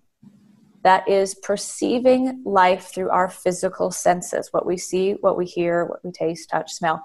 that 0.85 1.09
is 1.09 1.35
perceiving 1.35 2.41
life 2.45 2.85
through 2.95 3.11
our 3.11 3.29
physical 3.29 3.91
senses 3.91 4.51
what 4.53 4.65
we 4.65 4.77
see, 4.77 5.15
what 5.15 5.37
we 5.37 5.45
hear, 5.45 5.85
what 5.85 6.05
we 6.05 6.13
taste, 6.13 6.51
touch, 6.51 6.71
smell. 6.71 7.03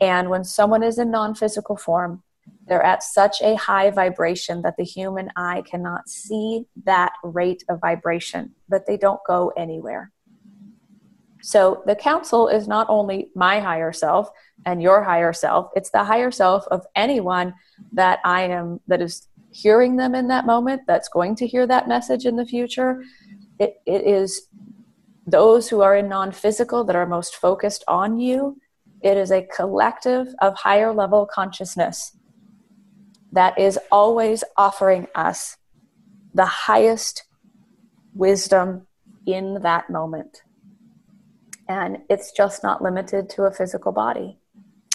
And 0.00 0.30
when 0.30 0.44
someone 0.44 0.84
is 0.84 1.00
in 1.00 1.10
non 1.10 1.34
physical 1.34 1.76
form, 1.76 2.22
they're 2.68 2.80
at 2.80 3.02
such 3.02 3.42
a 3.42 3.56
high 3.56 3.90
vibration 3.90 4.62
that 4.62 4.76
the 4.76 4.84
human 4.84 5.30
eye 5.34 5.64
cannot 5.68 6.08
see 6.08 6.66
that 6.84 7.12
rate 7.24 7.64
of 7.68 7.80
vibration, 7.80 8.54
but 8.68 8.86
they 8.86 8.96
don't 8.96 9.20
go 9.26 9.52
anywhere. 9.56 10.12
So 11.44 11.82
the 11.84 11.94
council 11.94 12.48
is 12.48 12.66
not 12.66 12.86
only 12.88 13.28
my 13.34 13.60
higher 13.60 13.92
self 13.92 14.30
and 14.64 14.80
your 14.80 15.04
higher 15.04 15.34
self, 15.34 15.70
it's 15.76 15.90
the 15.90 16.02
higher 16.02 16.30
self 16.30 16.66
of 16.68 16.86
anyone 16.96 17.52
that 17.92 18.20
I 18.24 18.44
am, 18.44 18.80
that 18.88 19.02
is 19.02 19.28
hearing 19.50 19.96
them 19.96 20.14
in 20.14 20.28
that 20.28 20.46
moment, 20.46 20.80
that's 20.86 21.10
going 21.10 21.36
to 21.36 21.46
hear 21.46 21.66
that 21.66 21.86
message 21.86 22.24
in 22.24 22.36
the 22.36 22.46
future. 22.46 23.04
It, 23.58 23.74
it 23.84 24.06
is 24.06 24.48
those 25.26 25.68
who 25.68 25.82
are 25.82 25.94
in 25.94 26.08
non 26.08 26.32
physical 26.32 26.82
that 26.84 26.96
are 26.96 27.04
most 27.04 27.36
focused 27.36 27.84
on 27.88 28.18
you. 28.18 28.56
It 29.02 29.18
is 29.18 29.30
a 29.30 29.46
collective 29.54 30.28
of 30.40 30.54
higher 30.54 30.94
level 30.94 31.26
consciousness 31.26 32.16
that 33.32 33.58
is 33.58 33.78
always 33.92 34.44
offering 34.56 35.08
us 35.14 35.58
the 36.32 36.46
highest 36.46 37.24
wisdom 38.14 38.86
in 39.26 39.60
that 39.60 39.90
moment 39.90 40.43
and 41.68 41.98
it's 42.08 42.32
just 42.32 42.62
not 42.62 42.82
limited 42.82 43.28
to 43.30 43.44
a 43.44 43.50
physical 43.50 43.92
body. 43.92 44.38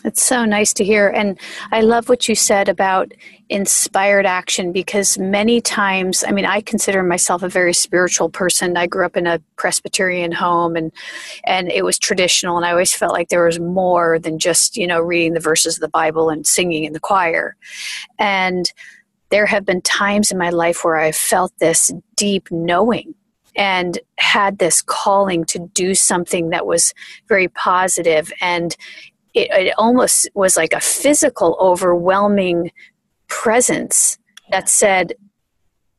It's 0.05 0.23
so 0.23 0.45
nice 0.45 0.71
to 0.75 0.83
hear. 0.85 1.09
And 1.09 1.37
I 1.73 1.81
love 1.81 2.07
what 2.07 2.29
you 2.29 2.35
said 2.35 2.69
about 2.69 3.11
inspired 3.49 4.25
action 4.25 4.71
because 4.71 5.17
many 5.17 5.59
times, 5.59 6.23
I 6.25 6.31
mean, 6.31 6.45
I 6.45 6.61
consider 6.61 7.03
myself 7.03 7.43
a 7.43 7.49
very 7.49 7.73
spiritual 7.73 8.29
person. 8.29 8.77
I 8.77 8.87
grew 8.87 9.05
up 9.05 9.17
in 9.17 9.27
a 9.27 9.41
Presbyterian 9.57 10.31
home 10.31 10.77
and, 10.77 10.93
and 11.43 11.69
it 11.69 11.83
was 11.83 11.99
traditional. 11.99 12.55
And 12.55 12.65
I 12.65 12.71
always 12.71 12.93
felt 12.93 13.11
like 13.11 13.27
there 13.27 13.45
was 13.45 13.59
more 13.59 14.19
than 14.19 14.39
just, 14.39 14.77
you 14.77 14.87
know, 14.87 15.01
reading 15.01 15.33
the 15.33 15.41
verses 15.41 15.75
of 15.75 15.81
the 15.81 15.89
Bible 15.89 16.29
and 16.29 16.47
singing 16.47 16.85
in 16.85 16.93
the 16.93 16.99
choir. 17.01 17.57
And 18.17 18.71
there 19.31 19.47
have 19.47 19.65
been 19.65 19.81
times 19.81 20.31
in 20.31 20.37
my 20.37 20.49
life 20.49 20.85
where 20.85 20.97
I've 20.97 21.15
felt 21.15 21.51
this 21.59 21.91
deep 22.15 22.47
knowing 22.51 23.15
and 23.59 23.99
had 24.17 24.57
this 24.57 24.81
calling 24.81 25.43
to 25.43 25.59
do 25.73 25.93
something 25.93 26.49
that 26.49 26.65
was 26.65 26.93
very 27.27 27.49
positive. 27.49 28.31
And 28.39 28.75
it, 29.33 29.51
it 29.51 29.73
almost 29.77 30.29
was 30.33 30.55
like 30.55 30.71
a 30.71 30.79
physical 30.79 31.57
overwhelming 31.59 32.71
presence 33.27 34.17
that 34.49 34.69
said 34.69 35.13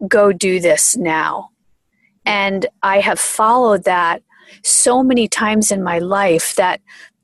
go 0.08 0.32
do 0.32 0.58
this 0.58 0.96
now. 0.96 1.50
And 2.24 2.66
i 2.82 3.00
have 3.00 3.20
followed 3.20 3.84
that 3.84 4.22
so 4.62 5.02
many 5.02 5.28
times 5.28 5.70
in 5.70 5.82
my 5.82 5.98
life 5.98 6.56
that 6.56 6.80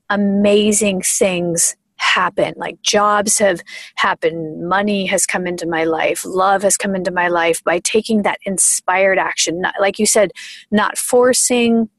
amazing 0.09 1.01
things 1.01 1.75
happen. 1.97 2.53
Like 2.57 2.81
jobs 2.81 3.37
have 3.39 3.61
happened, 3.95 4.67
money 4.67 5.05
has 5.07 5.25
come 5.25 5.47
into 5.47 5.67
my 5.67 5.83
life, 5.83 6.25
love 6.25 6.63
has 6.63 6.77
come 6.77 6.95
into 6.95 7.11
my 7.11 7.27
life 7.27 7.63
by 7.63 7.79
taking 7.79 8.23
that 8.23 8.39
inspired 8.45 9.17
action. 9.17 9.61
Not, 9.61 9.75
like 9.79 9.99
you 9.99 10.05
said, 10.05 10.31
not 10.71 10.97
forcing, 10.97 11.89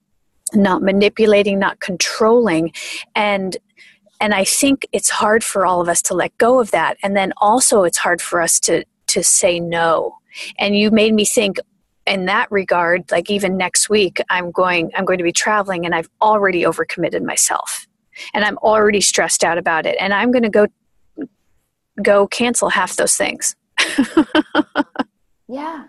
not 0.54 0.82
manipulating, 0.82 1.58
not 1.58 1.80
controlling. 1.80 2.72
And 3.14 3.56
and 4.20 4.34
I 4.34 4.44
think 4.44 4.86
it's 4.90 5.10
hard 5.10 5.44
for 5.44 5.64
all 5.64 5.80
of 5.80 5.88
us 5.88 6.02
to 6.02 6.14
let 6.14 6.36
go 6.38 6.58
of 6.58 6.72
that. 6.72 6.96
And 7.04 7.16
then 7.16 7.32
also 7.36 7.84
it's 7.84 7.98
hard 7.98 8.20
for 8.20 8.40
us 8.40 8.58
to 8.60 8.84
to 9.08 9.22
say 9.22 9.60
no. 9.60 10.16
And 10.58 10.76
you 10.76 10.90
made 10.90 11.14
me 11.14 11.24
think 11.24 11.58
in 12.06 12.24
that 12.24 12.50
regard, 12.50 13.10
like 13.10 13.30
even 13.30 13.56
next 13.56 13.88
week 13.88 14.20
I'm 14.30 14.50
going 14.50 14.90
I'm 14.96 15.04
going 15.04 15.18
to 15.18 15.24
be 15.24 15.32
traveling 15.32 15.84
and 15.84 15.94
I've 15.94 16.08
already 16.20 16.62
overcommitted 16.62 17.22
myself 17.22 17.87
and 18.34 18.44
I'm 18.44 18.58
already 18.58 19.00
stressed 19.00 19.44
out 19.44 19.58
about 19.58 19.86
it 19.86 19.96
and 20.00 20.12
I'm 20.12 20.30
going 20.30 20.42
to 20.42 20.50
go 20.50 20.66
go 22.02 22.26
cancel 22.26 22.68
half 22.68 22.96
those 22.96 23.16
things. 23.16 23.56
yeah. 25.48 25.84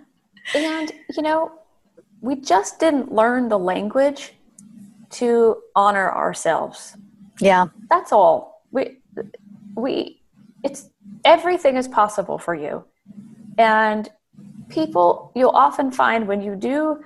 And 0.55 0.91
you 1.15 1.21
know, 1.21 1.51
we 2.21 2.35
just 2.35 2.79
didn't 2.79 3.11
learn 3.11 3.49
the 3.49 3.59
language 3.59 4.33
to 5.11 5.57
honor 5.75 6.11
ourselves. 6.11 6.97
Yeah. 7.39 7.67
That's 7.89 8.11
all. 8.11 8.65
We 8.71 8.97
we 9.75 10.21
it's 10.63 10.89
everything 11.25 11.77
is 11.77 11.87
possible 11.87 12.37
for 12.37 12.55
you. 12.55 12.83
And 13.57 14.09
people 14.69 15.31
you'll 15.35 15.49
often 15.49 15.91
find 15.91 16.27
when 16.27 16.41
you 16.41 16.55
do 16.55 17.03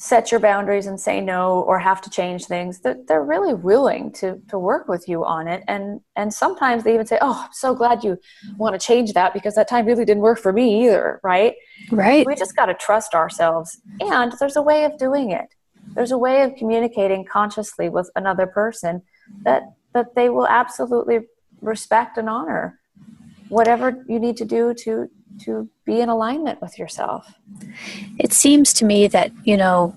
set 0.00 0.30
your 0.30 0.40
boundaries 0.40 0.86
and 0.86 0.98
say 0.98 1.20
no 1.20 1.60
or 1.60 1.78
have 1.78 2.00
to 2.00 2.08
change 2.08 2.46
things 2.46 2.80
that 2.80 3.06
they're 3.06 3.22
really 3.22 3.52
willing 3.52 4.10
to 4.10 4.40
to 4.48 4.58
work 4.58 4.88
with 4.88 5.06
you 5.06 5.26
on 5.26 5.46
it. 5.46 5.62
And 5.68 6.00
and 6.16 6.32
sometimes 6.32 6.84
they 6.84 6.94
even 6.94 7.06
say 7.06 7.18
oh 7.20 7.42
i'm 7.44 7.52
so 7.52 7.74
glad 7.74 8.02
you 8.02 8.16
want 8.56 8.72
to 8.72 8.78
change 8.84 9.12
that 9.12 9.34
because 9.34 9.54
that 9.56 9.68
time 9.68 9.84
really 9.84 10.06
didn't 10.06 10.22
work 10.22 10.38
for 10.38 10.54
me 10.54 10.86
either 10.86 11.20
right? 11.22 11.54
Right. 11.90 12.26
We 12.26 12.34
just 12.34 12.56
got 12.56 12.66
to 12.66 12.74
trust 12.74 13.14
ourselves. 13.14 13.78
And 14.00 14.32
there's 14.40 14.56
a 14.56 14.62
way 14.62 14.84
of 14.84 14.96
doing 14.96 15.32
it. 15.32 15.54
There's 15.94 16.12
a 16.12 16.18
way 16.18 16.42
of 16.44 16.54
communicating 16.54 17.26
consciously 17.26 17.90
with 17.90 18.10
another 18.16 18.46
person 18.46 19.02
that 19.42 19.64
that 19.92 20.14
they 20.14 20.30
will 20.30 20.48
absolutely 20.48 21.18
respect 21.60 22.16
and 22.16 22.30
honor 22.30 22.80
whatever 23.50 24.02
you 24.08 24.18
need 24.18 24.38
to 24.38 24.46
do 24.46 24.72
to 24.72 25.10
to 25.40 25.68
be 25.84 26.00
in 26.00 26.08
alignment 26.08 26.60
with 26.60 26.78
yourself. 26.78 27.34
It 28.18 28.32
seems 28.32 28.72
to 28.74 28.84
me 28.84 29.06
that, 29.08 29.32
you 29.44 29.56
know, 29.56 29.96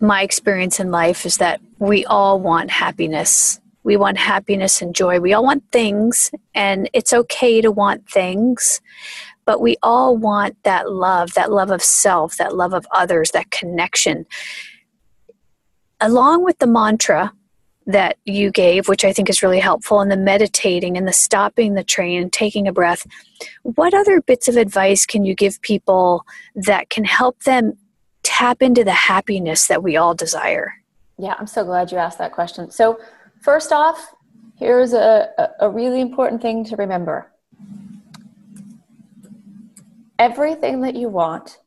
my 0.00 0.22
experience 0.22 0.78
in 0.80 0.90
life 0.90 1.26
is 1.26 1.38
that 1.38 1.60
we 1.78 2.04
all 2.06 2.38
want 2.40 2.70
happiness. 2.70 3.60
We 3.82 3.96
want 3.96 4.18
happiness 4.18 4.82
and 4.82 4.94
joy. 4.94 5.18
We 5.18 5.32
all 5.32 5.44
want 5.44 5.64
things, 5.72 6.30
and 6.54 6.90
it's 6.92 7.12
okay 7.12 7.60
to 7.60 7.70
want 7.70 8.08
things, 8.08 8.80
but 9.44 9.60
we 9.60 9.76
all 9.82 10.16
want 10.16 10.62
that 10.64 10.90
love, 10.92 11.34
that 11.34 11.50
love 11.50 11.70
of 11.70 11.82
self, 11.82 12.36
that 12.36 12.54
love 12.54 12.74
of 12.74 12.86
others, 12.92 13.30
that 13.30 13.50
connection. 13.50 14.26
Along 16.00 16.44
with 16.44 16.58
the 16.58 16.66
mantra, 16.66 17.32
that 17.88 18.18
you 18.26 18.50
gave, 18.50 18.86
which 18.86 19.02
I 19.02 19.14
think 19.14 19.30
is 19.30 19.42
really 19.42 19.58
helpful, 19.58 20.00
and 20.00 20.10
the 20.10 20.16
meditating 20.16 20.98
and 20.98 21.08
the 21.08 21.12
stopping 21.12 21.72
the 21.72 21.82
train 21.82 22.20
and 22.22 22.32
taking 22.32 22.68
a 22.68 22.72
breath. 22.72 23.06
What 23.62 23.94
other 23.94 24.20
bits 24.20 24.46
of 24.46 24.56
advice 24.56 25.06
can 25.06 25.24
you 25.24 25.34
give 25.34 25.60
people 25.62 26.24
that 26.54 26.90
can 26.90 27.04
help 27.04 27.42
them 27.44 27.78
tap 28.22 28.62
into 28.62 28.84
the 28.84 28.92
happiness 28.92 29.66
that 29.68 29.82
we 29.82 29.96
all 29.96 30.14
desire? 30.14 30.74
Yeah, 31.18 31.34
I'm 31.38 31.46
so 31.46 31.64
glad 31.64 31.90
you 31.90 31.96
asked 31.96 32.18
that 32.18 32.32
question. 32.32 32.70
So, 32.70 33.00
first 33.40 33.72
off, 33.72 34.14
here's 34.56 34.92
a, 34.92 35.50
a 35.58 35.70
really 35.70 36.02
important 36.02 36.42
thing 36.42 36.64
to 36.66 36.76
remember 36.76 37.32
everything 40.18 40.80
that 40.82 40.94
you 40.94 41.08
want 41.08 41.58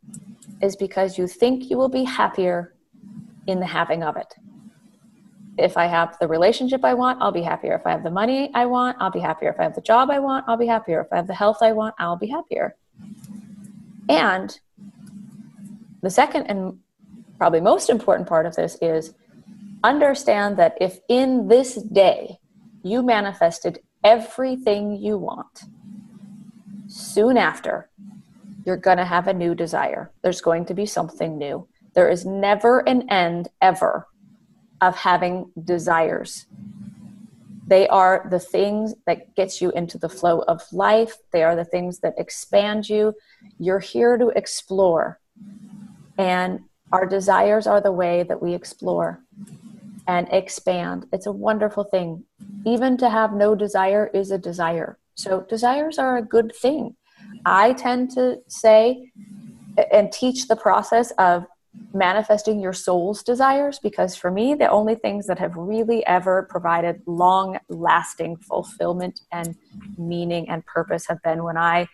is 0.61 0.75
because 0.75 1.17
you 1.17 1.25
think 1.25 1.69
you 1.69 1.77
will 1.77 1.89
be 1.89 2.03
happier 2.03 2.75
in 3.47 3.59
the 3.59 3.65
having 3.65 4.03
of 4.03 4.17
it 4.17 4.35
if 5.61 5.77
I 5.77 5.85
have 5.85 6.17
the 6.19 6.27
relationship 6.27 6.83
I 6.83 6.93
want, 6.93 7.21
I'll 7.21 7.31
be 7.31 7.43
happier. 7.43 7.75
If 7.75 7.85
I 7.85 7.91
have 7.91 8.03
the 8.03 8.11
money 8.11 8.51
I 8.53 8.65
want, 8.65 8.97
I'll 8.99 9.11
be 9.11 9.19
happier. 9.19 9.51
If 9.51 9.59
I 9.59 9.63
have 9.63 9.75
the 9.75 9.81
job 9.81 10.09
I 10.09 10.19
want, 10.19 10.45
I'll 10.47 10.57
be 10.57 10.67
happier. 10.67 11.01
If 11.01 11.07
I 11.13 11.17
have 11.17 11.27
the 11.27 11.33
health 11.33 11.57
I 11.61 11.71
want, 11.71 11.95
I'll 11.99 12.17
be 12.17 12.27
happier. 12.27 12.75
And 14.09 14.59
the 16.01 16.09
second 16.09 16.47
and 16.47 16.79
probably 17.37 17.61
most 17.61 17.89
important 17.89 18.27
part 18.27 18.45
of 18.45 18.55
this 18.55 18.77
is 18.81 19.13
understand 19.83 20.57
that 20.57 20.77
if 20.81 20.99
in 21.07 21.47
this 21.47 21.75
day 21.75 22.37
you 22.83 23.03
manifested 23.03 23.79
everything 24.03 24.95
you 24.95 25.17
want, 25.17 25.63
soon 26.87 27.37
after, 27.37 27.89
you're 28.65 28.77
going 28.77 28.97
to 28.97 29.05
have 29.05 29.27
a 29.27 29.33
new 29.33 29.55
desire. 29.55 30.11
There's 30.23 30.41
going 30.41 30.65
to 30.65 30.73
be 30.73 30.85
something 30.85 31.37
new. 31.37 31.67
There 31.93 32.09
is 32.09 32.25
never 32.25 32.79
an 32.87 33.09
end 33.09 33.49
ever 33.61 34.07
of 34.81 34.95
having 34.95 35.51
desires. 35.63 36.47
They 37.67 37.87
are 37.87 38.27
the 38.29 38.39
things 38.39 38.93
that 39.05 39.33
gets 39.35 39.61
you 39.61 39.71
into 39.71 39.97
the 39.97 40.09
flow 40.09 40.39
of 40.39 40.61
life. 40.73 41.15
They 41.31 41.43
are 41.43 41.55
the 41.55 41.63
things 41.63 41.99
that 41.99 42.15
expand 42.17 42.89
you. 42.89 43.13
You're 43.59 43.79
here 43.79 44.17
to 44.17 44.27
explore. 44.29 45.19
And 46.17 46.59
our 46.91 47.05
desires 47.05 47.67
are 47.67 47.79
the 47.79 47.91
way 47.91 48.23
that 48.23 48.41
we 48.41 48.53
explore 48.53 49.23
and 50.07 50.27
expand. 50.31 51.05
It's 51.13 51.27
a 51.27 51.31
wonderful 51.31 51.85
thing. 51.85 52.25
Even 52.65 52.97
to 52.97 53.09
have 53.09 53.33
no 53.33 53.55
desire 53.55 54.09
is 54.13 54.31
a 54.31 54.37
desire. 54.37 54.97
So, 55.15 55.45
desires 55.47 55.97
are 55.97 56.17
a 56.17 56.21
good 56.21 56.53
thing. 56.55 56.95
I 57.45 57.73
tend 57.73 58.11
to 58.11 58.39
say 58.47 59.11
and 59.91 60.11
teach 60.11 60.47
the 60.47 60.55
process 60.55 61.11
of 61.11 61.45
manifesting 61.93 62.59
your 62.59 62.73
soul's 62.73 63.23
desires 63.23 63.79
because 63.79 64.15
for 64.15 64.29
me 64.29 64.53
the 64.53 64.69
only 64.69 64.95
things 64.95 65.27
that 65.27 65.39
have 65.39 65.55
really 65.55 66.05
ever 66.05 66.43
provided 66.49 67.01
long 67.05 67.57
lasting 67.69 68.35
fulfillment 68.37 69.21
and 69.31 69.55
meaning 69.97 70.49
and 70.49 70.65
purpose 70.65 71.05
have 71.07 71.21
been 71.21 71.43
when 71.43 71.57
i 71.57 71.87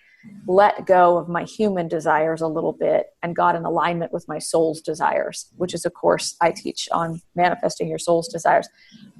let 0.47 0.85
go 0.85 1.17
of 1.17 1.29
my 1.29 1.43
human 1.43 1.87
desires 1.87 2.41
a 2.41 2.47
little 2.47 2.73
bit 2.73 3.07
and 3.21 3.35
got 3.35 3.55
in 3.55 3.65
alignment 3.65 4.11
with 4.11 4.27
my 4.27 4.39
soul's 4.39 4.81
desires 4.81 5.47
which 5.57 5.73
is 5.73 5.85
a 5.85 5.89
course 5.89 6.35
i 6.41 6.51
teach 6.51 6.89
on 6.91 7.21
manifesting 7.35 7.87
your 7.87 7.99
soul's 7.99 8.27
desires. 8.27 8.67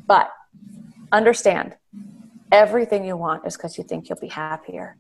But 0.07 0.31
understand 1.11 1.75
everything 2.51 3.05
you 3.05 3.17
want 3.17 3.45
is 3.45 3.57
because 3.57 3.77
you 3.77 3.83
think 3.83 4.09
you'll 4.09 4.19
be 4.19 4.27
happier. 4.27 4.97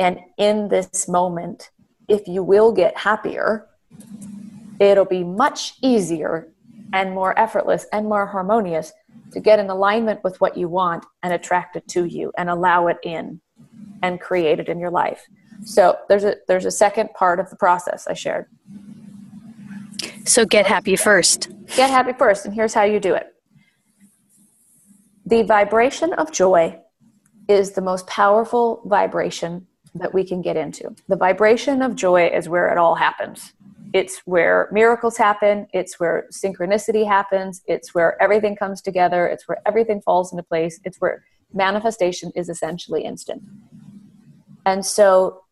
And 0.00 0.20
in 0.36 0.68
this 0.68 1.08
moment 1.08 1.70
if 2.08 2.26
you 2.26 2.42
will 2.42 2.72
get 2.72 2.96
happier 2.96 3.66
it'll 4.80 5.04
be 5.04 5.24
much 5.24 5.74
easier 5.82 6.48
and 6.92 7.12
more 7.12 7.38
effortless 7.38 7.86
and 7.92 8.06
more 8.06 8.26
harmonious 8.26 8.92
to 9.32 9.40
get 9.40 9.58
in 9.58 9.68
alignment 9.68 10.22
with 10.24 10.40
what 10.40 10.56
you 10.56 10.68
want 10.68 11.04
and 11.22 11.32
attract 11.32 11.76
it 11.76 11.86
to 11.88 12.04
you 12.04 12.32
and 12.38 12.48
allow 12.48 12.86
it 12.86 12.96
in 13.02 13.40
and 14.02 14.20
create 14.20 14.58
it 14.58 14.68
in 14.68 14.78
your 14.78 14.90
life. 14.90 15.26
So 15.64 15.98
there's 16.08 16.24
a 16.24 16.36
there's 16.46 16.64
a 16.64 16.70
second 16.70 17.10
part 17.14 17.40
of 17.40 17.50
the 17.50 17.56
process 17.56 18.06
I 18.06 18.14
shared. 18.14 18.46
So 20.24 20.44
get 20.44 20.66
happy 20.66 20.96
first. 20.96 21.50
Get 21.76 21.90
happy 21.90 22.12
first 22.12 22.46
and 22.46 22.54
here's 22.54 22.74
how 22.74 22.84
you 22.84 23.00
do 23.00 23.14
it. 23.14 23.34
The 25.26 25.42
vibration 25.42 26.12
of 26.14 26.32
joy 26.32 26.78
is 27.48 27.72
the 27.72 27.80
most 27.82 28.06
powerful 28.06 28.82
vibration 28.86 29.66
that 29.94 30.14
we 30.14 30.24
can 30.24 30.40
get 30.40 30.56
into. 30.56 30.94
The 31.08 31.16
vibration 31.16 31.82
of 31.82 31.96
joy 31.96 32.28
is 32.28 32.48
where 32.48 32.70
it 32.70 32.78
all 32.78 32.94
happens 32.94 33.52
it's 33.92 34.20
where 34.26 34.68
miracles 34.70 35.16
happen. 35.16 35.66
It's 35.72 35.98
where 35.98 36.26
synchronicity 36.32 37.06
happens. 37.06 37.62
It's 37.66 37.94
where 37.94 38.20
everything 38.22 38.54
comes 38.54 38.82
together. 38.82 39.26
It's 39.26 39.48
where 39.48 39.58
everything 39.66 40.02
falls 40.02 40.32
into 40.32 40.42
place. 40.42 40.78
It's 40.84 40.98
where 40.98 41.24
manifestation 41.52 42.30
is 42.34 42.48
essentially 42.48 43.04
instant. 43.04 43.42
And 44.66 44.84
so 44.84 45.42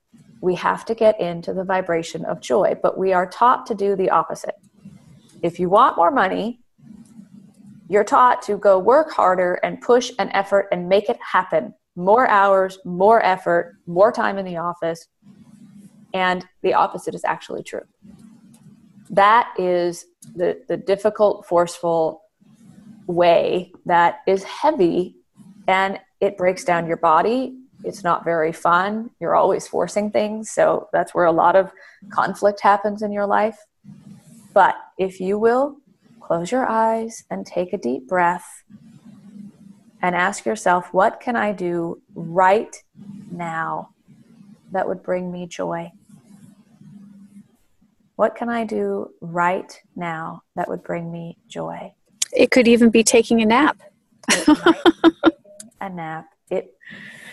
we 0.40 0.54
have 0.56 0.84
to 0.84 0.94
get 0.94 1.18
into 1.20 1.54
the 1.54 1.64
vibration 1.64 2.24
of 2.26 2.40
joy 2.40 2.74
but 2.82 2.98
we 2.98 3.12
are 3.12 3.26
taught 3.26 3.66
to 3.66 3.74
do 3.74 3.96
the 3.96 4.10
opposite. 4.10 4.56
If 5.42 5.58
you 5.58 5.68
want 5.68 5.96
more 5.96 6.10
money 6.10 6.60
you're 7.88 8.04
taught 8.04 8.42
to 8.42 8.58
go 8.58 8.78
work 8.78 9.12
harder 9.12 9.54
and 9.62 9.80
push 9.80 10.10
and 10.18 10.28
effort 10.34 10.66
and 10.72 10.88
make 10.88 11.08
it 11.08 11.18
happen. 11.20 11.72
More 11.94 12.28
hours 12.28 12.78
more 12.84 13.24
effort 13.24 13.76
more 13.86 14.12
time 14.12 14.36
in 14.38 14.44
the 14.44 14.58
office. 14.58 15.08
And 16.12 16.44
the 16.62 16.74
opposite 16.74 17.14
is 17.14 17.24
actually 17.24 17.62
true 17.62 17.82
that 19.10 19.52
is 19.58 20.04
the, 20.34 20.62
the 20.68 20.76
difficult, 20.76 21.46
forceful 21.46 22.22
way 23.06 23.72
that 23.84 24.20
is 24.26 24.42
heavy 24.44 25.16
and 25.68 25.98
it 26.20 26.36
breaks 26.36 26.64
down 26.64 26.86
your 26.86 26.96
body. 26.96 27.56
It's 27.84 28.02
not 28.02 28.24
very 28.24 28.52
fun. 28.52 29.10
You're 29.20 29.36
always 29.36 29.68
forcing 29.68 30.10
things. 30.10 30.50
So 30.50 30.88
that's 30.92 31.14
where 31.14 31.26
a 31.26 31.32
lot 31.32 31.56
of 31.56 31.70
conflict 32.10 32.60
happens 32.60 33.02
in 33.02 33.12
your 33.12 33.26
life. 33.26 33.58
But 34.54 34.74
if 34.98 35.20
you 35.20 35.38
will, 35.38 35.76
close 36.20 36.50
your 36.50 36.66
eyes 36.66 37.22
and 37.30 37.46
take 37.46 37.72
a 37.72 37.78
deep 37.78 38.08
breath 38.08 38.46
and 40.02 40.14
ask 40.14 40.44
yourself, 40.44 40.92
what 40.92 41.20
can 41.20 41.36
I 41.36 41.52
do 41.52 42.02
right 42.14 42.74
now 43.30 43.90
that 44.72 44.88
would 44.88 45.02
bring 45.02 45.30
me 45.30 45.46
joy? 45.46 45.92
What 48.16 48.34
can 48.34 48.48
I 48.48 48.64
do 48.64 49.10
right 49.20 49.78
now 49.94 50.42
that 50.56 50.68
would 50.68 50.82
bring 50.82 51.12
me 51.12 51.36
joy? 51.48 51.92
It 52.32 52.50
could 52.50 52.66
even 52.66 52.90
be 52.90 53.02
taking 53.04 53.42
a 53.42 53.46
nap. 53.46 53.78
a 55.80 55.90
nap. 55.90 56.26
It 56.50 56.74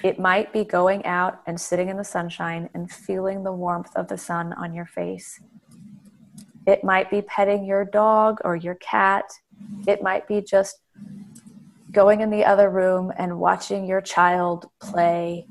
it 0.03 0.19
might 0.19 0.51
be 0.51 0.65
going 0.65 1.05
out 1.05 1.41
and 1.47 1.59
sitting 1.59 1.87
in 1.87 1.95
the 1.95 2.03
sunshine 2.03 2.69
and 2.73 2.91
feeling 2.91 3.43
the 3.43 3.53
warmth 3.53 3.95
of 3.95 4.09
the 4.09 4.17
sun 4.17 4.51
on 4.53 4.73
your 4.73 4.85
face. 4.85 5.39
It 6.67 6.83
might 6.83 7.09
be 7.09 7.21
petting 7.21 7.65
your 7.65 7.85
dog 7.85 8.39
or 8.43 8.57
your 8.57 8.75
cat. 8.75 9.25
It 9.87 10.03
might 10.03 10.27
be 10.27 10.41
just 10.41 10.77
going 11.93 12.19
in 12.19 12.29
the 12.29 12.43
other 12.43 12.69
room 12.69 13.13
and 13.17 13.39
watching 13.39 13.85
your 13.85 14.01
child 14.01 14.65
play 14.81 15.47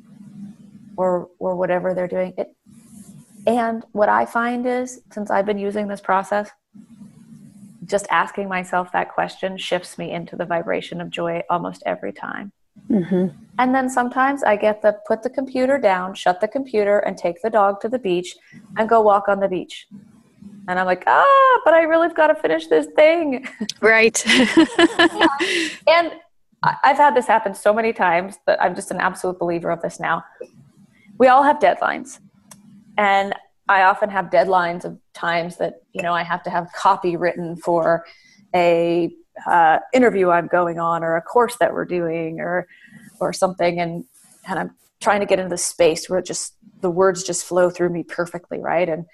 or 0.96 1.30
or 1.38 1.56
whatever 1.56 1.94
they're 1.94 2.08
doing 2.08 2.34
it 2.36 2.54
and 3.46 3.84
what 3.92 4.08
i 4.08 4.24
find 4.24 4.66
is 4.66 5.00
since 5.12 5.30
i've 5.30 5.46
been 5.46 5.58
using 5.58 5.88
this 5.88 6.00
process 6.00 6.50
just 7.84 8.06
asking 8.10 8.48
myself 8.48 8.92
that 8.92 9.12
question 9.12 9.58
shifts 9.58 9.98
me 9.98 10.12
into 10.12 10.36
the 10.36 10.44
vibration 10.44 11.00
of 11.00 11.10
joy 11.10 11.42
almost 11.50 11.82
every 11.84 12.12
time 12.12 12.52
mm-hmm. 12.88 13.26
and 13.58 13.74
then 13.74 13.88
sometimes 13.88 14.42
i 14.44 14.56
get 14.56 14.82
the 14.82 14.96
put 15.06 15.22
the 15.22 15.30
computer 15.30 15.78
down 15.78 16.14
shut 16.14 16.40
the 16.40 16.48
computer 16.48 17.00
and 17.00 17.18
take 17.18 17.40
the 17.42 17.50
dog 17.50 17.80
to 17.80 17.88
the 17.88 17.98
beach 17.98 18.36
and 18.76 18.88
go 18.88 19.00
walk 19.00 19.28
on 19.28 19.40
the 19.40 19.48
beach 19.48 19.88
and 20.68 20.78
i'm 20.78 20.86
like 20.86 21.04
ah 21.06 21.60
but 21.64 21.74
i 21.74 21.82
really 21.82 22.08
got 22.10 22.28
to 22.28 22.34
finish 22.34 22.66
this 22.68 22.86
thing 22.94 23.46
right 23.80 24.24
yeah. 24.26 25.26
and 25.88 26.12
I've 26.62 26.96
had 26.96 27.16
this 27.16 27.26
happen 27.26 27.54
so 27.54 27.74
many 27.74 27.92
times 27.92 28.38
that 28.46 28.62
I'm 28.62 28.74
just 28.74 28.90
an 28.90 29.00
absolute 29.00 29.38
believer 29.38 29.70
of 29.70 29.82
this 29.82 29.98
now. 29.98 30.24
We 31.18 31.26
all 31.26 31.42
have 31.42 31.58
deadlines. 31.58 32.20
And 32.98 33.34
I 33.68 33.82
often 33.82 34.10
have 34.10 34.26
deadlines 34.26 34.84
of 34.84 34.98
times 35.14 35.56
that, 35.56 35.82
you 35.92 36.02
know, 36.02 36.12
I 36.12 36.22
have 36.22 36.42
to 36.44 36.50
have 36.50 36.68
copy 36.72 37.16
written 37.16 37.56
for 37.56 38.04
a 38.54 39.10
uh, 39.46 39.78
interview 39.94 40.28
I'm 40.30 40.46
going 40.46 40.78
on 40.78 41.02
or 41.02 41.16
a 41.16 41.22
course 41.22 41.56
that 41.58 41.72
we're 41.72 41.86
doing 41.86 42.40
or 42.40 42.66
or 43.18 43.32
something 43.32 43.80
and 43.80 44.04
and 44.46 44.58
I'm 44.58 44.70
trying 45.00 45.20
to 45.20 45.26
get 45.26 45.38
into 45.38 45.50
the 45.50 45.58
space 45.58 46.08
where 46.08 46.20
just 46.20 46.54
the 46.80 46.90
words 46.90 47.22
just 47.22 47.44
flow 47.44 47.70
through 47.70 47.90
me 47.90 48.02
perfectly, 48.02 48.60
right? 48.60 48.88
And 48.88 49.06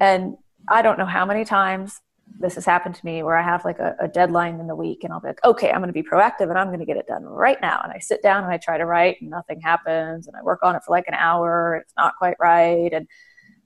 and 0.00 0.36
I 0.68 0.82
don't 0.82 0.98
know 0.98 1.06
how 1.06 1.24
many 1.24 1.44
times 1.44 2.00
this 2.38 2.54
has 2.54 2.64
happened 2.64 2.94
to 2.94 3.04
me 3.04 3.22
where 3.22 3.36
I 3.36 3.42
have 3.42 3.64
like 3.64 3.78
a, 3.78 3.96
a 4.00 4.08
deadline 4.08 4.60
in 4.60 4.66
the 4.66 4.74
week 4.74 5.02
and 5.02 5.12
I'll 5.12 5.20
be 5.20 5.28
like, 5.28 5.44
okay, 5.44 5.70
I'm 5.70 5.80
going 5.80 5.88
to 5.88 5.92
be 5.92 6.02
proactive 6.02 6.48
and 6.48 6.58
I'm 6.58 6.68
going 6.68 6.78
to 6.78 6.86
get 6.86 6.96
it 6.96 7.06
done 7.06 7.24
right 7.24 7.60
now. 7.60 7.80
And 7.82 7.92
I 7.92 7.98
sit 7.98 8.22
down 8.22 8.44
and 8.44 8.52
I 8.52 8.58
try 8.58 8.78
to 8.78 8.86
write 8.86 9.20
and 9.20 9.30
nothing 9.30 9.60
happens 9.60 10.28
and 10.28 10.36
I 10.36 10.42
work 10.42 10.60
on 10.62 10.76
it 10.76 10.82
for 10.84 10.92
like 10.92 11.08
an 11.08 11.14
hour. 11.14 11.76
It's 11.82 11.92
not 11.96 12.16
quite 12.16 12.36
right. 12.38 12.92
And 12.92 13.08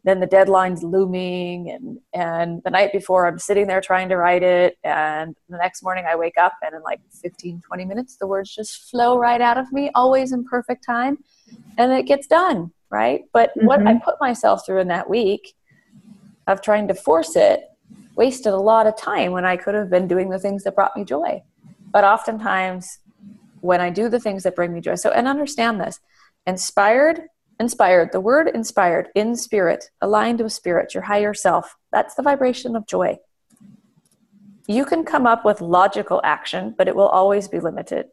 then 0.05 0.21
the 0.21 0.27
deadline's 0.27 0.83
looming 0.83 1.71
and, 1.71 1.99
and 2.13 2.63
the 2.65 2.71
night 2.71 2.93
before 2.93 3.27
I'm 3.27 3.39
sitting 3.39 3.67
there 3.67 3.81
trying 3.81 4.09
to 4.09 4.17
write 4.17 4.43
it. 4.43 4.77
And 4.83 5.37
the 5.49 5.59
next 5.59 5.83
morning 5.83 6.07
I 6.09 6.17
wake 6.17 6.39
up 6.39 6.55
and 6.63 6.75
in 6.75 6.83
like 6.83 7.01
15, 7.21 7.63
20 7.67 7.85
minutes, 7.85 8.17
the 8.17 8.27
words 8.27 8.55
just 8.55 8.91
flow 8.91 9.19
right 9.19 9.41
out 9.41 9.59
of 9.59 9.71
me, 9.73 9.91
always 9.95 10.33
in 10.33 10.45
perfect 10.45 10.85
time. 10.85 11.19
And 11.79 11.93
it 11.93 12.07
gets 12.07 12.27
done. 12.27 12.73
Right. 12.91 13.23
But 13.33 13.51
mm-hmm. 13.51 13.67
what 13.67 13.87
I 13.87 13.95
put 13.99 14.21
myself 14.21 14.67
through 14.67 14.81
in 14.81 14.89
that 14.89 15.09
week 15.09 15.55
of 16.47 16.61
trying 16.61 16.89
to 16.89 16.95
force 16.95 17.37
it 17.37 17.63
wasted 18.15 18.53
a 18.53 18.59
lot 18.59 18.87
of 18.87 18.97
time 18.97 19.33
when 19.33 19.45
I 19.45 19.57
could 19.57 19.75
have 19.75 19.91
been 19.91 20.09
doing 20.09 20.31
the 20.31 20.39
things 20.39 20.65
that 20.65 20.75
brought 20.75 20.97
me 20.97 21.05
joy. 21.05 21.43
But 21.93 22.05
oftentimes, 22.05 22.99
when 23.61 23.81
I 23.81 23.91
do 23.91 24.09
the 24.09 24.21
things 24.21 24.43
that 24.43 24.57
bring 24.57 24.73
me 24.73 24.81
joy, 24.81 24.97
so 24.97 25.11
and 25.11 25.29
understand 25.29 25.81
this 25.81 26.01
inspired, 26.47 27.23
inspired, 27.61 28.11
the 28.13 28.21
word 28.21 28.49
inspired, 28.49 29.09
in 29.15 29.37
spirit, 29.37 29.91
aligned 30.01 30.41
with 30.41 30.53
spirit, 30.53 30.95
your 30.95 31.05
higher 31.05 31.35
self, 31.35 31.77
that's 31.93 32.15
the 32.15 32.23
vibration 32.23 32.75
of 32.75 32.87
joy. 32.87 33.19
You 34.67 34.85
can 34.85 35.05
come 35.05 35.27
up 35.27 35.45
with 35.45 35.61
logical 35.61 36.21
action, 36.25 36.75
but 36.77 36.89
it 36.89 36.97
will 36.97 37.09
always 37.09 37.49
be 37.49 37.61
limited. 37.61 38.07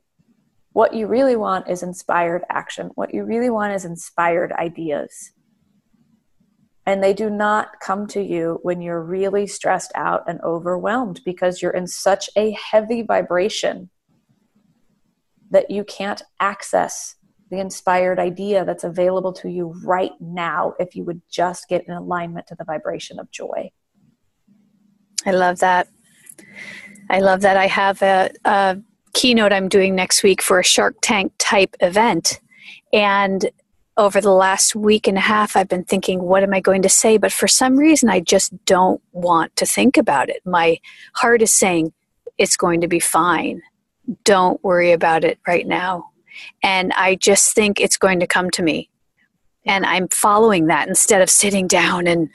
What 0.74 0.94
you 0.94 1.08
really 1.08 1.36
want 1.36 1.70
is 1.70 1.84
inspired 1.84 2.44
action. 2.50 2.92
What 2.96 3.14
you 3.14 3.24
really 3.24 3.50
want 3.50 3.74
is 3.74 3.86
inspired 3.86 4.52
ideas 4.54 5.32
and 6.86 7.04
they 7.04 7.14
do 7.14 7.30
not 7.30 7.80
come 7.82 8.08
to 8.08 8.22
you 8.22 8.60
when 8.64 8.82
you're 8.82 9.04
really 9.04 9.46
stressed 9.46 9.92
out 9.96 10.24
and 10.28 10.42
overwhelmed 10.42 11.22
because 11.24 11.62
you're 11.62 11.72
in 11.72 11.88
such 11.88 12.30
a 12.36 12.52
heavy 12.52 13.02
vibration 13.02 13.90
that 15.52 15.70
you 15.70 15.84
can't 15.84 16.22
access 16.40 17.16
the 17.50 17.60
inspired 17.60 18.20
idea 18.20 18.64
that's 18.64 18.84
available 18.84 19.34
to 19.34 19.50
you 19.50 19.74
right 19.84 20.12
now 20.20 20.74
if 20.80 20.96
you 20.96 21.04
would 21.04 21.22
just 21.30 21.68
get 21.68 21.88
in 21.88 21.94
alignment 21.94 22.46
to 22.48 22.56
the 22.56 22.64
vibration 22.64 23.20
of 23.20 23.30
joy. 23.32 23.72
I 25.26 25.32
love 25.32 25.60
that. 25.60 25.88
I 27.10 27.20
love 27.20 27.42
that. 27.42 27.58
I 27.58 27.68
have 27.68 28.02
a, 28.02 28.30
a 28.46 28.78
keynote 29.14 29.52
I'm 29.52 29.68
doing 29.68 29.96
next 29.96 30.24
week 30.24 30.42
for 30.42 30.60
a 30.60 30.64
Shark 30.64 30.96
Tank 31.02 31.34
type 31.40 31.76
event. 31.82 32.40
And 32.94 33.50
over 34.00 34.22
the 34.22 34.32
last 34.32 34.76
week 34.76 35.08
and 35.08 35.18
a 35.18 35.22
half, 35.22 35.58
I've 35.58 35.68
been 35.68 35.84
thinking, 35.84 36.22
what 36.22 36.42
am 36.42 36.54
I 36.54 36.62
going 36.62 36.82
to 36.84 36.90
say? 36.90 37.18
But 37.18 37.34
for 37.34 37.50
some 37.50 37.76
reason, 37.76 38.10
I 38.10 38.22
just 38.22 38.54
don't 38.64 39.02
want 39.12 39.54
to 39.58 39.66
think 39.66 39.98
about 39.98 40.30
it. 40.30 40.42
My 40.46 40.80
heart 41.16 41.42
is 41.42 41.52
saying, 41.52 41.92
it's 42.38 42.56
going 42.56 42.80
to 42.80 42.88
be 42.88 43.02
fine. 43.02 43.62
Don't 44.24 44.64
worry 44.64 44.94
about 44.94 45.26
it 45.26 45.38
right 45.46 45.68
now. 45.68 46.12
And 46.64 46.94
I 46.94 47.16
just 47.16 47.54
think 47.54 47.82
it's 47.82 47.98
going 47.98 48.22
to 48.22 48.28
come 48.28 48.50
to 48.52 48.64
me. 48.64 48.90
And 49.66 49.86
I'm 49.86 50.08
following 50.08 50.68
that 50.68 50.88
instead 50.88 51.22
of 51.22 51.30
sitting 51.30 51.68
down 51.80 52.08
and 52.08 52.30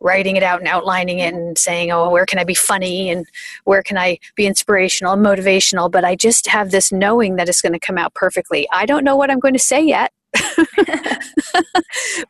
writing 0.00 0.36
it 0.36 0.42
out 0.42 0.60
and 0.60 0.68
outlining 0.68 1.18
it 1.18 1.32
and 1.32 1.56
saying, 1.56 1.90
oh, 1.90 2.10
where 2.10 2.26
can 2.26 2.38
I 2.38 2.44
be 2.44 2.54
funny 2.54 3.08
and 3.08 3.24
where 3.64 3.82
can 3.82 3.96
I 3.96 4.18
be 4.34 4.46
inspirational 4.46 5.14
and 5.14 5.24
motivational? 5.24 5.90
But 5.90 6.04
I 6.04 6.14
just 6.14 6.46
have 6.48 6.70
this 6.70 6.92
knowing 6.92 7.36
that 7.36 7.48
it's 7.48 7.62
going 7.62 7.72
to 7.72 7.78
come 7.78 7.96
out 7.96 8.12
perfectly. 8.12 8.68
I 8.70 8.84
don't 8.84 9.04
know 9.04 9.16
what 9.16 9.30
I'm 9.30 9.40
going 9.40 9.54
to 9.54 9.58
say 9.58 9.82
yet. 9.82 10.12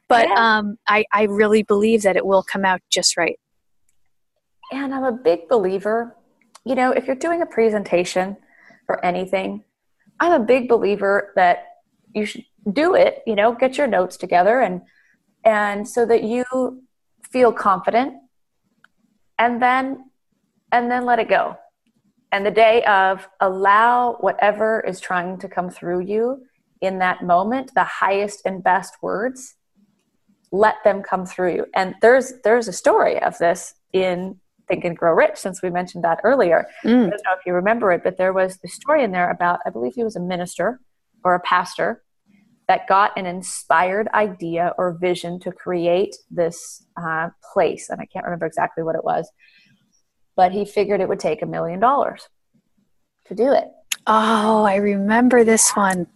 but 0.09 0.29
yeah. 0.29 0.35
um, 0.59 0.79
I, 0.89 1.05
I 1.13 1.25
really 1.25 1.63
believe 1.63 2.03
that 2.03 2.17
it 2.17 2.25
will 2.25 2.43
come 2.43 2.65
out 2.65 2.81
just 2.91 3.17
right. 3.17 3.39
And 4.73 4.95
I'm 4.95 5.05
a 5.05 5.13
big 5.13 5.49
believer, 5.49 6.17
you 6.65 6.75
know, 6.75 6.93
if 6.93 7.07
you're 7.07 7.17
doing 7.17 7.43
a 7.43 7.47
presentation 7.47 8.37
or 8.89 9.05
anything, 9.05 9.65
I'm 10.21 10.41
a 10.41 10.45
big 10.45 10.69
believer 10.69 11.33
that 11.37 11.65
you 12.15 12.27
should 12.27 12.45
do 12.73 12.95
it, 12.95 13.23
you 13.27 13.35
know, 13.35 13.53
get 13.53 13.79
your 13.79 13.87
notes 13.87 14.17
together 14.17 14.61
and 14.61 14.83
and 15.45 15.89
so 15.89 16.05
that 16.05 16.23
you 16.23 16.45
feel 17.31 17.53
confident 17.53 18.15
and 19.39 19.63
then 19.63 20.11
and 20.73 20.91
then 20.91 21.05
let 21.05 21.19
it 21.19 21.29
go. 21.29 21.57
And 22.33 22.47
the 22.47 22.51
day 22.51 22.85
of 22.85 23.29
allow 23.41 24.17
whatever 24.21 24.81
is 24.87 25.01
trying 25.01 25.39
to 25.39 25.49
come 25.49 25.71
through 25.71 26.01
you 26.01 26.45
in 26.81 26.99
that 26.99 27.23
moment 27.23 27.73
the 27.75 27.85
highest 27.85 28.43
and 28.45 28.63
best 28.63 28.95
words 29.03 29.57
let 30.53 30.77
them 30.85 31.03
come 31.03 31.27
through. 31.27 31.55
You 31.55 31.67
and 31.75 31.95
there's 32.03 32.33
there's 32.45 32.69
a 32.69 32.73
story 32.73 33.23
of 33.23 33.39
this 33.39 33.75
in 33.93 34.39
think 34.69 34.85
and 34.85 34.97
grow 34.97 35.13
rich 35.13 35.37
since 35.37 35.63
we 35.63 35.71
mentioned 35.71 36.05
that 36.05 36.21
earlier. 36.23 36.67
Mm. 36.85 37.07
i 37.07 37.11
don't 37.11 37.25
know 37.25 37.33
if 37.39 37.45
you 37.45 37.53
remember 37.53 37.93
it 37.93 38.03
but 38.05 38.17
there 38.17 38.33
was 38.33 38.59
the 38.59 38.69
story 38.69 39.03
in 39.03 39.11
there 39.11 39.31
about 39.31 39.59
i 39.67 39.71
believe 39.71 39.95
he 39.95 40.05
was 40.05 40.17
a 40.17 40.21
minister 40.21 40.81
or 41.25 41.35
a 41.35 41.41
pastor 41.41 42.03
that 42.69 42.87
got 42.87 43.11
an 43.19 43.27
inspired 43.27 44.07
idea 44.15 44.73
or 44.79 44.93
vision 44.93 45.41
to 45.41 45.51
create 45.51 46.15
this 46.31 46.85
uh, 46.97 47.31
place. 47.53 47.91
And 47.91 48.01
i 48.01 48.07
can't 48.07 48.25
remember 48.25 48.47
exactly 48.47 48.85
what 48.85 48.95
it 48.95 49.05
was 49.05 49.31
but 50.37 50.53
he 50.53 50.65
figured 50.65 51.01
it 51.01 51.09
would 51.09 51.21
take 51.21 51.43
a 51.43 51.47
million 51.47 51.81
dollars 51.81 52.29
to 53.27 53.35
do 53.35 53.53
it. 53.53 53.69
Oh 54.07 54.65
i 54.65 54.77
remember 54.77 55.45
this 55.45 55.73
one 55.73 56.07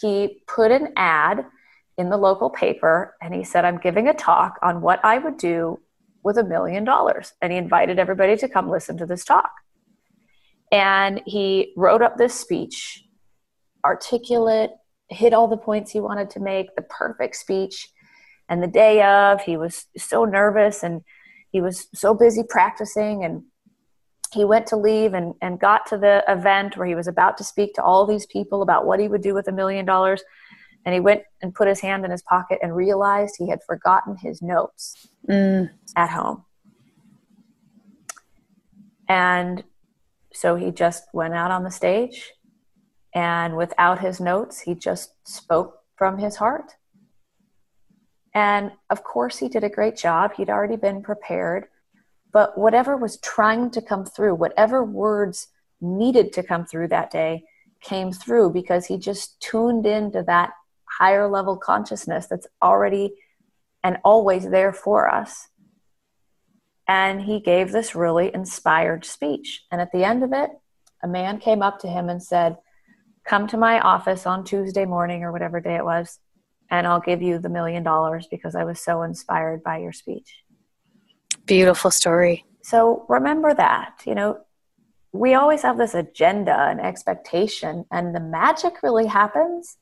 he 0.00 0.42
put 0.46 0.70
an 0.70 0.92
ad 0.96 1.46
in 1.98 2.08
the 2.08 2.16
local 2.16 2.50
paper 2.50 3.14
and 3.20 3.34
he 3.34 3.44
said, 3.44 3.64
I'm 3.64 3.78
giving 3.78 4.08
a 4.08 4.14
talk 4.14 4.58
on 4.62 4.80
what 4.80 5.04
I 5.04 5.18
would 5.18 5.36
do 5.36 5.80
with 6.22 6.38
a 6.38 6.44
million 6.44 6.84
dollars. 6.84 7.32
And 7.40 7.52
he 7.52 7.58
invited 7.58 7.98
everybody 7.98 8.36
to 8.36 8.48
come 8.48 8.70
listen 8.70 8.96
to 8.98 9.06
this 9.06 9.24
talk. 9.24 9.50
And 10.72 11.20
he 11.26 11.72
wrote 11.76 12.02
up 12.02 12.16
this 12.16 12.34
speech, 12.34 13.04
articulate, 13.84 14.70
hit 15.08 15.34
all 15.34 15.48
the 15.48 15.56
points 15.56 15.90
he 15.90 16.00
wanted 16.00 16.30
to 16.30 16.40
make, 16.40 16.74
the 16.76 16.82
perfect 16.82 17.36
speech. 17.36 17.88
And 18.48 18.62
the 18.62 18.68
day 18.68 19.02
of, 19.02 19.42
he 19.42 19.56
was 19.56 19.86
so 19.96 20.24
nervous 20.24 20.82
and 20.82 21.02
he 21.50 21.60
was 21.60 21.88
so 21.94 22.14
busy 22.14 22.42
practicing 22.48 23.24
and 23.24 23.42
he 24.32 24.44
went 24.44 24.66
to 24.68 24.76
leave 24.76 25.14
and, 25.14 25.34
and 25.42 25.58
got 25.58 25.86
to 25.86 25.98
the 25.98 26.24
event 26.28 26.76
where 26.76 26.86
he 26.86 26.94
was 26.94 27.08
about 27.08 27.36
to 27.38 27.44
speak 27.44 27.74
to 27.74 27.82
all 27.82 28.06
these 28.06 28.26
people 28.26 28.62
about 28.62 28.86
what 28.86 29.00
he 29.00 29.08
would 29.08 29.22
do 29.22 29.34
with 29.34 29.48
a 29.48 29.52
million 29.52 29.84
dollars. 29.84 30.22
And 30.84 30.94
he 30.94 31.00
went 31.00 31.22
and 31.42 31.54
put 31.54 31.68
his 31.68 31.80
hand 31.80 32.04
in 32.04 32.10
his 32.10 32.22
pocket 32.22 32.58
and 32.62 32.74
realized 32.74 33.34
he 33.36 33.48
had 33.48 33.62
forgotten 33.64 34.16
his 34.16 34.40
notes 34.40 35.08
mm. 35.28 35.68
at 35.96 36.10
home. 36.10 36.44
And 39.08 39.64
so 40.32 40.54
he 40.54 40.70
just 40.70 41.04
went 41.12 41.34
out 41.34 41.50
on 41.50 41.64
the 41.64 41.70
stage 41.70 42.32
and 43.14 43.56
without 43.56 44.00
his 44.00 44.20
notes, 44.20 44.60
he 44.60 44.74
just 44.74 45.14
spoke 45.26 45.80
from 45.96 46.18
his 46.18 46.36
heart. 46.36 46.72
And 48.34 48.72
of 48.88 49.02
course, 49.02 49.38
he 49.38 49.48
did 49.48 49.64
a 49.64 49.68
great 49.68 49.96
job. 49.96 50.34
He'd 50.34 50.50
already 50.50 50.76
been 50.76 51.02
prepared 51.02 51.66
but 52.32 52.56
whatever 52.56 52.96
was 52.96 53.18
trying 53.20 53.70
to 53.70 53.82
come 53.82 54.04
through, 54.04 54.34
whatever 54.34 54.84
words 54.84 55.48
needed 55.80 56.32
to 56.34 56.42
come 56.42 56.64
through 56.64 56.88
that 56.88 57.10
day, 57.10 57.44
came 57.80 58.12
through 58.12 58.50
because 58.50 58.86
he 58.86 58.98
just 58.98 59.40
tuned 59.40 59.86
into 59.86 60.22
that 60.22 60.50
higher 60.98 61.28
level 61.28 61.56
consciousness 61.56 62.26
that's 62.26 62.46
already 62.62 63.14
and 63.82 63.98
always 64.04 64.50
there 64.50 64.72
for 64.72 65.12
us. 65.12 65.48
And 66.86 67.22
he 67.22 67.40
gave 67.40 67.72
this 67.72 67.94
really 67.94 68.30
inspired 68.34 69.04
speech. 69.04 69.62
And 69.70 69.80
at 69.80 69.92
the 69.92 70.04
end 70.04 70.22
of 70.22 70.32
it, 70.32 70.50
a 71.02 71.08
man 71.08 71.38
came 71.38 71.62
up 71.62 71.78
to 71.80 71.88
him 71.88 72.08
and 72.08 72.22
said, 72.22 72.58
come 73.24 73.46
to 73.46 73.56
my 73.56 73.80
office 73.80 74.26
on 74.26 74.44
Tuesday 74.44 74.84
morning 74.84 75.22
or 75.22 75.32
whatever 75.32 75.60
day 75.60 75.76
it 75.76 75.84
was, 75.84 76.18
and 76.70 76.86
I'll 76.86 77.00
give 77.00 77.22
you 77.22 77.38
the 77.38 77.48
million 77.48 77.82
dollars 77.82 78.26
because 78.30 78.54
I 78.54 78.64
was 78.64 78.80
so 78.80 79.02
inspired 79.02 79.62
by 79.62 79.78
your 79.78 79.92
speech. 79.92 80.42
Beautiful 81.50 81.90
story. 81.90 82.44
So 82.62 83.04
remember 83.08 83.52
that, 83.54 84.02
you 84.06 84.14
know, 84.14 84.38
we 85.12 85.34
always 85.34 85.62
have 85.62 85.78
this 85.78 85.94
agenda 85.94 86.56
and 86.56 86.80
expectation, 86.80 87.84
and 87.90 88.14
the 88.14 88.20
magic 88.20 88.84
really 88.84 89.06
happens 89.06 89.76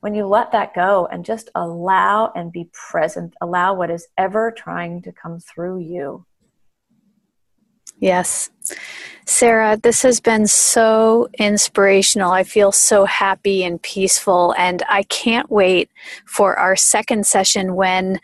when 0.00 0.14
you 0.14 0.26
let 0.26 0.52
that 0.52 0.74
go 0.74 1.08
and 1.10 1.24
just 1.24 1.48
allow 1.54 2.30
and 2.36 2.52
be 2.52 2.68
present, 2.72 3.34
allow 3.40 3.72
what 3.72 3.90
is 3.90 4.06
ever 4.18 4.52
trying 4.54 5.00
to 5.02 5.12
come 5.12 5.40
through 5.40 5.78
you. 5.78 6.26
Yes. 7.98 8.50
Sara, 9.24 9.78
this 9.82 10.02
has 10.02 10.20
been 10.20 10.46
so 10.46 11.28
inspirational. 11.38 12.30
I 12.30 12.44
feel 12.44 12.70
so 12.70 13.06
happy 13.06 13.64
and 13.64 13.80
peaceful, 13.80 14.54
and 14.58 14.82
I 14.90 15.04
can't 15.04 15.50
wait 15.50 15.88
for 16.26 16.58
our 16.58 16.76
second 16.76 17.26
session 17.26 17.74
when 17.74 18.20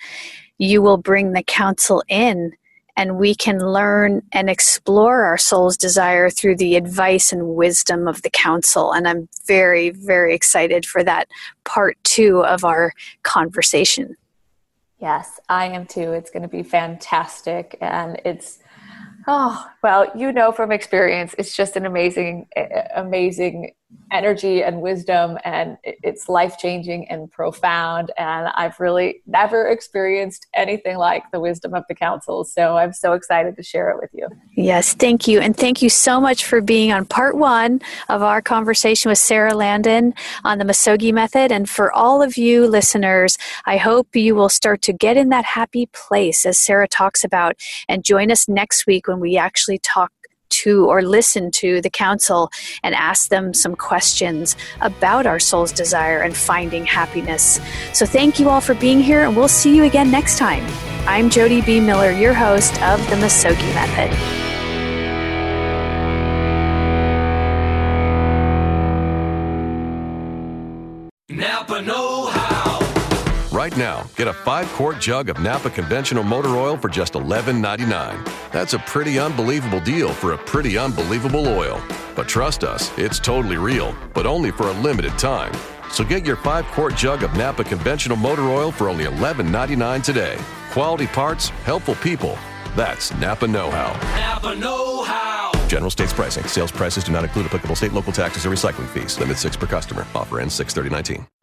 you 0.63 0.81
will 0.81 0.97
bring 0.97 1.33
the 1.33 1.43
council 1.43 2.05
in 2.09 2.53
and 2.97 3.19
we 3.19 3.35
can 3.35 3.59
learn 3.59 4.23
and 4.33 4.49
explore 4.49 5.23
our 5.23 5.37
soul's 5.37 5.77
desire 5.77 6.31
through 6.31 6.57
the 6.57 6.77
advice 6.77 7.33
and 7.33 7.57
wisdom 7.57 8.07
of 8.07 8.23
the 8.23 8.31
council. 8.31 8.93
And 8.93 9.09
I'm 9.09 9.29
very, 9.47 9.91
very 9.91 10.35
excited 10.35 10.87
for 10.87 11.03
that 11.03 11.27
part 11.65 11.97
two 12.05 12.45
of 12.45 12.65
our 12.65 12.93
conversation. 13.25 14.17
Yes, 15.01 15.41
I 15.49 15.67
am 15.67 15.85
too. 15.85 16.13
It's 16.13 16.31
going 16.31 16.43
to 16.43 16.49
be 16.49 16.63
fantastic. 16.63 17.77
And 17.81 18.21
it's 18.25 18.61
Oh, 19.27 19.69
well, 19.85 20.11
you 20.17 20.33
know 20.33 20.51
from 20.51 20.73
experience, 20.73 21.35
it's 21.39 21.57
just 21.57 21.77
an 21.77 21.87
amazing, 21.87 22.49
amazing 22.97 23.73
energy 24.13 24.63
and 24.63 24.83
wisdom, 24.83 25.39
and 25.45 25.79
it's 25.85 26.29
life 26.29 26.59
changing 26.59 27.09
and 27.09 27.31
profound. 27.31 28.13
And 28.19 28.49
I've 28.55 28.79
really 28.79 29.23
never 29.27 29.69
experienced 29.69 30.47
anything 30.55 30.99
like 30.99 31.25
the 31.33 31.41
wisdom 31.41 31.75
of 31.75 31.85
the 31.89 31.95
council. 31.95 32.45
So 32.45 32.77
I'm 32.77 32.93
so 32.93 33.15
excited 33.15 33.57
to 33.57 33.63
share 33.63 33.91
it 33.91 33.97
with 33.99 34.11
you. 34.13 34.29
Yes, 34.55 34.93
thank 34.95 35.27
you. 35.27 35.41
And 35.41 35.57
thank 35.57 35.81
you 35.81 35.89
so 35.89 36.21
much 36.21 36.45
for 36.45 36.61
being 36.61 36.93
on 36.93 37.07
part 37.07 37.37
one 37.37 37.81
of 38.09 38.23
our 38.23 38.43
conversation 38.43 39.09
with 39.09 39.19
Sara 39.19 39.55
Landon 39.55 40.15
on 40.45 40.59
the 40.59 40.65
Misogi 40.65 41.13
method. 41.13 41.51
And 41.51 41.69
for 41.69 41.91
all 41.91 42.23
of 42.23 42.37
you 42.37 42.67
listeners, 42.67 43.39
I 43.65 43.79
hope 43.79 44.15
you 44.15 44.35
will 44.35 44.51
start 44.51 44.83
to 44.83 44.93
get 44.93 45.17
in 45.17 45.31
that 45.31 45.45
happy 45.45 45.87
place 45.87 46.45
as 46.45 46.59
Sara 46.59 46.87
talks 46.87 47.25
about 47.25 47.57
and 47.89 48.05
join 48.05 48.31
us 48.31 48.49
next 48.49 48.87
week 48.87 49.09
when 49.09 49.21
we 49.21 49.39
actually 49.39 49.79
talk 49.79 50.13
to 50.63 50.87
or 50.87 51.03
listen 51.03 51.51
to 51.51 51.81
the 51.81 51.91
council 51.91 52.51
and 52.83 52.95
ask 52.95 53.29
them 53.29 53.55
some 53.55 53.75
questions 53.75 54.57
about 54.81 55.27
our 55.27 55.41
soul's 55.41 55.73
desire 55.73 56.21
and 56.21 56.37
finding 56.37 56.85
happiness. 56.87 57.61
So, 57.93 58.07
thank 58.07 58.39
you 58.39 58.49
all 58.49 58.61
for 58.61 58.75
being 58.75 59.01
here, 59.01 59.25
and 59.25 59.37
we'll 59.37 59.49
see 59.49 59.75
you 59.77 59.85
again 59.85 60.11
next 60.11 60.39
time. 60.39 60.65
I'm 61.07 61.31
Jody 61.31 61.63
B. 61.63 61.81
Miller, 61.81 62.13
your 62.13 62.35
host 62.35 62.81
of 62.83 62.99
the 63.11 63.17
Misogi 63.17 63.75
Method. 63.75 64.11
Napa 71.29 71.83
Know 71.83 71.95
How. 71.95 72.12
Right 73.63 73.77
now, 73.77 74.11
get 74.17 74.27
a 74.27 74.33
five 74.33 74.67
quart 74.71 74.99
jug 74.99 75.29
of 75.29 75.39
Napa 75.39 75.71
conventional 75.71 76.25
motor 76.25 76.57
oil 76.57 76.77
for 76.77 76.89
just 76.89 77.13
$11.99. 77.13 78.19
That's 78.51 78.75
a 78.75 78.81
pretty 78.81 79.21
unbelievable 79.21 79.79
deal 79.79 80.09
for 80.09 80.33
a 80.33 80.39
pretty 80.39 80.77
unbelievable 80.77 81.47
oil. 81.47 81.81
But 82.17 82.27
trust 82.27 82.65
us, 82.65 82.91
it's 82.99 83.21
totally 83.21 83.59
real, 83.59 83.95
but 84.15 84.27
only 84.27 84.51
for 84.51 84.67
a 84.67 84.73
limited 84.73 85.17
time. 85.17 85.53
So 85.93 86.03
get 86.03 86.27
your 86.27 86.35
five 86.35 86.65
quart 86.75 86.97
jug 86.97 87.23
of 87.23 87.37
Napa 87.37 87.63
conventional 87.63 88.17
motor 88.17 88.49
oil 88.49 88.73
for 88.73 88.89
only 88.89 89.05
$11.99 89.05 90.03
today. 90.03 90.37
Quality 90.73 91.07
parts, 91.07 91.51
helpful 91.65 91.95
people. 91.95 92.37
That's 92.75 93.15
Napa 93.15 93.47
Know 93.47 93.71
How. 93.71 93.93
Napa 94.19 94.57
Know 94.57 95.05
How. 95.05 95.53
General 95.69 95.93
states 95.93 96.13
pricing. 96.13 96.49
Sales 96.49 96.73
prices 96.73 97.05
do 97.05 97.13
not 97.13 97.23
include 97.23 97.47
applicable 97.47 97.77
state, 97.77 97.93
local 97.93 98.13
taxes, 98.13 98.45
or 98.45 98.51
recycling 98.51 98.89
fees. 98.89 99.21
Limit 99.21 99.39
six 99.39 99.57
per 99.57 99.69
customer. 99.69 100.05
Offer 100.17 100.41
ends 100.41 100.53
63019. 100.57 101.15
The 101.15 101.21
end. 101.21 101.42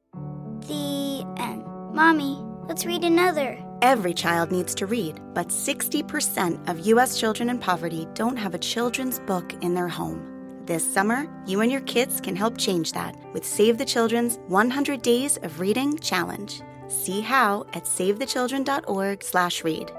Mommy, 2.00 2.39
let's 2.70 2.86
read 2.86 3.04
another. 3.04 3.58
Every 3.82 4.14
child 4.14 4.54
needs 4.54 4.74
to 4.76 4.86
read, 4.86 5.20
but 5.34 5.50
60% 5.50 6.70
of 6.70 6.88
U.S. 6.88 7.20
children 7.20 7.50
in 7.50 7.60
poverty 7.60 8.08
don't 8.14 8.38
have 8.38 8.54
a 8.54 8.58
children's 8.58 9.20
book 9.20 9.52
in 9.62 9.74
their 9.74 9.89
home. 9.89 10.64
This 10.66 10.93
summer, 10.93 11.28
you 11.45 11.60
and 11.60 11.70
your 11.70 11.82
kids 11.82 12.22
can 12.22 12.38
help 12.38 12.58
change 12.58 12.93
that 12.93 13.18
with 13.34 13.43
Save 13.43 13.78
the 13.78 13.84
Children's 13.84 14.39
100 14.47 15.02
Days 15.02 15.36
of 15.43 15.60
Reading 15.60 16.00
Challenge. 16.00 16.62
See 16.88 17.20
how 17.20 17.66
at 17.74 17.84
savethechildren.org/read. 17.84 19.91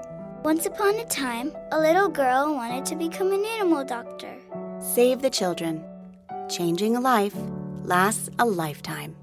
Once 0.43 0.65
upon 0.65 0.95
a 0.95 1.05
time, 1.05 1.51
a 1.71 1.79
little 1.79 2.09
girl 2.09 2.55
wanted 2.55 2.83
to 2.85 2.95
become 2.95 3.31
an 3.31 3.45
animal 3.45 3.83
doctor. 3.83 4.35
Save 4.79 5.21
the 5.21 5.29
Children. 5.29 5.83
Changing 6.49 6.95
a 6.95 6.99
life 6.99 7.35
lasts 7.83 8.31
a 8.39 8.45
lifetime. 8.45 9.15